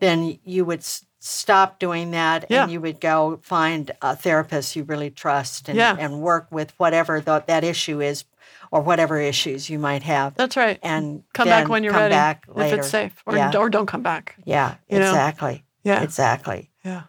then 0.00 0.38
you 0.44 0.64
would 0.64 0.80
s- 0.80 1.04
stop 1.20 1.78
doing 1.78 2.12
that, 2.12 2.46
Yeah. 2.48 2.62
and 2.62 2.72
you 2.72 2.80
would 2.80 3.00
go 3.00 3.38
find 3.42 3.90
a 4.02 4.14
therapist 4.14 4.76
you 4.76 4.84
really 4.84 5.10
trust, 5.10 5.68
and, 5.68 5.76
Yeah. 5.76 5.96
and 5.98 6.20
work 6.20 6.46
with 6.50 6.72
whatever 6.78 7.20
the, 7.20 7.42
that 7.46 7.64
issue 7.64 8.00
is, 8.00 8.24
or 8.70 8.80
whatever 8.82 9.18
issues 9.20 9.68
you 9.70 9.78
might 9.78 10.02
have, 10.02 10.34
That's 10.36 10.56
right. 10.56 10.78
and 10.82 11.22
Come 11.34 11.48
back 11.48 11.68
when 11.68 11.82
you're 11.82 11.92
come 11.92 12.02
ready. 12.02 12.14
back 12.14 12.44
if 12.56 12.72
it's 12.72 12.88
safe. 12.90 13.22
Or, 13.26 13.34
Yeah. 13.36 13.50
or 13.56 13.68
don't 13.70 13.86
come 13.86 14.02
back. 14.02 14.36
Yeah, 14.44 14.74
you 14.88 14.98
know? 14.98 15.08
exactly, 15.08 15.64
Yeah. 15.84 16.02
exactly. 16.02 16.70
Yeah. 16.84 17.02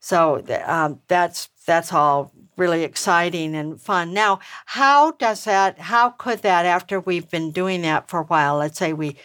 So 0.00 0.42
um, 0.66 1.00
that's 1.08 1.48
that's 1.66 1.92
all 1.92 2.32
really 2.56 2.82
exciting 2.84 3.54
and 3.54 3.80
fun. 3.80 4.12
Now, 4.14 4.38
how 4.66 5.12
does 5.12 5.44
that? 5.44 5.78
How 5.78 6.10
could 6.10 6.42
that? 6.42 6.64
After 6.66 7.00
we've 7.00 7.28
been 7.30 7.50
doing 7.52 7.82
that 7.82 8.08
for 8.08 8.20
a 8.20 8.24
while, 8.24 8.56
let's 8.56 8.78
say 8.78 8.92
we 8.92 9.16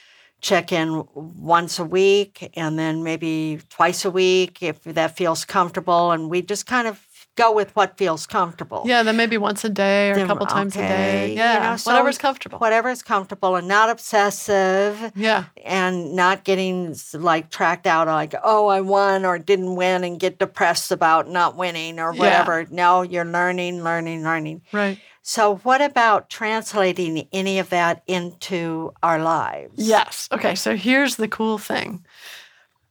check 0.44 0.72
in 0.74 1.04
once 1.16 1.80
a 1.80 1.86
week 1.86 2.52
and 2.56 2.78
then 2.78 3.02
maybe 3.02 3.60
twice 3.70 4.04
a 4.06 4.12
week 4.12 4.62
if 4.62 4.84
that 4.84 5.16
feels 5.18 5.46
comfortable, 5.46 6.12
and 6.12 6.30
we 6.30 6.42
just 6.44 6.66
kind 6.68 6.88
of 6.88 7.08
go 7.36 7.52
with 7.52 7.76
what 7.76 7.98
feels 7.98 8.28
comfortable. 8.28 8.84
Yeah, 8.86 9.02
then 9.02 9.18
maybe 9.18 9.38
once 9.40 9.64
a 9.64 9.70
day 9.70 10.12
or 10.12 10.20
a 10.24 10.28
couple 10.28 10.46
times 10.46 10.76
a 10.76 10.80
okay, 10.80 10.88
day. 10.88 11.30
you 11.32 11.38
Yeah, 11.38 11.72
know, 11.72 11.78
so 11.78 11.90
whatever's 11.92 12.20
comfortable. 12.20 12.60
Whatever 12.60 12.90
is 12.90 13.02
comfortable 13.02 13.56
and 13.56 13.68
not 13.68 13.90
obsessive 13.90 15.12
yeah, 15.16 15.46
and 15.66 16.14
not 16.16 16.44
getting 16.44 16.96
like 17.14 17.50
tracked 17.50 17.88
out 17.88 18.08
like 18.08 18.36
oh 18.44 18.68
i 18.68 18.82
won 18.82 19.26
or 19.26 19.40
didn't 19.40 19.76
win 19.76 20.04
and 20.04 20.20
get 20.20 20.38
depressed 20.40 20.92
about 20.92 21.28
not 21.30 21.56
winning 21.56 22.00
or 22.00 22.14
Yeah. 22.14 22.20
whatever 22.20 22.68
no 22.70 23.02
you're 23.02 23.26
learning 23.26 23.84
learning 23.84 24.24
learning 24.24 24.62
right. 24.72 25.00
So 25.24 25.56
what 25.58 25.82
about 25.82 26.30
translating 26.30 27.28
any 27.32 27.58
of 27.58 27.70
that 27.70 28.04
into 28.08 28.94
our 29.02 29.22
lives 29.22 29.74
Yes. 29.78 30.28
Okay, 30.32 30.54
so 30.54 30.76
here's 30.76 31.16
the 31.16 31.28
cool 31.28 31.58
thing. 31.58 32.06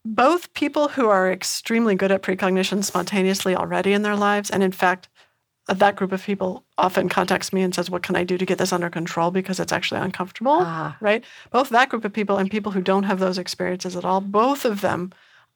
Both 0.05 0.53
people 0.55 0.89
who 0.89 1.09
are 1.09 1.31
extremely 1.31 1.95
good 1.95 2.11
at 2.11 2.23
precognition 2.23 2.83
spontaneously 2.83 3.55
already 3.55 3.93
in 3.93 4.03
their 4.03 4.17
lives, 4.17 4.51
and 4.51 4.63
in 4.63 4.73
fact, 4.73 5.09
that 5.69 5.95
group 5.95 6.11
of 6.11 6.25
people 6.25 6.65
often 6.77 7.09
contacts 7.09 7.53
me 7.53 7.63
and 7.63 7.73
says, 7.73 7.89
What 7.89 8.03
can 8.03 8.17
I 8.17 8.25
do 8.25 8.37
to 8.37 8.47
get 8.47 8.59
this 8.59 8.73
under 8.73 8.91
control 8.91 9.31
because 9.31 9.61
it's 9.61 9.73
actually 9.73 10.01
uncomfortable? 10.01 10.59
Ah. 10.61 10.97
Right? 11.01 11.25
Both 11.51 11.69
that 11.69 11.89
group 11.89 12.05
of 12.05 12.13
people 12.13 12.39
and 12.39 12.51
people 12.51 12.73
who 12.73 12.83
don't 12.83 13.05
have 13.05 13.21
those 13.21 13.39
experiences 13.39 13.95
at 13.95 14.05
all, 14.05 14.21
both 14.21 14.65
of 14.65 14.81
them, 14.81 15.13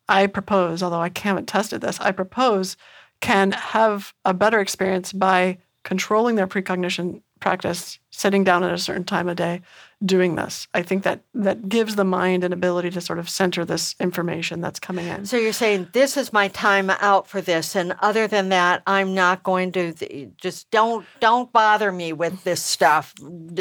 I 0.08 0.28
propose, 0.28 0.82
although 0.82 1.02
I 1.02 1.10
haven't 1.16 1.48
tested 1.48 1.80
this, 1.80 1.98
I 2.00 2.12
propose 2.12 2.76
can 3.20 3.50
have 3.52 4.14
a 4.24 4.34
better 4.34 4.60
experience 4.60 5.12
by 5.12 5.58
controlling 5.86 6.34
their 6.34 6.48
precognition 6.48 7.22
practice, 7.38 8.00
sitting 8.10 8.42
down 8.42 8.64
at 8.64 8.72
a 8.74 8.78
certain 8.78 9.04
time 9.04 9.28
of 9.28 9.36
day, 9.36 9.62
doing 10.04 10.34
this. 10.34 10.68
I 10.74 10.82
think 10.82 11.04
that 11.04 11.22
that 11.34 11.68
gives 11.70 11.96
the 11.96 12.04
mind 12.04 12.44
an 12.44 12.52
ability 12.52 12.90
to 12.90 13.00
sort 13.00 13.18
of 13.18 13.30
center 13.30 13.64
this 13.64 13.94
information 13.98 14.60
that's 14.60 14.78
coming 14.78 15.06
in. 15.06 15.24
so 15.24 15.38
you're 15.38 15.54
saying 15.54 15.88
this 15.92 16.18
is 16.18 16.32
my 16.34 16.48
time 16.48 16.90
out 16.90 17.26
for 17.26 17.40
this 17.40 17.74
and 17.74 17.94
other 18.02 18.26
than 18.26 18.50
that 18.50 18.82
i'm 18.86 19.14
not 19.14 19.42
going 19.42 19.72
to 19.72 19.92
th- 19.94 20.28
just 20.36 20.70
don't 20.70 21.06
don't 21.20 21.50
bother 21.52 21.90
me 21.90 22.12
with 22.12 22.44
this 22.44 22.62
stuff 22.62 23.14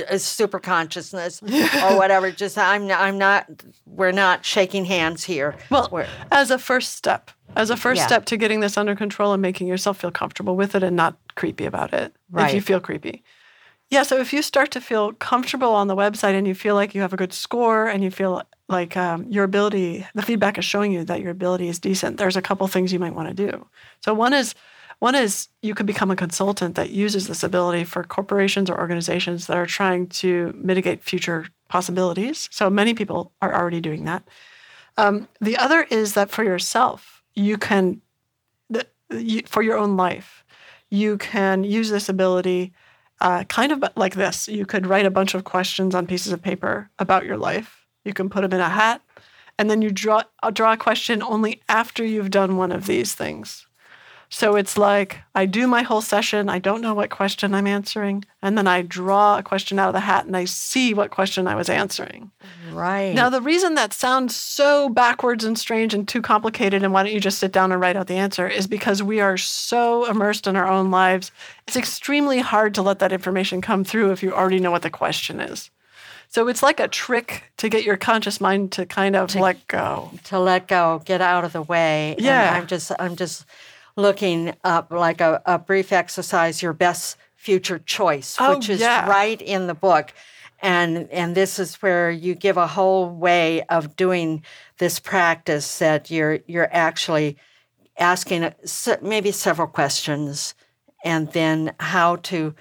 uh, 0.10 0.18
super 0.18 0.60
consciousness 0.60 1.42
or 1.42 1.48
whatever 1.98 2.32
just 2.32 2.58
i'm 2.58 2.92
i'm 2.92 3.18
not 3.18 3.46
we're 3.86 4.12
not 4.12 4.44
shaking 4.44 4.84
hands 4.84 5.24
here 5.24 5.56
Well, 5.72 5.88
We're- 5.92 6.08
as 6.32 6.52
a 6.52 6.58
first 6.60 6.96
step, 6.96 7.32
as 7.56 7.70
a 7.70 7.78
first 7.78 8.00
Yeah. 8.00 8.08
step 8.08 8.26
to 8.26 8.38
getting 8.38 8.60
this 8.60 8.78
under 8.78 8.94
control 8.96 9.32
and 9.32 9.42
making 9.42 9.68
yourself 9.68 9.98
feel 10.00 10.12
comfortable 10.12 10.56
with 10.58 10.76
it 10.76 10.84
and 10.84 10.96
not 10.98 11.18
creepy 11.36 11.66
about 11.66 11.94
it 11.94 12.14
if 12.38 12.54
you 12.54 12.60
feel 12.62 12.82
creepy. 12.82 13.24
Yeah, 13.90 14.04
so 14.04 14.20
if 14.20 14.34
you 14.34 14.42
start 14.42 14.72
to 14.72 14.82
feel 14.82 15.14
comfortable 15.14 15.70
on 15.70 15.88
the 15.88 15.96
website 15.96 16.34
and 16.34 16.48
you 16.48 16.56
feel 16.56 16.76
like 16.76 16.96
you 16.96 17.02
have 17.02 17.14
a 17.14 17.18
good 17.18 17.34
score 17.34 17.88
and 17.88 18.04
you 18.04 18.10
feel 18.10 18.42
like 18.68 18.98
um, 18.98 19.26
your 19.30 19.44
ability, 19.44 20.06
the 20.16 20.24
feedback 20.24 20.58
is 20.58 20.66
showing 20.66 20.92
you 20.92 21.04
that 21.06 21.22
your 21.22 21.30
ability 21.30 21.68
is 21.68 21.80
decent, 21.80 22.18
there's 22.18 22.36
a 22.36 22.42
couple 22.42 22.68
things 22.68 22.92
you 22.92 23.00
might 23.00 23.14
want 23.14 23.30
to 23.30 23.52
do. 23.52 23.68
So 24.02 24.14
one 24.14 24.34
is 24.34 24.56
one 25.00 25.14
is 25.14 25.50
you 25.62 25.76
could 25.76 25.86
become 25.86 26.10
a 26.10 26.16
consultant 26.16 26.76
that 26.76 26.90
uses 26.90 27.28
this 27.28 27.44
ability 27.44 27.84
for 27.84 28.04
corporations 28.04 28.70
or 28.70 28.80
organizations 28.80 29.48
that 29.48 29.58
are 29.58 29.66
trying 29.66 30.08
to 30.08 30.54
mitigate 30.58 31.04
future 31.04 31.48
possibilities. 31.68 32.48
So 32.52 32.70
many 32.70 32.94
people 32.94 33.34
are 33.42 33.54
already 33.54 33.82
doing 33.82 34.06
that. 34.06 34.24
Um, 34.98 35.28
the 35.42 35.58
other 35.58 35.84
is 35.84 36.14
that 36.14 36.32
for 36.32 36.44
yourself, 36.44 37.24
you 37.34 37.58
can, 37.58 38.02
for 39.46 39.62
your 39.62 39.78
own 39.78 39.98
life, 39.98 40.46
you 40.90 41.18
can 41.18 41.66
use 41.66 41.90
this 41.90 42.08
ability 42.08 42.72
uh, 43.22 43.44
kind 43.46 43.72
of 43.72 43.84
like 43.96 44.16
this. 44.16 44.48
You 44.48 44.66
could 44.66 44.86
write 44.86 45.06
a 45.06 45.12
bunch 45.12 45.34
of 45.34 45.44
questions 45.44 45.96
on 45.96 46.08
pieces 46.08 46.32
of 46.32 46.42
paper 46.42 46.90
about 47.00 47.26
your 47.26 47.38
life. 47.38 47.86
You 48.04 48.14
can 48.14 48.30
put 48.30 48.42
them 48.42 48.54
in 48.54 48.60
a 48.60 48.70
hat, 48.70 49.02
and 49.58 49.70
then 49.70 49.82
you 49.82 49.92
draw 49.92 50.24
uh, 50.44 50.52
draw 50.52 50.74
a 50.74 50.78
question 50.78 51.24
only 51.24 51.62
after 51.70 52.04
you've 52.06 52.32
done 52.32 52.58
one 52.58 52.72
of 52.72 52.86
these 52.86 53.16
things. 53.16 53.68
So 54.36 54.58
it's 54.58 54.78
like 54.78 55.20
I 55.34 55.46
do 55.46 55.66
my 55.66 55.84
whole 55.84 56.02
session, 56.02 56.50
I 56.50 56.60
don't 56.60 56.82
know 56.82 56.94
what 56.94 57.10
question 57.10 57.54
I'm 57.54 57.66
answering, 57.66 58.26
and 58.42 58.58
then 58.58 58.68
I 58.68 58.82
draw 58.82 59.38
a 59.38 59.44
question 59.44 59.80
out 59.80 59.88
of 59.88 59.94
the 59.94 60.02
hat 60.02 60.26
and 60.26 60.36
I 60.36 60.44
see 60.44 60.94
what 60.94 61.10
question 61.10 61.48
I 61.48 61.56
was 61.56 61.70
answering. 61.70 62.32
right 62.74 63.16
Now, 63.16 63.30
the 63.30 63.40
reason 63.40 63.76
that 63.76 63.94
sounds 63.94 64.36
so 64.36 64.90
backwards 64.90 65.46
and 65.46 65.58
strange 65.58 65.94
and 65.94 66.06
too 66.06 66.22
complicated, 66.22 66.84
and 66.84 66.92
why 66.92 67.04
don't 67.04 67.14
you 67.14 67.22
just 67.22 67.40
sit 67.40 67.54
down 67.54 67.72
and 67.72 67.80
write 67.80 67.96
out 67.96 68.08
the 68.08 68.18
answer, 68.18 68.46
is 68.46 68.68
because 68.68 69.02
we 69.02 69.22
are 69.22 69.38
so 69.38 70.04
immersed 70.04 70.48
in 70.48 70.58
our 70.58 70.68
own 70.68 70.92
lives. 70.92 71.32
It's 71.66 71.78
extremely 71.78 72.40
hard 72.40 72.74
to 72.74 72.82
let 72.82 73.00
that 73.00 73.14
information 73.14 73.62
come 73.62 73.86
through 73.86 74.12
if 74.12 74.22
you 74.22 74.34
already 74.34 74.60
know 74.60 74.72
what 74.72 74.82
the 74.82 74.90
question 74.90 75.40
is. 75.40 75.72
So 76.28 76.50
it's 76.50 76.62
like 76.62 76.82
a 76.82 76.90
trick 76.90 77.46
to 77.56 77.70
get 77.70 77.86
your 77.86 77.96
conscious 77.96 78.42
mind 78.42 78.74
to 78.74 78.86
kind 78.86 79.16
of 79.16 79.34
let 79.34 79.66
go. 79.70 80.12
to 80.26 80.40
let 80.40 80.68
go, 80.68 81.02
get 81.06 81.22
out 81.22 81.46
of 81.46 81.54
the 81.54 81.62
way. 81.62 82.16
And 82.18 82.22
Yeah. 82.26 82.54
I'm 82.54 82.68
just 82.68 82.92
I'm 83.00 83.16
just 83.16 83.46
looking 83.96 84.54
up 84.64 84.92
like 84.92 85.22
a, 85.22 85.42
a 85.46 85.58
brief 85.60 85.92
exercise, 85.94 86.62
your 86.62 86.74
best 86.74 87.18
future 87.36 87.80
choice, 87.80 88.36
Oh, 88.40 88.56
which 88.56 88.70
is 88.70 88.80
yeah. 88.82 89.08
right 89.10 89.42
in 89.42 89.68
the 89.68 89.74
book. 89.76 90.14
And 90.62 91.10
and 91.12 91.36
this 91.36 91.60
is 91.60 91.76
where 91.76 92.10
you 92.10 92.34
give 92.34 92.58
a 92.58 92.66
whole 92.68 93.10
way 93.10 93.62
of 93.64 93.96
doing 93.96 94.44
this 94.78 95.00
practice 95.00 95.80
that 95.80 96.10
you're 96.10 96.40
you're 96.48 96.70
actually 96.72 97.38
asking 98.00 98.52
maybe 99.02 99.32
several 99.32 99.68
questions 99.68 100.56
and 101.04 101.32
then 101.34 101.74
how 101.80 102.16
to 102.18 102.56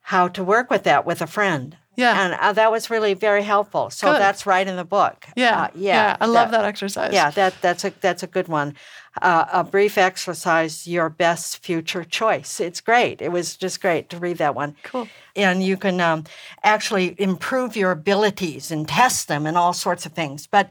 how 0.00 0.28
to 0.28 0.42
work 0.42 0.70
with 0.70 0.84
that 0.84 1.06
with 1.06 1.20
a 1.22 1.26
friend. 1.26 1.76
Yeah. 1.96 2.24
And 2.24 2.34
uh, 2.34 2.52
that 2.52 2.70
was 2.70 2.90
really 2.90 3.14
very 3.14 3.42
helpful. 3.42 3.90
So 3.90 4.12
Good. 4.12 4.20
that's 4.20 4.46
right 4.46 4.66
in 4.66 4.76
the 4.76 4.84
book. 4.84 5.26
Yeah. 5.34 5.62
Uh, 5.62 5.68
yeah. 5.74 6.16
I 6.20 6.26
love 6.26 6.50
that 6.50 6.64
exercise. 6.64 7.12
Yeah, 7.12 7.30
that 7.30 7.54
that's 7.60 7.84
a 7.84 7.92
that's 8.00 8.22
a 8.22 8.26
good 8.26 8.48
one. 8.48 8.74
Uh, 9.22 9.46
a 9.50 9.64
brief 9.64 9.96
exercise, 9.96 10.86
your 10.86 11.08
best 11.08 11.64
future 11.64 12.04
choice. 12.04 12.60
It's 12.60 12.82
great. 12.82 13.22
It 13.22 13.32
was 13.32 13.56
just 13.56 13.80
great 13.80 14.10
to 14.10 14.18
read 14.18 14.36
that 14.38 14.54
one. 14.54 14.76
Cool. 14.82 15.08
And 15.34 15.62
you 15.62 15.78
can 15.78 16.00
um, 16.02 16.24
actually 16.62 17.14
improve 17.18 17.76
your 17.76 17.92
abilities 17.92 18.70
and 18.70 18.86
test 18.86 19.28
them 19.28 19.46
and 19.46 19.56
all 19.56 19.72
sorts 19.72 20.04
of 20.04 20.12
things. 20.12 20.46
But 20.46 20.68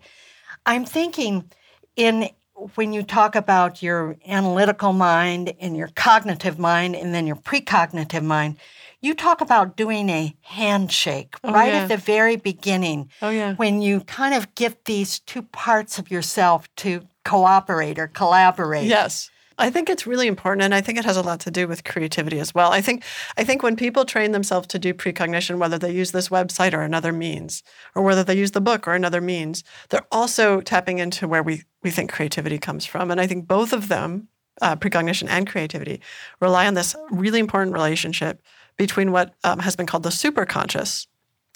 I'm 0.63 0.85
thinking, 0.85 1.51
in 1.95 2.29
when 2.75 2.93
you 2.93 3.03
talk 3.03 3.35
about 3.35 3.83
your 3.83 4.15
analytical 4.27 4.93
mind 4.93 5.53
and 5.59 5.75
your 5.75 5.89
cognitive 5.95 6.57
mind 6.57 6.95
and 6.95 7.13
then 7.13 7.27
your 7.27 7.35
precognitive 7.35 8.23
mind, 8.23 8.57
you 9.05 9.13
talk 9.13 9.41
about 9.41 9.77
doing 9.77 10.09
a 10.09 10.35
handshake 10.41 11.35
right 11.43 11.73
yeah. 11.73 11.83
at 11.83 11.87
the 11.87 11.97
very 11.97 12.35
beginning 12.35 13.09
Oh, 13.21 13.29
yeah. 13.29 13.55
when 13.55 13.81
you 13.81 14.01
kind 14.01 14.33
of 14.33 14.53
get 14.55 14.85
these 14.85 15.19
two 15.19 15.43
parts 15.43 15.99
of 15.99 16.09
yourself 16.09 16.67
to 16.77 17.07
cooperate 17.23 17.99
or 17.99 18.07
collaborate. 18.07 18.85
Yes. 18.85 19.29
I 19.57 19.69
think 19.69 19.89
it's 19.89 20.05
really 20.05 20.27
important 20.27 20.63
and 20.63 20.75
I 20.75 20.81
think 20.81 20.97
it 20.97 21.05
has 21.05 21.15
a 21.15 21.21
lot 21.21 21.39
to 21.41 21.51
do 21.51 21.67
with 21.67 21.85
creativity 21.85 22.39
as 22.39 22.53
well. 22.53 22.71
I 22.71 22.81
think 22.81 23.03
I 23.37 23.43
think 23.45 23.63
when 23.63 23.77
people 23.77 24.03
train 24.03 24.31
themselves 24.31 24.67
to 24.67 24.79
do 24.79 24.93
precognition 24.93 25.59
whether 25.59 25.77
they 25.77 25.91
use 25.91 26.11
this 26.11 26.29
website 26.29 26.73
or 26.73 26.81
another 26.81 27.13
means 27.13 27.63
or 27.95 28.03
whether 28.03 28.23
they 28.23 28.37
use 28.37 28.51
the 28.51 28.61
book 28.61 28.87
or 28.87 28.93
another 28.93 29.21
means, 29.21 29.63
they're 29.89 30.07
also 30.11 30.59
tapping 30.59 30.99
into 30.99 31.27
where 31.27 31.43
we 31.43 31.63
we 31.83 31.91
think 31.91 32.11
creativity 32.11 32.57
comes 32.57 32.85
from 32.85 33.11
and 33.11 33.21
I 33.21 33.27
think 33.27 33.47
both 33.47 33.71
of 33.71 33.87
them 33.87 34.27
uh, 34.61 34.75
precognition 34.75 35.29
and 35.29 35.47
creativity 35.47 36.01
rely 36.41 36.67
on 36.67 36.73
this 36.73 36.95
really 37.11 37.39
important 37.39 37.73
relationship 37.73 38.41
between 38.77 39.11
what 39.11 39.33
um, 39.43 39.59
has 39.59 39.75
been 39.75 39.85
called 39.85 40.03
the 40.03 40.09
superconscious 40.09 41.07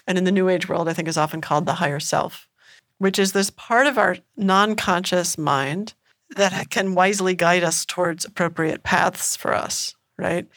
and 0.07 0.17
in 0.17 0.23
the 0.23 0.31
new 0.31 0.49
age 0.49 0.67
world 0.67 0.87
I 0.87 0.93
think 0.93 1.07
is 1.07 1.17
often 1.17 1.41
called 1.41 1.65
the 1.65 1.73
higher 1.73 1.99
self, 1.99 2.47
which 2.97 3.19
is 3.19 3.33
this 3.33 3.49
part 3.49 3.87
of 3.87 3.97
our 3.97 4.17
non-conscious 4.37 5.37
mind 5.37 5.93
that 6.35 6.69
can 6.69 6.95
wisely 6.95 7.35
guide 7.35 7.63
us 7.63 7.85
towards 7.85 8.25
appropriate 8.25 8.83
paths 8.83 9.35
for 9.35 9.53
us, 9.53 9.95
right? 10.17 10.47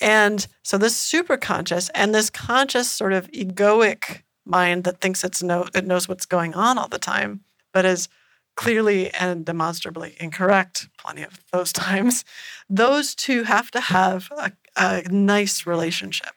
And 0.00 0.46
so 0.62 0.78
this 0.78 0.94
superconscious 0.94 1.90
and 1.94 2.14
this 2.14 2.30
conscious 2.30 2.90
sort 2.90 3.12
of 3.12 3.30
egoic 3.30 4.22
mind 4.44 4.84
that 4.84 5.00
thinks 5.00 5.24
it's 5.24 5.42
no 5.42 5.68
it 5.74 5.86
knows 5.86 6.08
what's 6.08 6.26
going 6.26 6.54
on 6.54 6.78
all 6.78 6.88
the 6.88 6.98
time, 6.98 7.40
but 7.72 7.84
is 7.84 8.08
clearly 8.56 9.10
and 9.14 9.46
demonstrably 9.46 10.16
incorrect 10.20 10.88
plenty 10.98 11.22
of 11.22 11.38
those 11.52 11.72
times. 11.72 12.24
Those 12.68 13.14
two 13.14 13.44
have 13.44 13.70
to 13.70 13.80
have 13.80 14.28
a, 14.36 14.52
a 14.76 15.02
nice 15.10 15.66
relationship. 15.66 16.34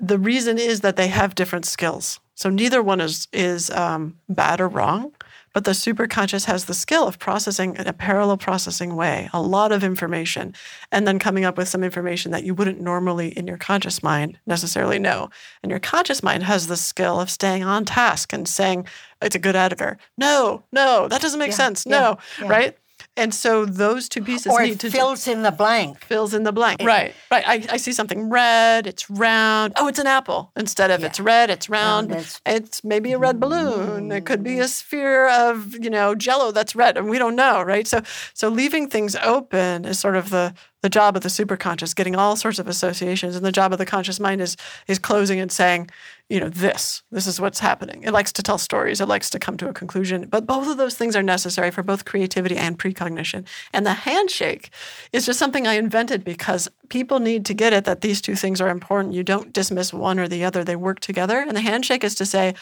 The 0.00 0.18
reason 0.18 0.58
is 0.58 0.80
that 0.80 0.96
they 0.96 1.08
have 1.08 1.34
different 1.34 1.66
skills. 1.66 2.20
So 2.34 2.50
neither 2.50 2.82
one 2.82 3.00
is 3.00 3.26
is 3.32 3.70
um, 3.70 4.18
bad 4.28 4.60
or 4.60 4.68
wrong. 4.68 5.12
But 5.54 5.64
the 5.64 5.72
superconscious 5.72 6.44
has 6.44 6.66
the 6.66 6.74
skill 6.74 7.08
of 7.08 7.18
processing 7.18 7.74
in 7.76 7.88
a 7.88 7.92
parallel 7.92 8.36
processing 8.36 8.94
way, 8.94 9.28
a 9.32 9.42
lot 9.42 9.72
of 9.72 9.82
information, 9.82 10.54
and 10.92 11.06
then 11.06 11.18
coming 11.18 11.44
up 11.44 11.56
with 11.56 11.68
some 11.68 11.82
information 11.82 12.30
that 12.32 12.44
you 12.44 12.54
wouldn't 12.54 12.80
normally 12.80 13.36
in 13.36 13.46
your 13.46 13.56
conscious 13.56 14.02
mind 14.02 14.38
necessarily 14.46 14.98
know. 14.98 15.30
And 15.62 15.70
your 15.70 15.80
conscious 15.80 16.22
mind 16.22 16.44
has 16.44 16.66
the 16.66 16.76
skill 16.76 17.18
of 17.18 17.30
staying 17.30 17.64
on 17.64 17.84
task 17.84 18.32
and 18.32 18.46
saying, 18.46 18.86
it's 19.22 19.34
a 19.34 19.40
good 19.40 19.56
editor. 19.56 19.98
No, 20.16 20.62
no, 20.70 21.08
that 21.08 21.22
doesn't 21.22 21.40
make 21.40 21.50
yeah, 21.50 21.56
sense. 21.56 21.84
Yeah, 21.86 21.98
no, 21.98 22.18
yeah. 22.40 22.48
right? 22.48 22.78
And 23.18 23.34
so 23.34 23.64
those 23.64 24.08
two 24.08 24.22
pieces 24.22 24.52
or 24.52 24.62
need 24.62 24.78
to 24.80 24.90
fills 24.90 25.26
in 25.26 25.42
the 25.42 25.50
blank. 25.50 26.04
Fills 26.04 26.32
in 26.34 26.44
the 26.44 26.52
blank. 26.52 26.80
Right. 26.82 27.14
Right. 27.30 27.44
I, 27.46 27.66
I 27.70 27.76
see 27.76 27.92
something 27.92 28.30
red, 28.30 28.86
it's 28.86 29.10
round. 29.10 29.72
Oh, 29.76 29.88
it's 29.88 29.98
an 29.98 30.06
apple. 30.06 30.52
Instead 30.56 30.92
of 30.92 31.00
yeah. 31.00 31.06
it's 31.06 31.18
red, 31.18 31.50
it's 31.50 31.68
oh, 31.68 31.72
round. 31.72 32.12
it's, 32.12 32.40
it's, 32.46 32.84
maybe 32.84 33.12
a 33.12 33.18
red 33.18 33.40
balloon. 33.40 34.12
It 34.12 34.24
could 34.24 34.44
be 34.44 34.60
a 34.60 34.64
mm. 34.64 34.68
sphere 34.68 35.28
of, 35.28 35.74
you 35.74 35.90
know, 35.90 36.14
jello 36.14 36.52
that's 36.52 36.76
red 36.76 36.96
and 36.96 37.10
we 37.10 37.18
don't 37.18 37.34
know, 37.34 37.60
right? 37.60 37.86
So 37.86 38.02
so 38.34 38.48
leaving 38.48 38.88
things 38.88 39.16
open 39.16 39.84
is 39.84 39.98
sort 39.98 40.14
of 40.14 40.30
the 40.30 40.54
the 40.82 40.88
job 40.88 41.16
of 41.16 41.22
the 41.22 41.28
superconscious, 41.28 41.94
getting 41.94 42.14
all 42.14 42.36
sorts 42.36 42.58
of 42.58 42.68
associations, 42.68 43.34
and 43.34 43.44
the 43.44 43.52
job 43.52 43.72
of 43.72 43.78
the 43.78 43.86
conscious 43.86 44.20
mind 44.20 44.40
is 44.40 44.56
is 44.86 44.98
closing 44.98 45.40
and 45.40 45.50
saying, 45.50 45.90
you 46.28 46.38
know, 46.38 46.48
this, 46.50 47.02
this 47.10 47.26
is 47.26 47.40
what's 47.40 47.60
happening. 47.60 48.02
It 48.02 48.12
likes 48.12 48.32
to 48.32 48.42
tell 48.42 48.58
stories, 48.58 49.00
it 49.00 49.08
likes 49.08 49.30
to 49.30 49.38
come 49.38 49.56
to 49.56 49.68
a 49.68 49.72
conclusion. 49.72 50.26
But 50.28 50.46
both 50.46 50.68
of 50.68 50.76
those 50.76 50.94
things 50.94 51.16
are 51.16 51.22
necessary 51.22 51.70
for 51.70 51.82
both 51.82 52.04
creativity 52.04 52.56
and 52.56 52.78
precognition. 52.78 53.46
And 53.72 53.86
the 53.86 53.94
handshake 53.94 54.70
is 55.12 55.24
just 55.24 55.38
something 55.38 55.66
I 55.66 55.74
invented 55.74 56.24
because 56.24 56.68
people 56.90 57.18
need 57.18 57.46
to 57.46 57.54
get 57.54 57.72
it 57.72 57.84
that 57.86 58.02
these 58.02 58.20
two 58.20 58.34
things 58.34 58.60
are 58.60 58.68
important. 58.68 59.14
You 59.14 59.24
don't 59.24 59.52
dismiss 59.52 59.92
one 59.92 60.18
or 60.18 60.28
the 60.28 60.44
other, 60.44 60.62
they 60.62 60.76
work 60.76 61.00
together. 61.00 61.38
And 61.38 61.56
the 61.56 61.62
handshake 61.62 62.04
is 62.04 62.14
to 62.16 62.26
say, 62.26 62.54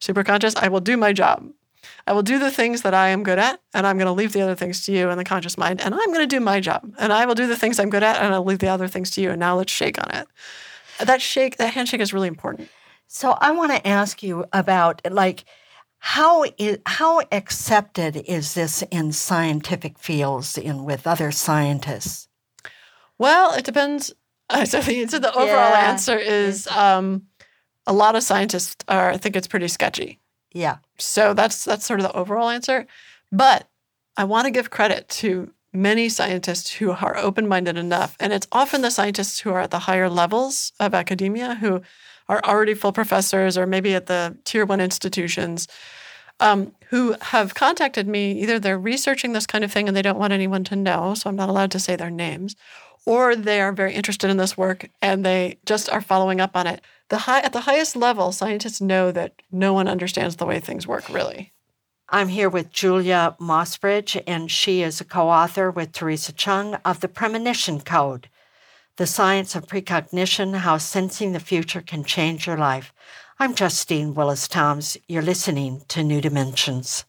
superconscious, 0.00 0.56
I 0.56 0.68
will 0.68 0.80
do 0.80 0.96
my 0.96 1.12
job. 1.12 1.48
I 2.06 2.12
will 2.12 2.22
do 2.22 2.38
the 2.38 2.50
things 2.50 2.82
that 2.82 2.94
I 2.94 3.08
am 3.08 3.22
good 3.22 3.38
at, 3.38 3.60
and 3.74 3.86
I'm 3.86 3.96
going 3.96 4.06
to 4.06 4.12
leave 4.12 4.32
the 4.32 4.42
other 4.42 4.54
things 4.54 4.84
to 4.86 4.92
you 4.92 5.10
and 5.10 5.18
the 5.18 5.24
conscious 5.24 5.58
mind, 5.58 5.80
and 5.80 5.94
I'm 5.94 6.12
going 6.12 6.20
to 6.20 6.26
do 6.26 6.40
my 6.40 6.60
job. 6.60 6.94
And 6.98 7.12
I 7.12 7.26
will 7.26 7.34
do 7.34 7.46
the 7.46 7.56
things 7.56 7.78
I'm 7.78 7.90
good 7.90 8.02
at, 8.02 8.16
and 8.16 8.32
I'll 8.34 8.44
leave 8.44 8.60
the 8.60 8.68
other 8.68 8.88
things 8.88 9.10
to 9.12 9.20
you. 9.20 9.30
And 9.30 9.40
now 9.40 9.56
let's 9.56 9.72
shake 9.72 9.98
on 9.98 10.14
it. 10.14 10.28
That 11.04 11.20
shake, 11.20 11.56
that 11.56 11.74
handshake 11.74 12.00
is 12.00 12.12
really 12.12 12.28
important. 12.28 12.68
So 13.08 13.32
I 13.32 13.52
want 13.52 13.72
to 13.72 13.86
ask 13.86 14.22
you 14.22 14.44
about 14.52 15.02
like 15.10 15.44
how 15.98 16.44
is 16.58 16.78
how 16.86 17.22
accepted 17.32 18.16
is 18.16 18.54
this 18.54 18.82
in 18.90 19.12
scientific 19.12 19.98
fields 19.98 20.56
in 20.58 20.84
with 20.84 21.06
other 21.06 21.30
scientists? 21.30 22.28
Well, 23.18 23.54
it 23.54 23.64
depends. 23.64 24.12
So 24.48 24.80
the, 24.80 25.06
so 25.08 25.18
the 25.18 25.32
overall 25.32 25.48
yeah. 25.48 25.90
answer 25.90 26.16
is 26.16 26.68
um, 26.68 27.26
a 27.86 27.92
lot 27.92 28.14
of 28.14 28.22
scientists 28.22 28.76
are 28.86 29.16
think 29.18 29.34
it's 29.34 29.48
pretty 29.48 29.66
sketchy. 29.66 30.20
Yeah. 30.52 30.78
So 30.98 31.34
that's 31.34 31.64
that's 31.64 31.84
sort 31.84 32.00
of 32.00 32.06
the 32.06 32.12
overall 32.12 32.48
answer. 32.48 32.86
But 33.32 33.68
I 34.16 34.24
want 34.24 34.46
to 34.46 34.50
give 34.50 34.70
credit 34.70 35.08
to 35.08 35.52
many 35.72 36.08
scientists 36.08 36.70
who 36.72 36.92
are 36.92 37.16
open-minded 37.16 37.76
enough, 37.76 38.16
and 38.18 38.32
it's 38.32 38.48
often 38.50 38.80
the 38.80 38.90
scientists 38.90 39.40
who 39.40 39.50
are 39.50 39.60
at 39.60 39.70
the 39.70 39.80
higher 39.80 40.08
levels 40.08 40.72
of 40.80 40.94
academia 40.94 41.56
who 41.56 41.82
are 42.28 42.40
already 42.44 42.74
full 42.74 42.92
professors 42.92 43.58
or 43.58 43.66
maybe 43.66 43.94
at 43.94 44.06
the 44.06 44.36
tier 44.44 44.64
one 44.64 44.80
institutions 44.80 45.68
um, 46.40 46.72
who 46.90 47.14
have 47.20 47.54
contacted 47.54 48.06
me. 48.06 48.32
Either 48.42 48.58
they're 48.58 48.78
researching 48.78 49.32
this 49.32 49.46
kind 49.46 49.64
of 49.64 49.72
thing 49.72 49.88
and 49.88 49.96
they 49.96 50.02
don't 50.02 50.18
want 50.18 50.32
anyone 50.32 50.64
to 50.64 50.76
know, 50.76 51.14
so 51.14 51.28
I'm 51.30 51.36
not 51.36 51.48
allowed 51.48 51.70
to 51.72 51.80
say 51.80 51.96
their 51.96 52.10
names, 52.10 52.56
or 53.06 53.36
they 53.36 53.60
are 53.60 53.72
very 53.72 53.94
interested 53.94 54.28
in 54.28 54.36
this 54.36 54.56
work 54.56 54.90
and 55.00 55.24
they 55.24 55.58
just 55.64 55.88
are 55.88 56.00
following 56.00 56.40
up 56.40 56.56
on 56.56 56.66
it. 56.66 56.82
The 57.08 57.18
high, 57.18 57.40
at 57.40 57.52
the 57.52 57.60
highest 57.60 57.94
level, 57.94 58.32
scientists 58.32 58.80
know 58.80 59.12
that 59.12 59.40
no 59.52 59.72
one 59.72 59.88
understands 59.88 60.36
the 60.36 60.44
way 60.44 60.58
things 60.58 60.86
work, 60.86 61.08
really. 61.08 61.52
I'm 62.08 62.28
here 62.28 62.48
with 62.48 62.72
Julia 62.72 63.36
Mossbridge, 63.40 64.22
and 64.28 64.50
she 64.50 64.82
is 64.82 65.00
a 65.00 65.04
co 65.04 65.28
author 65.28 65.70
with 65.70 65.92
Theresa 65.92 66.32
Cheung 66.32 66.80
of 66.84 67.00
the 67.00 67.08
Premonition 67.08 67.80
Code 67.80 68.28
The 68.96 69.06
Science 69.06 69.56
of 69.56 69.66
Precognition 69.66 70.54
How 70.54 70.78
Sensing 70.78 71.32
the 71.32 71.40
Future 71.40 71.80
Can 71.80 72.04
Change 72.04 72.46
Your 72.46 72.56
Life. 72.56 72.92
I'm 73.38 73.54
Justine 73.54 74.14
Willis 74.14 74.46
Toms. 74.46 74.96
You're 75.08 75.22
listening 75.22 75.82
to 75.88 76.02
New 76.02 76.20
Dimensions. 76.20 77.04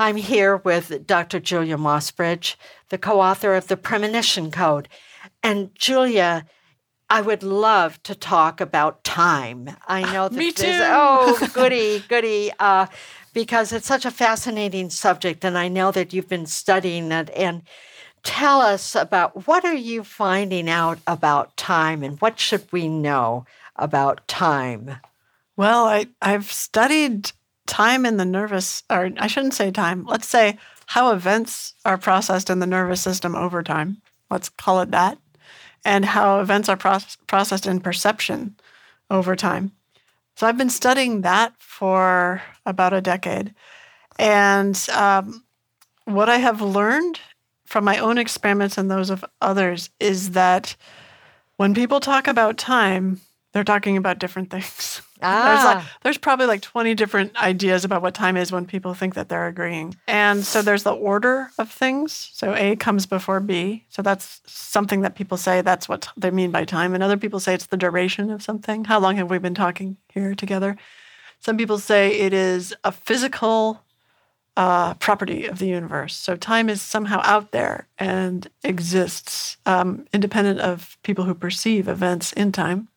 I'm 0.00 0.16
here 0.16 0.56
with 0.56 1.06
Dr. 1.06 1.40
Julia 1.40 1.76
Mossbridge, 1.76 2.56
the 2.88 2.96
co 2.96 3.20
author 3.20 3.54
of 3.54 3.66
the 3.66 3.76
Premonition 3.76 4.50
Code. 4.50 4.88
And 5.42 5.74
Julia, 5.74 6.46
I 7.10 7.20
would 7.20 7.42
love 7.42 8.02
to 8.04 8.14
talk 8.14 8.62
about 8.62 9.04
time. 9.04 9.68
I 9.86 10.10
know 10.10 10.30
that 10.30 10.38
Me 10.38 10.52
too. 10.52 10.64
oh, 10.70 11.46
goody, 11.52 12.02
goody. 12.08 12.50
Uh, 12.58 12.86
because 13.34 13.74
it's 13.74 13.86
such 13.86 14.06
a 14.06 14.10
fascinating 14.10 14.88
subject, 14.88 15.44
and 15.44 15.58
I 15.58 15.68
know 15.68 15.92
that 15.92 16.14
you've 16.14 16.30
been 16.30 16.46
studying 16.46 17.12
it. 17.12 17.28
And 17.36 17.60
tell 18.22 18.62
us 18.62 18.94
about 18.94 19.46
what 19.46 19.66
are 19.66 19.74
you 19.74 20.02
finding 20.02 20.70
out 20.70 20.98
about 21.06 21.58
time, 21.58 22.02
and 22.02 22.18
what 22.22 22.40
should 22.40 22.72
we 22.72 22.88
know 22.88 23.44
about 23.76 24.26
time? 24.26 24.96
Well, 25.58 25.84
I, 25.84 26.06
I've 26.22 26.50
studied 26.50 27.32
time 27.70 28.04
in 28.04 28.16
the 28.16 28.24
nervous, 28.24 28.82
or 28.90 29.10
I 29.16 29.28
shouldn't 29.28 29.54
say 29.54 29.70
time, 29.70 30.04
let's 30.04 30.28
say 30.28 30.58
how 30.86 31.12
events 31.12 31.74
are 31.84 31.96
processed 31.96 32.50
in 32.50 32.58
the 32.58 32.66
nervous 32.66 33.00
system 33.00 33.36
over 33.36 33.62
time. 33.62 34.02
Let's 34.28 34.48
call 34.48 34.80
it 34.80 34.90
that. 34.90 35.18
And 35.84 36.04
how 36.04 36.40
events 36.40 36.68
are 36.68 36.76
pro- 36.76 36.98
processed 37.28 37.66
in 37.66 37.80
perception 37.80 38.56
over 39.08 39.36
time. 39.36 39.72
So 40.36 40.46
I've 40.46 40.58
been 40.58 40.68
studying 40.68 41.20
that 41.20 41.54
for 41.58 42.42
about 42.66 42.92
a 42.92 43.00
decade. 43.00 43.54
And 44.18 44.76
um, 44.92 45.44
what 46.04 46.28
I 46.28 46.38
have 46.38 46.60
learned 46.60 47.20
from 47.66 47.84
my 47.84 47.98
own 47.98 48.18
experiments 48.18 48.76
and 48.76 48.90
those 48.90 49.10
of 49.10 49.24
others 49.40 49.90
is 50.00 50.32
that 50.32 50.74
when 51.56 51.72
people 51.72 52.00
talk 52.00 52.26
about 52.26 52.58
time, 52.58 53.20
they're 53.52 53.64
talking 53.64 53.96
about 53.96 54.18
different 54.18 54.50
things. 54.50 55.02
Ah. 55.22 55.44
There's, 55.50 55.64
like, 55.64 55.84
there's 56.02 56.18
probably 56.18 56.46
like 56.46 56.62
20 56.62 56.94
different 56.94 57.36
ideas 57.42 57.84
about 57.84 58.00
what 58.00 58.14
time 58.14 58.38
is 58.38 58.50
when 58.50 58.64
people 58.64 58.94
think 58.94 59.14
that 59.14 59.28
they're 59.28 59.48
agreeing. 59.48 59.94
And 60.08 60.42
so 60.44 60.62
there's 60.62 60.82
the 60.82 60.94
order 60.94 61.50
of 61.58 61.70
things. 61.70 62.30
So 62.32 62.54
A 62.54 62.74
comes 62.76 63.04
before 63.04 63.38
B. 63.40 63.84
So 63.90 64.00
that's 64.00 64.40
something 64.46 65.02
that 65.02 65.16
people 65.16 65.36
say 65.36 65.60
that's 65.60 65.90
what 65.90 66.08
they 66.16 66.30
mean 66.30 66.50
by 66.50 66.64
time. 66.64 66.94
And 66.94 67.02
other 67.02 67.18
people 67.18 67.38
say 67.38 67.52
it's 67.52 67.66
the 67.66 67.76
duration 67.76 68.30
of 68.30 68.42
something. 68.42 68.86
How 68.86 68.98
long 68.98 69.16
have 69.16 69.28
we 69.28 69.36
been 69.36 69.54
talking 69.54 69.98
here 70.08 70.34
together? 70.34 70.78
Some 71.40 71.58
people 71.58 71.78
say 71.78 72.12
it 72.18 72.32
is 72.32 72.74
a 72.82 72.92
physical 72.92 73.82
uh, 74.56 74.94
property 74.94 75.46
of 75.46 75.58
the 75.58 75.66
universe. 75.66 76.16
So 76.16 76.36
time 76.36 76.68
is 76.68 76.82
somehow 76.82 77.20
out 77.24 77.52
there 77.52 77.88
and 77.98 78.48
exists 78.62 79.56
um, 79.66 80.06
independent 80.12 80.60
of 80.60 80.98
people 81.02 81.24
who 81.24 81.34
perceive 81.34 81.88
events 81.88 82.32
in 82.32 82.52
time. 82.52 82.88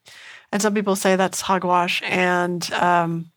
And 0.54 0.62
some 0.62 0.76
people 0.76 0.96
say 0.96 1.16
that's 1.16 1.42
hogwash, 1.42 2.04
and 2.06 2.72
um, 2.74 3.32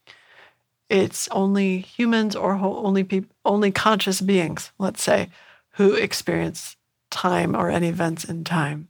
it's 0.91 1.29
only 1.31 1.79
humans 1.79 2.37
or 2.37 2.57
ho- 2.57 2.85
only 2.85 3.05
peop- 3.05 3.33
only 3.43 3.71
conscious 3.73 4.21
beings, 4.21 4.71
let's 4.79 5.03
say, 5.03 5.31
who 5.77 5.95
experience 5.95 6.77
time 7.11 7.57
or 7.57 7.71
any 7.71 7.89
events 7.89 8.25
in 8.25 8.45
time. 8.45 8.89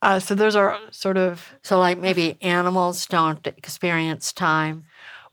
Uh, 0.00 0.18
so 0.18 0.34
those 0.34 0.56
are 0.56 0.78
sort 0.92 1.18
of 1.18 1.52
So, 1.62 1.78
like 1.78 1.98
maybe 1.98 2.38
animals 2.40 3.04
don't 3.04 3.46
experience 3.46 4.32
time. 4.32 4.84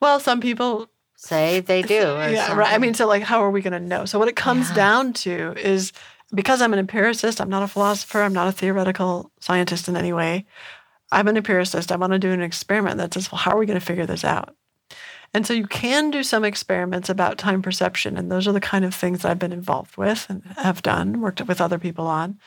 well, 0.02 0.20
some 0.20 0.42
people 0.42 0.90
Say 1.16 1.62
they 1.62 1.84
do. 1.84 1.96
yeah, 1.96 2.54
right. 2.54 2.74
I 2.74 2.80
mean, 2.80 2.96
so 2.96 3.08
like, 3.08 3.24
how 3.24 3.42
are 3.46 3.50
we 3.52 3.62
going 3.62 3.72
to 3.74 3.80
know? 3.80 4.04
So 4.04 4.20
what 4.20 4.28
it 4.28 4.36
comes 4.36 4.68
Yeah. 4.70 4.76
down 4.76 5.14
to 5.14 5.54
is 5.58 5.94
because 6.36 6.62
I'm 6.62 6.74
an 6.74 6.80
empiricist, 6.80 7.40
I'm 7.40 7.50
not 7.50 7.64
a 7.64 7.68
philosopher, 7.68 8.22
I'm 8.24 8.34
not 8.34 8.50
a 8.50 8.52
theoretical 8.52 9.32
scientist 9.40 9.88
in 9.88 9.96
any 9.96 10.12
way. 10.12 10.46
I'm 11.12 11.28
an 11.28 11.38
empiricist. 11.38 11.92
I 11.92 11.96
want 11.96 12.14
to 12.14 12.20
do 12.20 12.32
an 12.32 12.42
experiment 12.42 12.98
that 12.98 13.14
says, 13.14 13.32
well, 13.32 13.40
how 13.40 13.52
are 13.52 13.58
we 13.58 13.66
going 13.66 13.80
to 13.80 13.86
figure 13.86 14.06
this 14.06 14.24
out? 14.24 14.56
And 15.34 15.46
so 15.46 15.54
you 15.54 15.68
can 15.68 16.10
do 16.10 16.24
some 16.24 16.44
experiments 16.44 17.10
about 17.10 17.38
time 17.38 17.62
perception, 17.62 18.18
and 18.18 18.32
those 18.32 18.48
are 18.48 18.52
the 18.52 18.60
kind 18.60 18.84
of 18.84 18.96
things 18.96 19.24
I've 19.24 19.38
been 19.38 19.54
involved 19.54 19.96
with 19.96 20.26
and 20.28 20.44
have 20.58 20.82
done, 20.82 21.22
worked 21.22 21.42
with 21.48 21.62
other 21.62 21.78
people 21.78 22.08
on. 22.08 22.40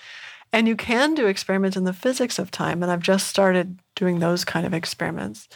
And 0.52 0.66
you 0.66 0.76
can 0.76 1.14
do 1.14 1.26
experiments 1.26 1.76
in 1.76 1.84
the 1.84 1.92
physics 1.92 2.38
of 2.38 2.50
time, 2.50 2.82
and 2.82 2.90
I've 2.90 3.00
just 3.00 3.28
started 3.28 3.78
doing 3.94 4.18
those 4.18 4.44
kind 4.44 4.66
of 4.66 4.74
experiments. 4.74 5.48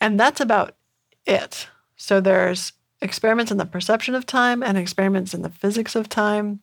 And 0.00 0.18
that's 0.18 0.40
about 0.40 0.76
it. 1.26 1.68
So 1.96 2.20
there's 2.20 2.72
experiments 3.02 3.50
in 3.50 3.58
the 3.58 3.66
perception 3.66 4.14
of 4.14 4.24
time 4.24 4.62
and 4.62 4.78
experiments 4.78 5.34
in 5.34 5.42
the 5.42 5.50
physics 5.50 5.96
of 5.96 6.08
time, 6.08 6.60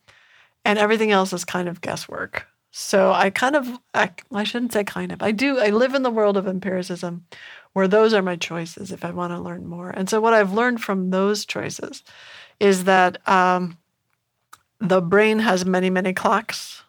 and 0.64 0.80
everything 0.80 1.12
else 1.12 1.34
is 1.34 1.44
kind 1.44 1.68
of 1.68 1.82
guesswork. 1.82 2.48
So 2.78 3.14
I 3.14 3.30
kind 3.30 3.56
of, 3.56 3.80
I, 3.94 4.12
I 4.34 4.44
shouldn't 4.44 4.74
say 4.74 4.84
kind 4.84 5.14
of, 5.14 5.24
I 5.24 5.32
do, 5.32 5.60
I 5.60 5.70
live 5.70 5.96
in 5.96 6.04
the 6.04 6.10
world 6.10 6.36
of 6.36 6.46
empiricism 6.46 7.26
where 7.72 7.88
those 7.88 8.14
are 8.14 8.22
my 8.22 8.36
choices 8.36 8.92
if 8.92 9.06
I 9.06 9.12
want 9.12 9.32
to 9.32 9.40
learn 9.40 9.66
more. 9.66 9.92
And 9.92 10.10
so 10.10 10.20
what 10.20 10.34
I've 10.34 10.52
learned 10.52 10.82
from 10.82 11.10
those 11.10 11.46
choices 11.46 12.04
is 12.60 12.84
that 12.84 13.26
um, 13.30 13.78
the 14.82 15.02
brain 15.02 15.40
has 15.40 15.66
many, 15.66 15.90
many 15.90 16.12
clocks 16.12 16.84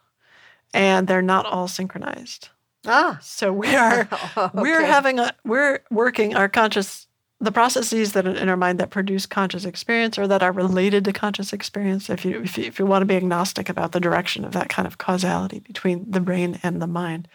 and 0.75 1.07
they're 1.07 1.23
not 1.23 1.47
all 1.47 1.69
synchronized. 1.69 2.49
ah, 2.85 3.21
So 3.23 3.53
we 3.53 3.73
are 3.77 4.09
we're 4.55 4.85
having 4.85 5.21
a 5.21 5.35
we're 5.45 5.85
working 5.93 6.35
our 6.35 6.49
conscious 6.49 7.07
the 7.39 7.53
processes 7.53 8.13
that 8.13 8.27
are 8.27 8.35
in 8.35 8.49
our 8.49 8.57
mind 8.57 8.81
that 8.81 8.91
produce 8.91 9.27
conscious 9.27 9.65
experience 9.65 10.19
or 10.19 10.27
that 10.27 10.43
are 10.43 10.53
related 10.53 11.05
to 11.05 11.13
conscious 11.13 11.53
experience 11.53 12.09
if 12.09 12.25
you 12.25 12.43
if 12.43 12.57
you, 12.57 12.65
if 12.65 12.79
you 12.79 12.87
want 12.87 13.03
to 13.03 13.07
be 13.07 13.17
agnostic 13.17 13.69
about 13.69 13.93
the 13.93 14.01
direction 14.01 14.45
of 14.45 14.53
that 14.53 14.69
kind 14.69 14.87
of 14.87 14.99
causality 14.99 15.59
between 15.61 16.11
the 16.11 16.21
brain 16.21 16.59
and 16.63 16.81
the 16.81 16.87
mind 16.87 17.29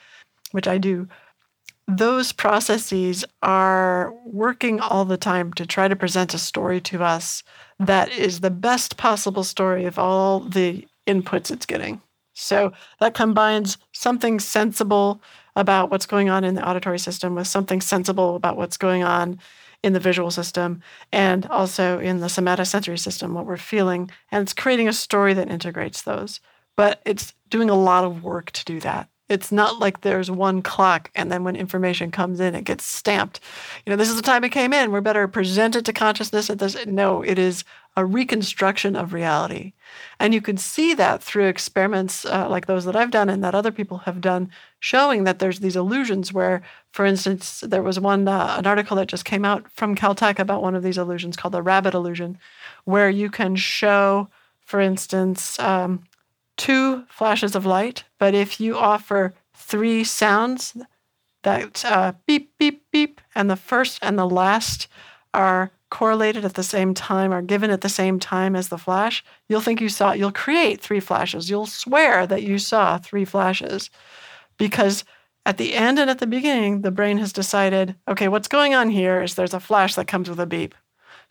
which 0.51 0.67
I 0.67 0.77
do 0.77 1.07
those 1.87 2.31
processes 2.31 3.25
are 3.41 4.13
working 4.25 4.79
all 4.79 5.05
the 5.05 5.17
time 5.17 5.53
to 5.53 5.65
try 5.65 5.87
to 5.87 5.95
present 5.95 6.33
a 6.33 6.37
story 6.37 6.79
to 6.81 7.03
us 7.03 7.43
that 7.79 8.11
is 8.11 8.39
the 8.39 8.51
best 8.51 8.97
possible 8.97 9.43
story 9.43 9.85
of 9.85 9.99
all 9.99 10.39
the 10.39 10.87
inputs 11.07 11.51
it's 11.51 11.65
getting. 11.65 12.01
So 12.33 12.71
that 12.99 13.13
combines 13.13 13.77
something 13.91 14.39
sensible 14.39 15.21
about 15.55 15.91
what's 15.91 16.05
going 16.05 16.29
on 16.29 16.43
in 16.43 16.55
the 16.55 16.67
auditory 16.67 16.99
system 16.99 17.35
with 17.35 17.47
something 17.47 17.81
sensible 17.81 18.35
about 18.35 18.55
what's 18.55 18.77
going 18.77 19.03
on 19.03 19.37
in 19.83 19.93
the 19.93 19.99
visual 19.99 20.31
system 20.31 20.81
and 21.11 21.45
also 21.47 21.99
in 21.99 22.19
the 22.19 22.27
somatosensory 22.27 22.99
system, 22.99 23.33
what 23.33 23.45
we're 23.45 23.57
feeling. 23.57 24.09
And 24.31 24.41
it's 24.43 24.53
creating 24.53 24.87
a 24.87 24.93
story 24.93 25.33
that 25.33 25.49
integrates 25.49 26.01
those. 26.01 26.39
But 26.77 27.01
it's 27.05 27.33
doing 27.49 27.69
a 27.69 27.75
lot 27.75 28.03
of 28.03 28.23
work 28.23 28.51
to 28.51 28.65
do 28.65 28.79
that. 28.81 29.10
It's 29.31 29.51
not 29.51 29.79
like 29.79 30.01
there's 30.01 30.29
one 30.29 30.61
clock 30.61 31.09
and 31.15 31.31
then 31.31 31.45
when 31.45 31.55
information 31.55 32.11
comes 32.11 32.41
in, 32.41 32.53
it 32.53 32.65
gets 32.65 32.85
stamped. 32.85 33.39
You 33.85 33.91
know, 33.91 33.95
this 33.95 34.09
is 34.09 34.17
the 34.17 34.21
time 34.21 34.43
it 34.43 34.49
came 34.49 34.73
in. 34.73 34.91
We're 34.91 34.99
better 34.99 35.25
present 35.27 35.77
it 35.77 35.85
to 35.85 35.93
consciousness 35.93 36.49
at 36.49 36.59
this. 36.59 36.85
No, 36.85 37.21
it 37.21 37.39
is 37.39 37.63
a 37.95 38.05
reconstruction 38.05 38.95
of 38.95 39.13
reality. 39.13 39.73
And 40.19 40.33
you 40.33 40.41
can 40.41 40.57
see 40.57 40.93
that 40.95 41.23
through 41.23 41.47
experiments 41.47 42.25
uh, 42.25 42.47
like 42.49 42.65
those 42.65 42.85
that 42.85 42.95
I've 42.95 43.11
done 43.11 43.29
and 43.29 43.43
that 43.43 43.55
other 43.55 43.71
people 43.71 43.99
have 43.99 44.21
done, 44.21 44.49
showing 44.79 45.23
that 45.23 45.39
there's 45.39 45.59
these 45.59 45.75
illusions 45.75 46.31
where, 46.31 46.61
for 46.91 47.05
instance, 47.05 47.61
there 47.65 47.83
was 47.83 47.99
one, 47.99 48.27
uh, 48.27 48.55
an 48.57 48.67
article 48.67 48.97
that 48.97 49.07
just 49.07 49.25
came 49.25 49.45
out 49.45 49.69
from 49.71 49.95
Caltech 49.95 50.39
about 50.39 50.61
one 50.61 50.75
of 50.75 50.83
these 50.83 50.97
illusions 50.97 51.35
called 51.35 51.53
the 51.53 51.61
rabbit 51.61 51.93
illusion, 51.93 52.37
where 52.85 53.09
you 53.09 53.29
can 53.29 53.55
show, 53.55 54.29
for 54.65 54.79
instance, 54.79 55.59
um, 55.59 56.03
two 56.57 57.03
flashes 57.09 57.55
of 57.55 57.65
light, 57.65 58.03
but 58.19 58.33
if 58.33 58.59
you 58.59 58.77
offer 58.77 59.33
three 59.53 60.03
sounds 60.03 60.75
that 61.43 61.83
uh, 61.85 62.13
beep, 62.27 62.51
beep, 62.57 62.83
beep, 62.91 63.21
and 63.35 63.49
the 63.49 63.55
first 63.55 63.99
and 64.01 64.17
the 64.17 64.27
last 64.27 64.87
are 65.33 65.71
correlated 65.89 66.45
at 66.45 66.53
the 66.53 66.63
same 66.63 66.93
time, 66.93 67.33
are 67.33 67.41
given 67.41 67.69
at 67.69 67.81
the 67.81 67.89
same 67.89 68.19
time 68.19 68.55
as 68.55 68.69
the 68.69 68.77
flash, 68.77 69.23
you'll 69.49 69.61
think 69.61 69.81
you 69.81 69.89
saw, 69.89 70.13
you'll 70.13 70.31
create 70.31 70.81
three 70.81 70.99
flashes. 70.99 71.49
You'll 71.49 71.65
swear 71.65 72.25
that 72.27 72.43
you 72.43 72.57
saw 72.57 72.97
three 72.97 73.25
flashes 73.25 73.89
because 74.57 75.03
at 75.45 75.57
the 75.57 75.73
end 75.73 75.99
and 75.99 76.09
at 76.09 76.19
the 76.19 76.27
beginning, 76.27 76.81
the 76.81 76.91
brain 76.91 77.17
has 77.17 77.33
decided, 77.33 77.95
okay, 78.07 78.27
what's 78.27 78.47
going 78.47 78.73
on 78.73 78.89
here 78.89 79.21
is 79.21 79.35
there's 79.35 79.53
a 79.53 79.59
flash 79.59 79.95
that 79.95 80.07
comes 80.07 80.29
with 80.29 80.39
a 80.39 80.45
beep. 80.45 80.75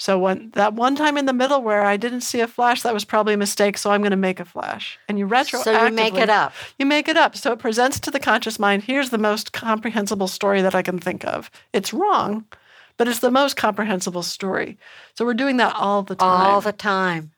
So 0.00 0.18
when 0.18 0.48
that 0.54 0.72
one 0.72 0.96
time 0.96 1.18
in 1.18 1.26
the 1.26 1.34
middle 1.34 1.60
where 1.60 1.82
I 1.82 1.98
didn't 1.98 2.22
see 2.22 2.40
a 2.40 2.46
flash, 2.48 2.80
that 2.82 2.94
was 2.94 3.04
probably 3.04 3.34
a 3.34 3.36
mistake. 3.36 3.76
So 3.76 3.90
I'm 3.90 4.00
going 4.00 4.12
to 4.12 4.16
make 4.16 4.40
a 4.40 4.46
flash, 4.46 4.98
and 5.06 5.18
you 5.18 5.28
retroactively 5.28 5.64
So 5.64 5.84
you 5.84 5.92
make 5.92 6.14
it 6.14 6.30
up. 6.30 6.54
You 6.78 6.86
make 6.86 7.06
it 7.06 7.18
up. 7.18 7.36
So 7.36 7.52
it 7.52 7.58
presents 7.58 8.00
to 8.00 8.10
the 8.10 8.18
conscious 8.18 8.58
mind. 8.58 8.84
Here's 8.84 9.10
the 9.10 9.18
most 9.18 9.52
comprehensible 9.52 10.26
story 10.26 10.62
that 10.62 10.74
I 10.74 10.80
can 10.80 10.98
think 10.98 11.26
of. 11.26 11.50
It's 11.74 11.92
wrong, 11.92 12.46
but 12.96 13.08
it's 13.08 13.18
the 13.18 13.30
most 13.30 13.58
comprehensible 13.58 14.22
story. 14.22 14.78
So 15.18 15.26
we're 15.26 15.34
doing 15.34 15.58
that 15.58 15.76
all 15.76 16.02
the 16.02 16.16
time. 16.16 16.46
all 16.46 16.62
the 16.62 16.72
time. 16.72 17.32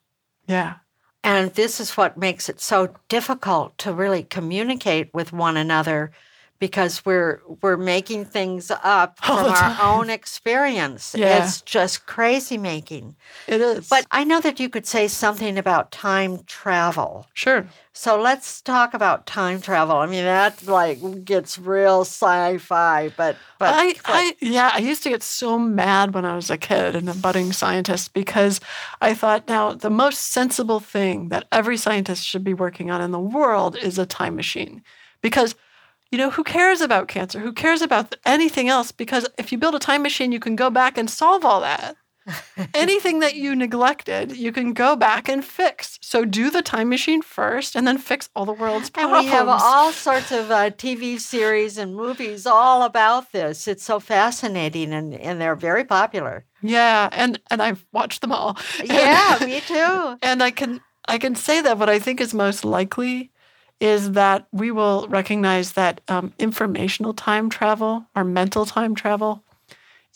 yeah. 0.47 0.75
And 1.21 1.53
this 1.55 1.81
is 1.81 1.97
what 1.97 2.17
makes 2.17 2.47
it 2.47 2.61
so 2.61 2.95
difficult 3.09 3.77
to 3.79 3.91
really 3.91 4.23
communicate 4.23 5.13
with 5.13 5.33
one 5.33 5.57
another 5.57 6.11
because 6.59 7.05
we're 7.05 7.41
we're 7.61 7.77
making 7.77 8.23
things 8.25 8.71
up 8.71 9.17
All 9.27 9.37
from 9.37 9.51
our 9.51 9.77
own 9.99 10.09
experience. 10.09 11.13
Yeah. 11.17 11.43
It's 11.43 11.61
just 11.61 12.05
crazy 12.05 12.57
making. 12.57 13.15
It 13.47 13.59
is. 13.59 13.89
But 13.89 14.05
I 14.11 14.23
know 14.23 14.39
that 14.39 14.59
you 14.59 14.69
could 14.69 14.85
say 14.85 15.07
something 15.07 15.57
about 15.57 15.91
time 15.91 16.39
travel. 16.45 17.27
sure. 17.33 17.65
So 17.95 18.19
let's 18.19 18.59
talk 18.61 18.95
about 18.95 19.27
time 19.27 19.61
travel. 19.61 19.97
I 19.97 20.07
mean 20.07 20.23
that 20.23 20.65
like 20.65 21.25
gets 21.25 21.59
real 21.59 22.01
sci-fi, 22.01 23.09
but 23.09 23.35
but 23.59 23.73
I, 23.73 23.93
but- 23.93 24.01
I 24.05 24.35
yeah, 24.39 24.71
I 24.73 24.79
used 24.79 25.03
to 25.03 25.09
get 25.09 25.21
so 25.21 25.59
mad 25.59 26.13
when 26.13 26.25
I 26.25 26.35
was 26.35 26.49
a 26.49 26.57
kid 26.57 26.95
and 26.95 27.09
a 27.09 27.13
budding 27.13 27.51
scientist 27.53 28.13
because 28.13 28.59
I 29.01 29.13
thought 29.13 29.47
now 29.47 29.73
the 29.73 29.89
most 29.91 30.31
sensible 30.31 30.79
thing 30.79 31.29
that 31.29 31.45
every 31.51 31.77
scientist 31.77 32.25
should 32.25 32.43
be 32.43 32.53
working 32.53 32.89
on 32.89 33.01
in 33.01 33.11
the 33.11 33.19
world 33.19 33.75
is 33.77 33.99
a 33.99 34.05
time 34.05 34.35
machine. 34.35 34.81
Because 35.21 35.55
you 36.13 36.19
know, 36.19 36.29
who 36.29 36.43
cares 36.43 36.79
about 36.79 37.07
cancer? 37.07 37.39
Who 37.39 37.51
cares 37.51 37.81
about 37.81 38.15
anything 38.23 38.69
else? 38.69 38.91
Because 38.91 39.27
if 39.39 39.51
you 39.51 39.57
build 39.57 39.73
a 39.73 39.79
time 39.79 40.03
machine, 40.03 40.31
you 40.31 40.39
can 40.39 40.55
go 40.55 40.69
back 40.69 40.95
and 40.95 41.09
solve 41.09 41.43
all 41.43 41.61
that. 41.61 41.95
Anything 42.75 43.19
that 43.19 43.35
you 43.35 43.55
neglected, 43.55 44.37
you 44.37 44.51
can 44.51 44.73
go 44.73 44.95
back 44.95 45.27
and 45.27 45.43
fix. 45.43 45.97
So 46.01 46.23
do 46.23 46.51
the 46.51 46.61
time 46.61 46.87
machine 46.87 47.23
first 47.23 47.75
and 47.75 47.85
then 47.87 47.97
fix 47.97 48.29
all 48.35 48.45
the 48.45 48.53
world's 48.53 48.91
problems. 48.91 49.25
And 49.25 49.25
we 49.25 49.31
have 49.31 49.47
all 49.49 49.91
sorts 49.91 50.31
of 50.31 50.51
uh, 50.51 50.69
TV 50.69 51.19
series 51.19 51.79
and 51.79 51.95
movies 51.95 52.45
all 52.45 52.83
about 52.83 53.31
this. 53.31 53.67
It's 53.67 53.83
so 53.83 53.99
fascinating 53.99 54.93
and, 54.93 55.15
and 55.15 55.41
they're 55.41 55.55
very 55.55 55.83
popular. 55.83 56.45
yeah, 56.61 57.09
and 57.11 57.41
and 57.49 57.61
I've 57.61 57.83
watched 57.91 58.21
them 58.21 58.31
all. 58.31 58.57
Yeah, 58.85 59.39
me 59.41 59.61
too. 59.61 60.17
And 60.21 60.43
I 60.43 60.51
can 60.51 60.79
I 61.07 61.17
can 61.17 61.35
say 61.35 61.59
that 61.61 61.77
what 61.77 61.89
I 61.89 61.99
think 61.99 62.21
is 62.21 62.33
most 62.33 62.63
likely 62.63 63.32
is 63.83 64.13
that 64.13 64.47
we 64.53 64.71
will 64.71 65.05
recognize 65.09 65.73
that 65.73 65.99
um, 66.07 66.31
informational 66.39 67.13
time 67.13 67.49
travel 67.49 68.05
or 68.15 68.23
mental 68.23 68.65
time 68.65 68.95
travel 68.95 69.43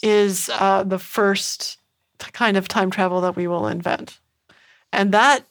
is 0.02 0.50
uh, 0.54 0.84
the 0.84 0.98
first 0.98 1.78
kind 2.32 2.56
of 2.56 2.70
time 2.70 2.90
travel 2.90 3.20
that 3.20 3.36
we 3.36 3.46
will 3.46 3.68
invent, 3.68 4.20
and 4.94 5.12
that 5.12 5.44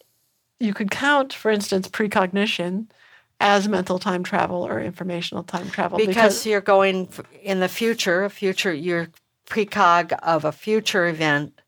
you 0.59 0.73
could 0.73 0.91
count, 0.91 1.35
for 1.35 1.51
instance, 1.51 1.89
precognition 1.89 2.91
as 3.39 3.69
mental 3.69 3.99
time 3.99 4.25
travel 4.25 4.67
or 4.67 4.81
informational 4.81 5.43
time 5.43 5.69
travel 5.69 5.99
because, 5.99 6.15
because 6.15 6.47
you're 6.47 6.63
going 6.63 7.11
in 7.43 7.61
the 7.61 7.69
future, 7.69 8.25
a 8.25 8.31
future 8.31 8.73
you're 8.73 9.09
precog 9.47 10.15
of 10.23 10.47
a 10.47 10.53
future 10.53 11.07
event 11.07 11.61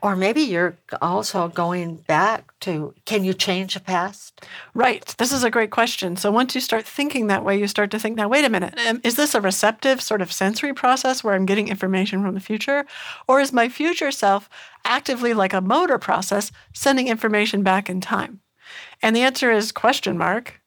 or 0.00 0.14
maybe 0.14 0.42
you're 0.42 0.76
also 1.02 1.48
going 1.48 1.96
back 1.96 2.52
to 2.60 2.94
can 3.04 3.24
you 3.24 3.34
change 3.34 3.74
the 3.74 3.80
past? 3.80 4.46
Right. 4.72 5.04
This 5.18 5.32
is 5.32 5.42
a 5.42 5.50
great 5.50 5.70
question. 5.70 6.16
So 6.16 6.30
once 6.30 6.54
you 6.54 6.60
start 6.60 6.86
thinking 6.86 7.26
that 7.26 7.44
way, 7.44 7.58
you 7.58 7.66
start 7.66 7.90
to 7.90 7.98
think 7.98 8.16
now, 8.16 8.28
wait 8.28 8.44
a 8.44 8.48
minute, 8.48 8.78
um, 8.86 9.00
is 9.02 9.16
this 9.16 9.34
a 9.34 9.40
receptive 9.40 10.00
sort 10.00 10.22
of 10.22 10.32
sensory 10.32 10.72
process 10.72 11.24
where 11.24 11.34
I'm 11.34 11.46
getting 11.46 11.68
information 11.68 12.22
from 12.22 12.34
the 12.34 12.40
future? 12.40 12.86
Or 13.26 13.40
is 13.40 13.52
my 13.52 13.68
future 13.68 14.12
self 14.12 14.48
actively 14.84 15.34
like 15.34 15.52
a 15.52 15.60
motor 15.60 15.98
process 15.98 16.52
sending 16.72 17.08
information 17.08 17.62
back 17.64 17.90
in 17.90 18.00
time? 18.00 18.40
And 19.02 19.16
the 19.16 19.22
answer 19.22 19.50
is 19.50 19.72
question 19.72 20.16
mark. 20.16 20.60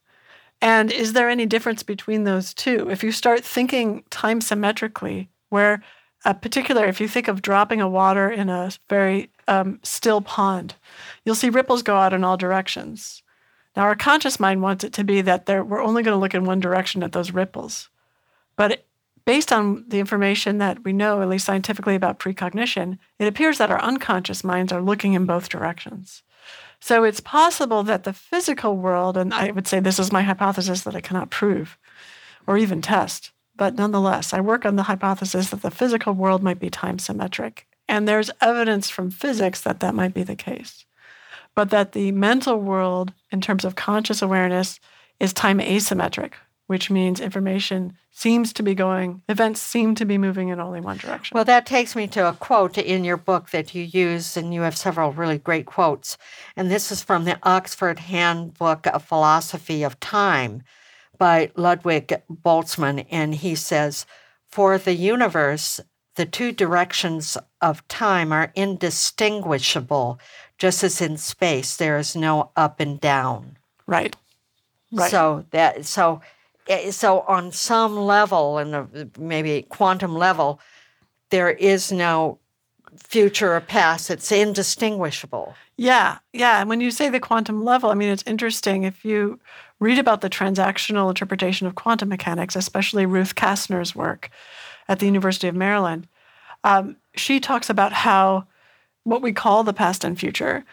And 0.61 0.91
is 0.91 1.13
there 1.13 1.29
any 1.29 1.45
difference 1.45 1.83
between 1.83 2.23
those 2.25 2.53
two? 2.53 2.89
If 2.89 3.03
you 3.03 3.11
start 3.11 3.43
thinking 3.43 4.03
time 4.09 4.41
symmetrically, 4.41 5.29
where 5.49 5.81
a 6.25 6.33
particular, 6.33 6.85
if 6.85 7.01
you 7.01 7.07
think 7.07 7.27
of 7.27 7.41
dropping 7.41 7.81
a 7.81 7.89
water 7.89 8.29
in 8.29 8.49
a 8.49 8.71
very 8.89 9.29
um, 9.47 9.79
still 9.83 10.21
pond, 10.21 10.75
you'll 11.25 11.35
see 11.35 11.49
ripples 11.49 11.83
go 11.83 11.95
out 11.95 12.13
in 12.13 12.23
all 12.23 12.37
directions. 12.37 13.23
Now, 13.75 13.83
our 13.83 13.95
conscious 13.95 14.39
mind 14.39 14.61
wants 14.61 14.83
it 14.83 14.93
to 14.93 15.03
be 15.03 15.21
that 15.21 15.45
there, 15.45 15.63
we're 15.63 15.81
only 15.81 16.03
going 16.03 16.13
to 16.13 16.19
look 16.19 16.35
in 16.35 16.45
one 16.45 16.59
direction 16.59 17.03
at 17.03 17.13
those 17.13 17.31
ripples. 17.31 17.89
But 18.55 18.85
based 19.25 19.51
on 19.51 19.85
the 19.87 19.99
information 19.99 20.57
that 20.57 20.83
we 20.83 20.93
know, 20.93 21.21
at 21.21 21.29
least 21.29 21.45
scientifically, 21.45 21.95
about 21.95 22.19
precognition, 22.19 22.99
it 23.17 23.27
appears 23.27 23.57
that 23.57 23.71
our 23.71 23.81
unconscious 23.81 24.43
minds 24.43 24.71
are 24.73 24.81
looking 24.81 25.13
in 25.13 25.25
both 25.25 25.49
directions. 25.49 26.23
So 26.79 27.03
it's 27.03 27.19
possible 27.19 27.83
that 27.83 28.03
the 28.03 28.13
physical 28.13 28.75
world, 28.75 29.15
and 29.15 29.33
I 29.33 29.51
would 29.51 29.67
say 29.67 29.79
this 29.79 29.99
is 29.99 30.11
my 30.11 30.23
hypothesis 30.23 30.81
that 30.81 30.95
I 30.95 31.01
cannot 31.01 31.29
prove 31.29 31.77
or 32.47 32.57
even 32.57 32.81
test, 32.81 33.31
but 33.61 33.75
nonetheless, 33.75 34.33
I 34.33 34.41
work 34.41 34.65
on 34.65 34.75
the 34.75 34.81
hypothesis 34.89 35.51
that 35.51 35.61
the 35.61 35.69
physical 35.69 36.13
world 36.13 36.41
might 36.41 36.57
be 36.57 36.71
time 36.71 36.97
symmetric. 36.97 37.67
And 37.87 38.07
there's 38.07 38.31
evidence 38.41 38.89
from 38.89 39.11
physics 39.11 39.61
that 39.61 39.81
that 39.81 39.93
might 39.93 40.15
be 40.15 40.23
the 40.23 40.35
case. 40.35 40.83
But 41.53 41.69
that 41.69 41.91
the 41.91 42.11
mental 42.11 42.59
world, 42.59 43.13
in 43.31 43.39
terms 43.39 43.63
of 43.63 43.75
conscious 43.75 44.23
awareness, 44.23 44.79
is 45.19 45.31
time 45.31 45.59
asymmetric, 45.59 46.31
which 46.65 46.89
means 46.89 47.19
information 47.19 47.95
seems 48.09 48.51
to 48.53 48.63
be 48.63 48.73
going, 48.73 49.21
events 49.29 49.61
seem 49.61 49.93
to 49.93 50.05
be 50.05 50.17
moving 50.17 50.49
in 50.49 50.59
only 50.59 50.81
one 50.81 50.97
direction. 50.97 51.35
Well, 51.35 51.45
that 51.45 51.67
takes 51.67 51.95
me 51.95 52.07
to 52.07 52.29
a 52.29 52.33
quote 52.33 52.79
in 52.79 53.03
your 53.03 53.17
book 53.17 53.51
that 53.51 53.75
you 53.75 53.83
use, 53.83 54.35
and 54.35 54.55
you 54.55 54.61
have 54.61 54.75
several 54.75 55.11
really 55.11 55.37
great 55.37 55.67
quotes. 55.67 56.17
And 56.57 56.71
this 56.71 56.91
is 56.91 57.03
from 57.03 57.25
the 57.25 57.37
Oxford 57.43 57.99
Handbook 57.99 58.87
of 58.87 59.03
Philosophy 59.03 59.83
of 59.83 59.99
Time 59.99 60.63
by 61.21 61.51
Ludwig 61.55 62.19
Boltzmann, 62.31 63.05
and 63.11 63.35
he 63.35 63.53
says, 63.53 64.07
For 64.47 64.79
the 64.79 64.95
universe, 64.95 65.79
the 66.15 66.25
two 66.25 66.51
directions 66.51 67.37
of 67.61 67.87
time 67.87 68.33
are 68.33 68.51
indistinguishable, 68.55 70.19
just 70.57 70.83
as 70.83 70.99
in 70.99 71.17
space 71.17 71.77
there 71.77 71.99
is 71.99 72.15
no 72.15 72.49
up 72.55 72.79
and 72.79 72.99
down. 72.99 73.59
Right. 73.85 74.15
Right. 74.91 75.11
So 75.11 75.45
that 75.51 75.85
so 75.85 76.21
eh, 76.67 76.89
so 76.89 77.19
on 77.27 77.51
some 77.51 77.95
level, 77.97 78.57
and 78.57 79.11
maybe 79.19 79.61
quantum 79.69 80.15
level, 80.15 80.59
there 81.29 81.51
is 81.51 81.91
no 81.91 82.39
future 82.97 83.53
or 83.53 83.61
past. 83.61 84.09
It's 84.09 84.31
indistinguishable. 84.31 85.53
Yeah, 85.77 86.17
yeah. 86.33 86.61
And 86.61 86.67
when 86.67 86.81
you 86.81 86.89
say 86.89 87.09
the 87.09 87.19
quantum 87.19 87.63
level, 87.63 87.91
I 87.91 87.93
mean, 87.93 88.09
it's 88.09 88.23
interesting. 88.25 88.85
If 88.85 89.05
you 89.05 89.39
read 89.81 89.97
about 89.97 90.21
the 90.21 90.29
transactional 90.29 91.09
interpretation 91.09 91.67
of 91.67 91.75
quantum 91.75 92.07
mechanics, 92.07 92.55
especially 92.55 93.05
Ruth 93.05 93.35
Kastner's 93.35 93.95
work 93.95 94.29
at 94.87 94.99
the 94.99 95.07
University 95.07 95.47
of 95.47 95.55
Maryland. 95.55 96.07
Um, 96.63 96.95
she 97.15 97.39
talks 97.39 97.69
about 97.69 97.91
how 97.91 98.45
what 99.03 99.23
we 99.23 99.33
call 99.33 99.63
the 99.63 99.73
past 99.73 100.03
and 100.03 100.17
future, 100.17 100.63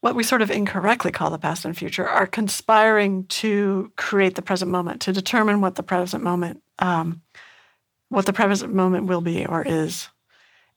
what 0.00 0.14
we 0.14 0.22
sort 0.22 0.40
of 0.40 0.50
incorrectly 0.50 1.12
call 1.12 1.28
the 1.28 1.38
past 1.38 1.66
and 1.66 1.76
future, 1.76 2.08
are 2.08 2.26
conspiring 2.26 3.24
to 3.24 3.92
create 3.96 4.34
the 4.34 4.42
present 4.42 4.70
moment, 4.70 5.02
to 5.02 5.12
determine 5.12 5.60
what 5.60 5.74
the 5.74 5.82
present 5.82 6.24
moment, 6.24 6.62
um, 6.78 7.20
what 8.08 8.24
the 8.24 8.32
present 8.32 8.72
moment 8.72 9.06
will 9.06 9.20
be 9.20 9.44
or 9.44 9.62
is. 9.62 10.08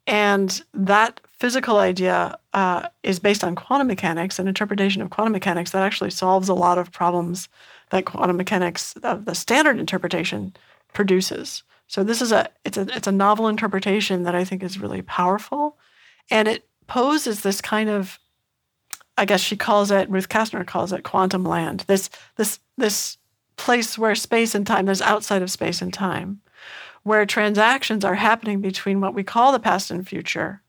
And 0.05 0.61
that 0.73 1.21
physical 1.31 1.77
idea 1.77 2.37
uh, 2.53 2.87
is 3.03 3.19
based 3.19 3.43
on 3.43 3.55
quantum 3.55 3.87
mechanics, 3.87 4.39
an 4.39 4.47
interpretation 4.47 5.01
of 5.01 5.09
quantum 5.09 5.33
mechanics 5.33 5.71
that 5.71 5.83
actually 5.83 6.09
solves 6.09 6.49
a 6.49 6.53
lot 6.53 6.77
of 6.77 6.91
problems 6.91 7.47
that 7.89 8.05
quantum 8.05 8.37
mechanics, 8.37 8.95
uh, 9.03 9.15
the 9.15 9.35
standard 9.35 9.79
interpretation, 9.79 10.55
produces. 10.93 11.63
So 11.87 12.03
this 12.03 12.21
is 12.21 12.31
a 12.31 12.49
it's 12.65 12.77
a 12.77 12.87
it's 12.95 13.07
a 13.07 13.11
novel 13.11 13.47
interpretation 13.47 14.23
that 14.23 14.35
I 14.35 14.43
think 14.43 14.63
is 14.63 14.79
really 14.79 15.01
powerful, 15.01 15.77
and 16.29 16.47
it 16.47 16.67
poses 16.87 17.41
this 17.41 17.61
kind 17.61 17.89
of, 17.89 18.19
I 19.17 19.25
guess 19.25 19.41
she 19.41 19.55
calls 19.55 19.91
it 19.91 20.09
Ruth 20.09 20.29
Kastner 20.29 20.65
calls 20.65 20.91
it 20.91 21.03
quantum 21.03 21.43
land. 21.43 21.85
This 21.87 22.09
this 22.35 22.59
this 22.77 23.17
place 23.57 23.97
where 23.97 24.15
space 24.15 24.55
and 24.55 24.65
time, 24.65 24.85
there's 24.85 25.01
outside 25.01 25.41
of 25.41 25.51
space 25.51 25.81
and 25.81 25.93
time, 25.93 26.41
where 27.03 27.25
transactions 27.25 28.03
are 28.03 28.15
happening 28.15 28.61
between 28.61 29.01
what 29.01 29.13
we 29.13 29.23
call 29.23 29.51
the 29.51 29.59
past 29.59 29.91
and 29.91 30.07
future, 30.07 30.61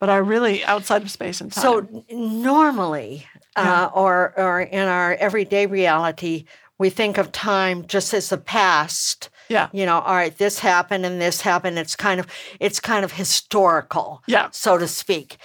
but 0.00 0.08
are 0.08 0.22
really 0.22 0.64
outside 0.64 1.02
of 1.02 1.10
space 1.10 1.40
and 1.40 1.52
time. 1.52 1.62
So 1.62 2.04
normally, 2.10 3.26
yeah. 3.56 3.84
uh, 3.84 3.90
or 3.94 4.34
or 4.36 4.60
in 4.60 4.86
our 4.88 5.14
everyday 5.14 5.66
reality, 5.66 6.44
we 6.78 6.90
think 6.90 7.18
of 7.18 7.32
time 7.32 7.86
just 7.86 8.12
as 8.12 8.28
the 8.28 8.38
past. 8.38 9.30
Yeah. 9.48 9.68
You 9.72 9.86
know, 9.86 10.00
all 10.00 10.14
right, 10.14 10.36
this 10.36 10.58
happened 10.58 11.06
and 11.06 11.20
this 11.20 11.40
happened. 11.40 11.78
It's 11.78 11.94
kind 11.94 12.18
of 12.18 12.26
it's 12.58 12.80
kind 12.80 13.04
of 13.04 13.12
historical, 13.12 14.22
yeah. 14.26 14.48
so 14.50 14.76
to 14.76 14.88
speak. 14.88 15.36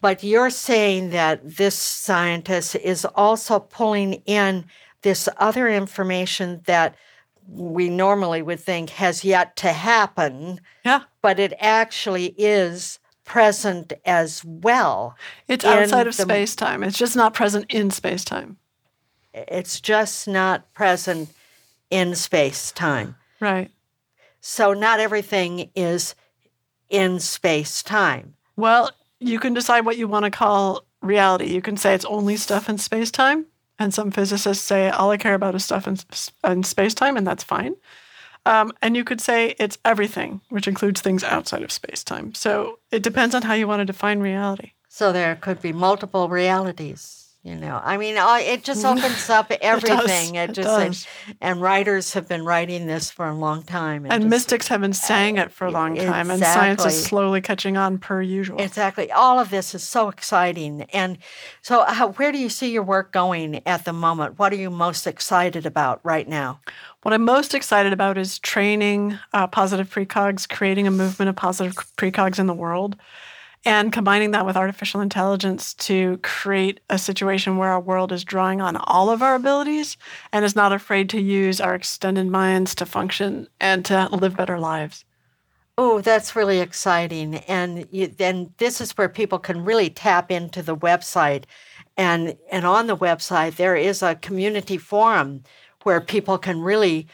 But 0.00 0.24
you're 0.24 0.50
saying 0.50 1.10
that 1.10 1.40
this 1.44 1.74
scientist 1.74 2.74
is 2.76 3.04
also 3.04 3.60
pulling 3.60 4.14
in 4.24 4.64
this 5.02 5.28
other 5.36 5.68
information 5.68 6.62
that 6.64 6.94
we 7.48 7.88
normally 7.88 8.42
would 8.42 8.60
think 8.60 8.90
has 8.90 9.24
yet 9.24 9.56
to 9.56 9.72
happen. 9.72 10.60
Yeah. 10.84 11.02
But 11.22 11.38
it 11.38 11.52
actually 11.58 12.34
is 12.38 12.98
present 13.24 13.92
as 14.04 14.44
well. 14.44 15.16
It's 15.48 15.64
outside 15.64 16.06
of 16.06 16.14
space 16.14 16.56
time. 16.56 16.82
It's 16.82 16.98
just 16.98 17.16
not 17.16 17.34
present 17.34 17.66
in 17.68 17.90
space 17.90 18.24
time. 18.24 18.56
It's 19.32 19.80
just 19.80 20.26
not 20.26 20.72
present 20.74 21.30
in 21.90 22.14
space 22.14 22.72
time. 22.72 23.16
Right. 23.38 23.70
So 24.40 24.72
not 24.72 25.00
everything 25.00 25.70
is 25.74 26.14
in 26.88 27.20
space 27.20 27.82
time. 27.82 28.34
Well, 28.56 28.90
you 29.20 29.38
can 29.38 29.54
decide 29.54 29.84
what 29.84 29.96
you 29.96 30.08
want 30.08 30.24
to 30.24 30.30
call 30.30 30.84
reality. 31.02 31.46
You 31.46 31.62
can 31.62 31.76
say 31.76 31.94
it's 31.94 32.04
only 32.06 32.36
stuff 32.36 32.68
in 32.68 32.78
space 32.78 33.10
time. 33.10 33.46
And 33.80 33.92
some 33.94 34.10
physicists 34.10 34.62
say 34.62 34.90
all 34.90 35.10
I 35.10 35.16
care 35.16 35.34
about 35.34 35.54
is 35.54 35.64
stuff 35.64 35.88
in, 35.88 35.96
in 36.44 36.62
space 36.62 36.94
time, 36.94 37.16
and 37.16 37.26
that's 37.26 37.42
fine. 37.42 37.74
Um, 38.46 38.72
and 38.82 38.94
you 38.96 39.04
could 39.04 39.20
say 39.20 39.54
it's 39.58 39.78
everything, 39.84 40.42
which 40.50 40.68
includes 40.68 41.00
things 41.00 41.24
outside 41.24 41.62
of 41.62 41.72
space 41.72 42.04
time. 42.04 42.34
So 42.34 42.78
it 42.90 43.02
depends 43.02 43.34
on 43.34 43.42
how 43.42 43.54
you 43.54 43.66
want 43.66 43.80
to 43.80 43.86
define 43.86 44.20
reality. 44.20 44.72
So 44.88 45.12
there 45.12 45.34
could 45.34 45.62
be 45.62 45.72
multiple 45.72 46.28
realities. 46.28 47.19
You 47.42 47.56
know, 47.56 47.80
I 47.82 47.96
mean, 47.96 48.16
it 48.18 48.64
just 48.64 48.84
opens 48.84 49.30
up 49.30 49.50
everything. 49.62 50.34
it, 50.34 50.48
does, 50.48 50.58
it 50.58 50.62
just 50.62 50.68
does. 50.68 51.06
and 51.40 51.62
writers 51.62 52.12
have 52.12 52.28
been 52.28 52.44
writing 52.44 52.86
this 52.86 53.10
for 53.10 53.26
a 53.26 53.34
long 53.34 53.62
time, 53.62 54.04
and, 54.04 54.12
and 54.12 54.22
just, 54.24 54.30
mystics 54.30 54.68
have 54.68 54.82
been 54.82 54.92
saying 54.92 55.38
it 55.38 55.50
for 55.50 55.66
a 55.66 55.70
long 55.70 55.96
time, 55.96 56.30
exactly. 56.30 56.34
and 56.34 56.44
science 56.44 56.84
is 56.84 57.02
slowly 57.02 57.40
catching 57.40 57.78
on 57.78 57.96
per 57.96 58.20
usual. 58.20 58.60
Exactly, 58.60 59.10
all 59.10 59.38
of 59.38 59.48
this 59.48 59.74
is 59.74 59.82
so 59.82 60.10
exciting. 60.10 60.82
And 60.92 61.16
so, 61.62 61.84
how, 61.84 62.12
where 62.12 62.30
do 62.30 62.36
you 62.36 62.50
see 62.50 62.72
your 62.72 62.82
work 62.82 63.10
going 63.10 63.66
at 63.66 63.86
the 63.86 63.94
moment? 63.94 64.38
What 64.38 64.52
are 64.52 64.56
you 64.56 64.68
most 64.68 65.06
excited 65.06 65.64
about 65.64 66.00
right 66.04 66.28
now? 66.28 66.60
What 67.00 67.14
I'm 67.14 67.24
most 67.24 67.54
excited 67.54 67.94
about 67.94 68.18
is 68.18 68.38
training 68.38 69.18
uh, 69.32 69.46
positive 69.46 69.88
precogs, 69.88 70.46
creating 70.46 70.86
a 70.86 70.90
movement 70.90 71.30
of 71.30 71.36
positive 71.36 71.74
precogs 71.96 72.38
in 72.38 72.46
the 72.46 72.52
world 72.52 72.96
and 73.64 73.92
combining 73.92 74.30
that 74.30 74.46
with 74.46 74.56
artificial 74.56 75.00
intelligence 75.00 75.74
to 75.74 76.18
create 76.22 76.80
a 76.88 76.98
situation 76.98 77.58
where 77.58 77.70
our 77.70 77.80
world 77.80 78.10
is 78.10 78.24
drawing 78.24 78.60
on 78.60 78.76
all 78.76 79.10
of 79.10 79.22
our 79.22 79.34
abilities 79.34 79.98
and 80.32 80.44
is 80.44 80.56
not 80.56 80.72
afraid 80.72 81.10
to 81.10 81.20
use 81.20 81.60
our 81.60 81.74
extended 81.74 82.26
minds 82.26 82.74
to 82.76 82.86
function 82.86 83.48
and 83.60 83.84
to 83.84 84.08
live 84.12 84.36
better 84.36 84.58
lives. 84.58 85.04
Oh, 85.76 86.00
that's 86.00 86.36
really 86.36 86.60
exciting. 86.60 87.36
And 87.36 87.86
then 88.18 88.52
this 88.58 88.80
is 88.80 88.92
where 88.92 89.08
people 89.08 89.38
can 89.38 89.64
really 89.64 89.90
tap 89.90 90.30
into 90.30 90.62
the 90.62 90.76
website. 90.76 91.44
And, 91.96 92.36
and 92.50 92.66
on 92.66 92.86
the 92.86 92.96
website, 92.96 93.56
there 93.56 93.76
is 93.76 94.02
a 94.02 94.14
community 94.14 94.78
forum 94.78 95.42
where 95.82 96.00
people 96.00 96.38
can 96.38 96.60
really 96.60 97.06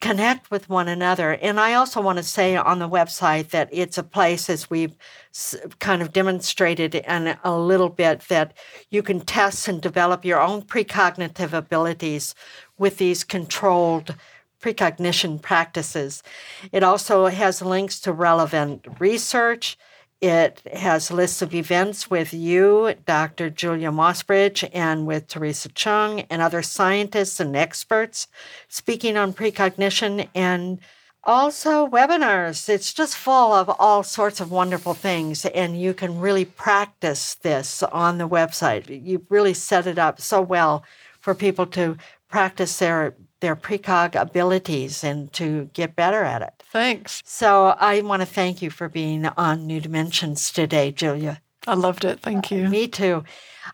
connect 0.00 0.50
with 0.50 0.68
one 0.68 0.88
another. 0.88 1.32
And 1.32 1.58
I 1.58 1.74
also 1.74 2.00
want 2.00 2.18
to 2.18 2.22
say 2.22 2.54
on 2.54 2.78
the 2.78 2.88
website 2.88 3.48
that 3.48 3.68
it's 3.72 3.96
a 3.96 4.02
place, 4.02 4.50
as 4.50 4.68
we've 4.68 4.94
kind 5.78 6.02
of 6.02 6.12
demonstrated 6.12 6.94
in 6.94 7.36
a 7.42 7.58
little 7.58 7.88
bit, 7.88 8.20
that 8.28 8.52
you 8.90 9.02
can 9.02 9.20
test 9.20 9.68
and 9.68 9.80
develop 9.80 10.24
your 10.24 10.40
own 10.40 10.62
precognitive 10.62 11.52
abilities 11.52 12.34
with 12.78 12.98
these 12.98 13.24
controlled 13.24 14.14
precognition 14.60 15.38
practices. 15.38 16.22
It 16.72 16.82
also 16.82 17.26
has 17.26 17.62
links 17.62 18.00
to 18.00 18.12
relevant 18.12 18.86
research. 18.98 19.78
It 20.20 20.62
has 20.72 21.10
lists 21.10 21.42
of 21.42 21.54
events 21.54 22.08
with 22.08 22.32
you, 22.32 22.94
Dr. 23.04 23.50
Julia 23.50 23.90
Mossbridge, 23.90 24.68
and 24.72 25.06
with 25.06 25.28
Theresa 25.28 25.68
Cheung 25.68 26.26
and 26.30 26.40
other 26.40 26.62
scientists 26.62 27.38
and 27.38 27.54
experts 27.54 28.26
speaking 28.66 29.18
on 29.18 29.34
precognition 29.34 30.28
and 30.34 30.80
also 31.22 31.86
webinars. 31.86 32.68
It's 32.68 32.94
just 32.94 33.16
full 33.16 33.52
of 33.52 33.68
all 33.78 34.02
sorts 34.02 34.40
of 34.40 34.50
wonderful 34.50 34.94
things, 34.94 35.44
and 35.44 35.78
you 35.78 35.92
can 35.92 36.18
really 36.18 36.46
practice 36.46 37.34
this 37.34 37.82
on 37.82 38.16
the 38.16 38.28
website. 38.28 39.04
You 39.04 39.26
really 39.28 39.54
set 39.54 39.86
it 39.86 39.98
up 39.98 40.20
so 40.20 40.40
well 40.40 40.82
for 41.20 41.34
people 41.34 41.66
to 41.66 41.98
practice 42.30 42.78
their 42.78 43.14
their 43.40 43.56
precog 43.56 44.20
abilities 44.20 45.04
and 45.04 45.32
to 45.34 45.70
get 45.72 45.96
better 45.96 46.22
at 46.22 46.42
it. 46.42 46.62
Thanks. 46.72 47.22
So 47.24 47.76
I 47.78 48.00
want 48.00 48.22
to 48.22 48.26
thank 48.26 48.62
you 48.62 48.70
for 48.70 48.88
being 48.88 49.26
on 49.26 49.66
New 49.66 49.80
Dimensions 49.80 50.50
today, 50.50 50.92
Julia. 50.92 51.42
I 51.66 51.74
loved 51.74 52.04
it. 52.04 52.20
Thank 52.20 52.52
you. 52.52 52.66
Uh, 52.66 52.70
me 52.70 52.86
too. 52.86 53.24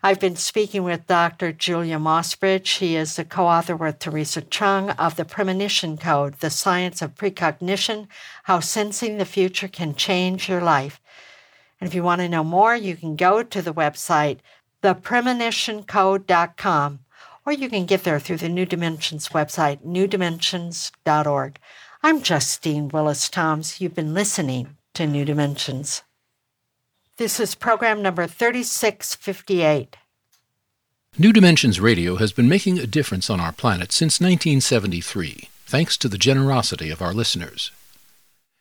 I've 0.01 0.19
been 0.19 0.35
speaking 0.35 0.81
with 0.83 1.05
Dr. 1.05 1.51
Julia 1.51 1.99
Mossbridge. 1.99 2.65
She 2.65 2.95
is 2.95 3.15
the 3.15 3.23
co 3.23 3.45
author 3.45 3.75
with 3.75 3.99
Theresa 3.99 4.41
Cheung 4.41 4.97
of 4.97 5.15
the 5.15 5.25
Premonition 5.25 5.97
Code, 5.97 6.39
The 6.39 6.49
Science 6.49 7.03
of 7.03 7.13
Precognition 7.15 8.07
How 8.43 8.59
Sensing 8.59 9.19
the 9.19 9.25
Future 9.25 9.67
Can 9.67 9.93
Change 9.93 10.49
Your 10.49 10.61
Life. 10.61 10.99
And 11.79 11.87
if 11.87 11.93
you 11.93 12.01
want 12.01 12.21
to 12.21 12.29
know 12.29 12.43
more, 12.43 12.75
you 12.75 12.95
can 12.95 13.15
go 13.15 13.43
to 13.43 13.61
the 13.61 13.73
website, 13.73 14.39
thepremonitioncode.com 14.81 16.99
or 17.45 17.53
you 17.53 17.69
can 17.69 17.85
get 17.85 18.03
there 18.03 18.19
through 18.19 18.37
the 18.37 18.49
New 18.49 18.65
Dimensions 18.65 19.29
website, 19.29 19.83
newdimensions.org. 19.85 21.59
I'm 22.01 22.21
Justine 22.21 22.89
Willis 22.89 23.29
Toms. 23.29 23.81
You've 23.81 23.95
been 23.95 24.13
listening 24.13 24.77
to 24.93 25.07
New 25.07 25.25
Dimensions. 25.25 26.03
This 27.17 27.39
is 27.39 27.55
program 27.55 28.01
number 28.01 28.27
3658. 28.27 29.97
New 31.17 31.31
Dimensions 31.31 31.79
Radio 31.79 32.15
has 32.15 32.31
been 32.31 32.49
making 32.49 32.79
a 32.79 32.87
difference 32.87 33.29
on 33.29 33.39
our 33.39 33.51
planet 33.51 33.91
since 33.91 34.19
1973, 34.19 35.49
thanks 35.65 35.95
to 35.97 36.07
the 36.07 36.17
generosity 36.17 36.89
of 36.89 37.01
our 37.01 37.13
listeners. 37.13 37.71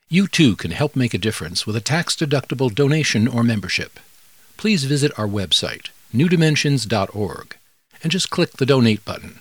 You 0.09 0.29
too 0.29 0.57
can 0.57 0.73
help 0.73 0.95
make 0.95 1.15
a 1.15 1.19
difference 1.19 1.67
with 1.67 1.77
a 1.77 1.81
tax 1.81 2.15
deductible 2.15 2.75
donation 2.75 3.27
or 3.27 3.43
membership. 3.43 3.99
Please 4.59 4.85
visit 4.85 5.19
our 5.19 5.27
website, 5.27 5.89
newdimensions.org 6.15 7.57
and 8.03 8.13
just 8.13 8.31
click 8.31 8.53
the 8.53 8.67
donate 8.67 9.05
button. 9.05 9.41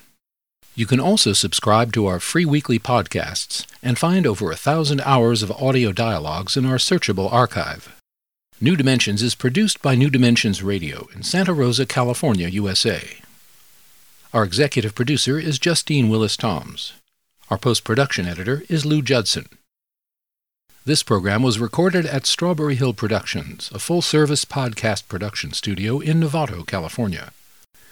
You 0.74 0.86
can 0.86 1.00
also 1.00 1.34
subscribe 1.34 1.92
to 1.94 2.06
our 2.08 2.20
free 2.20 2.46
weekly 2.46 2.80
podcasts 2.80 3.66
and 3.84 4.00
find 4.00 4.26
over 4.26 4.52
a 4.52 4.56
thousand 4.56 5.02
hours 5.02 5.44
of 5.44 5.52
audio 5.52 5.92
dialogues 5.92 6.56
in 6.56 6.66
our 6.66 6.78
searchable 6.78 7.32
archive. 7.32 7.94
New 8.62 8.76
Dimensions 8.76 9.22
is 9.22 9.36
produced 9.36 9.82
by 9.82 9.96
New 9.96 10.10
Dimensions 10.10 10.64
Radio 10.64 11.08
in 11.14 11.24
Santa 11.24 11.54
Rosa, 11.54 11.86
California, 11.86 12.48
USA. 12.48 13.18
Our 14.34 14.44
executive 14.44 14.96
producer 14.96 15.38
is 15.38 15.60
Justine 15.60 16.08
Willis 16.08 16.38
Toms. 16.38 16.94
Our 17.50 17.58
post 17.58 17.84
production 17.84 18.26
editor 18.26 18.64
is 18.70 18.86
Lou 18.86 19.02
Judson. 19.02 19.50
This 20.86 21.04
program 21.04 21.44
was 21.44 21.60
recorded 21.60 22.06
at 22.06 22.26
Strawberry 22.26 22.76
Hill 22.76 22.94
Productions, 22.94 23.70
a 23.74 23.80
full 23.80 24.02
service 24.02 24.46
podcast 24.46 25.08
production 25.10 25.52
studio 25.52 26.00
in 26.00 26.22
Novato, 26.22 26.66
California. 26.66 27.34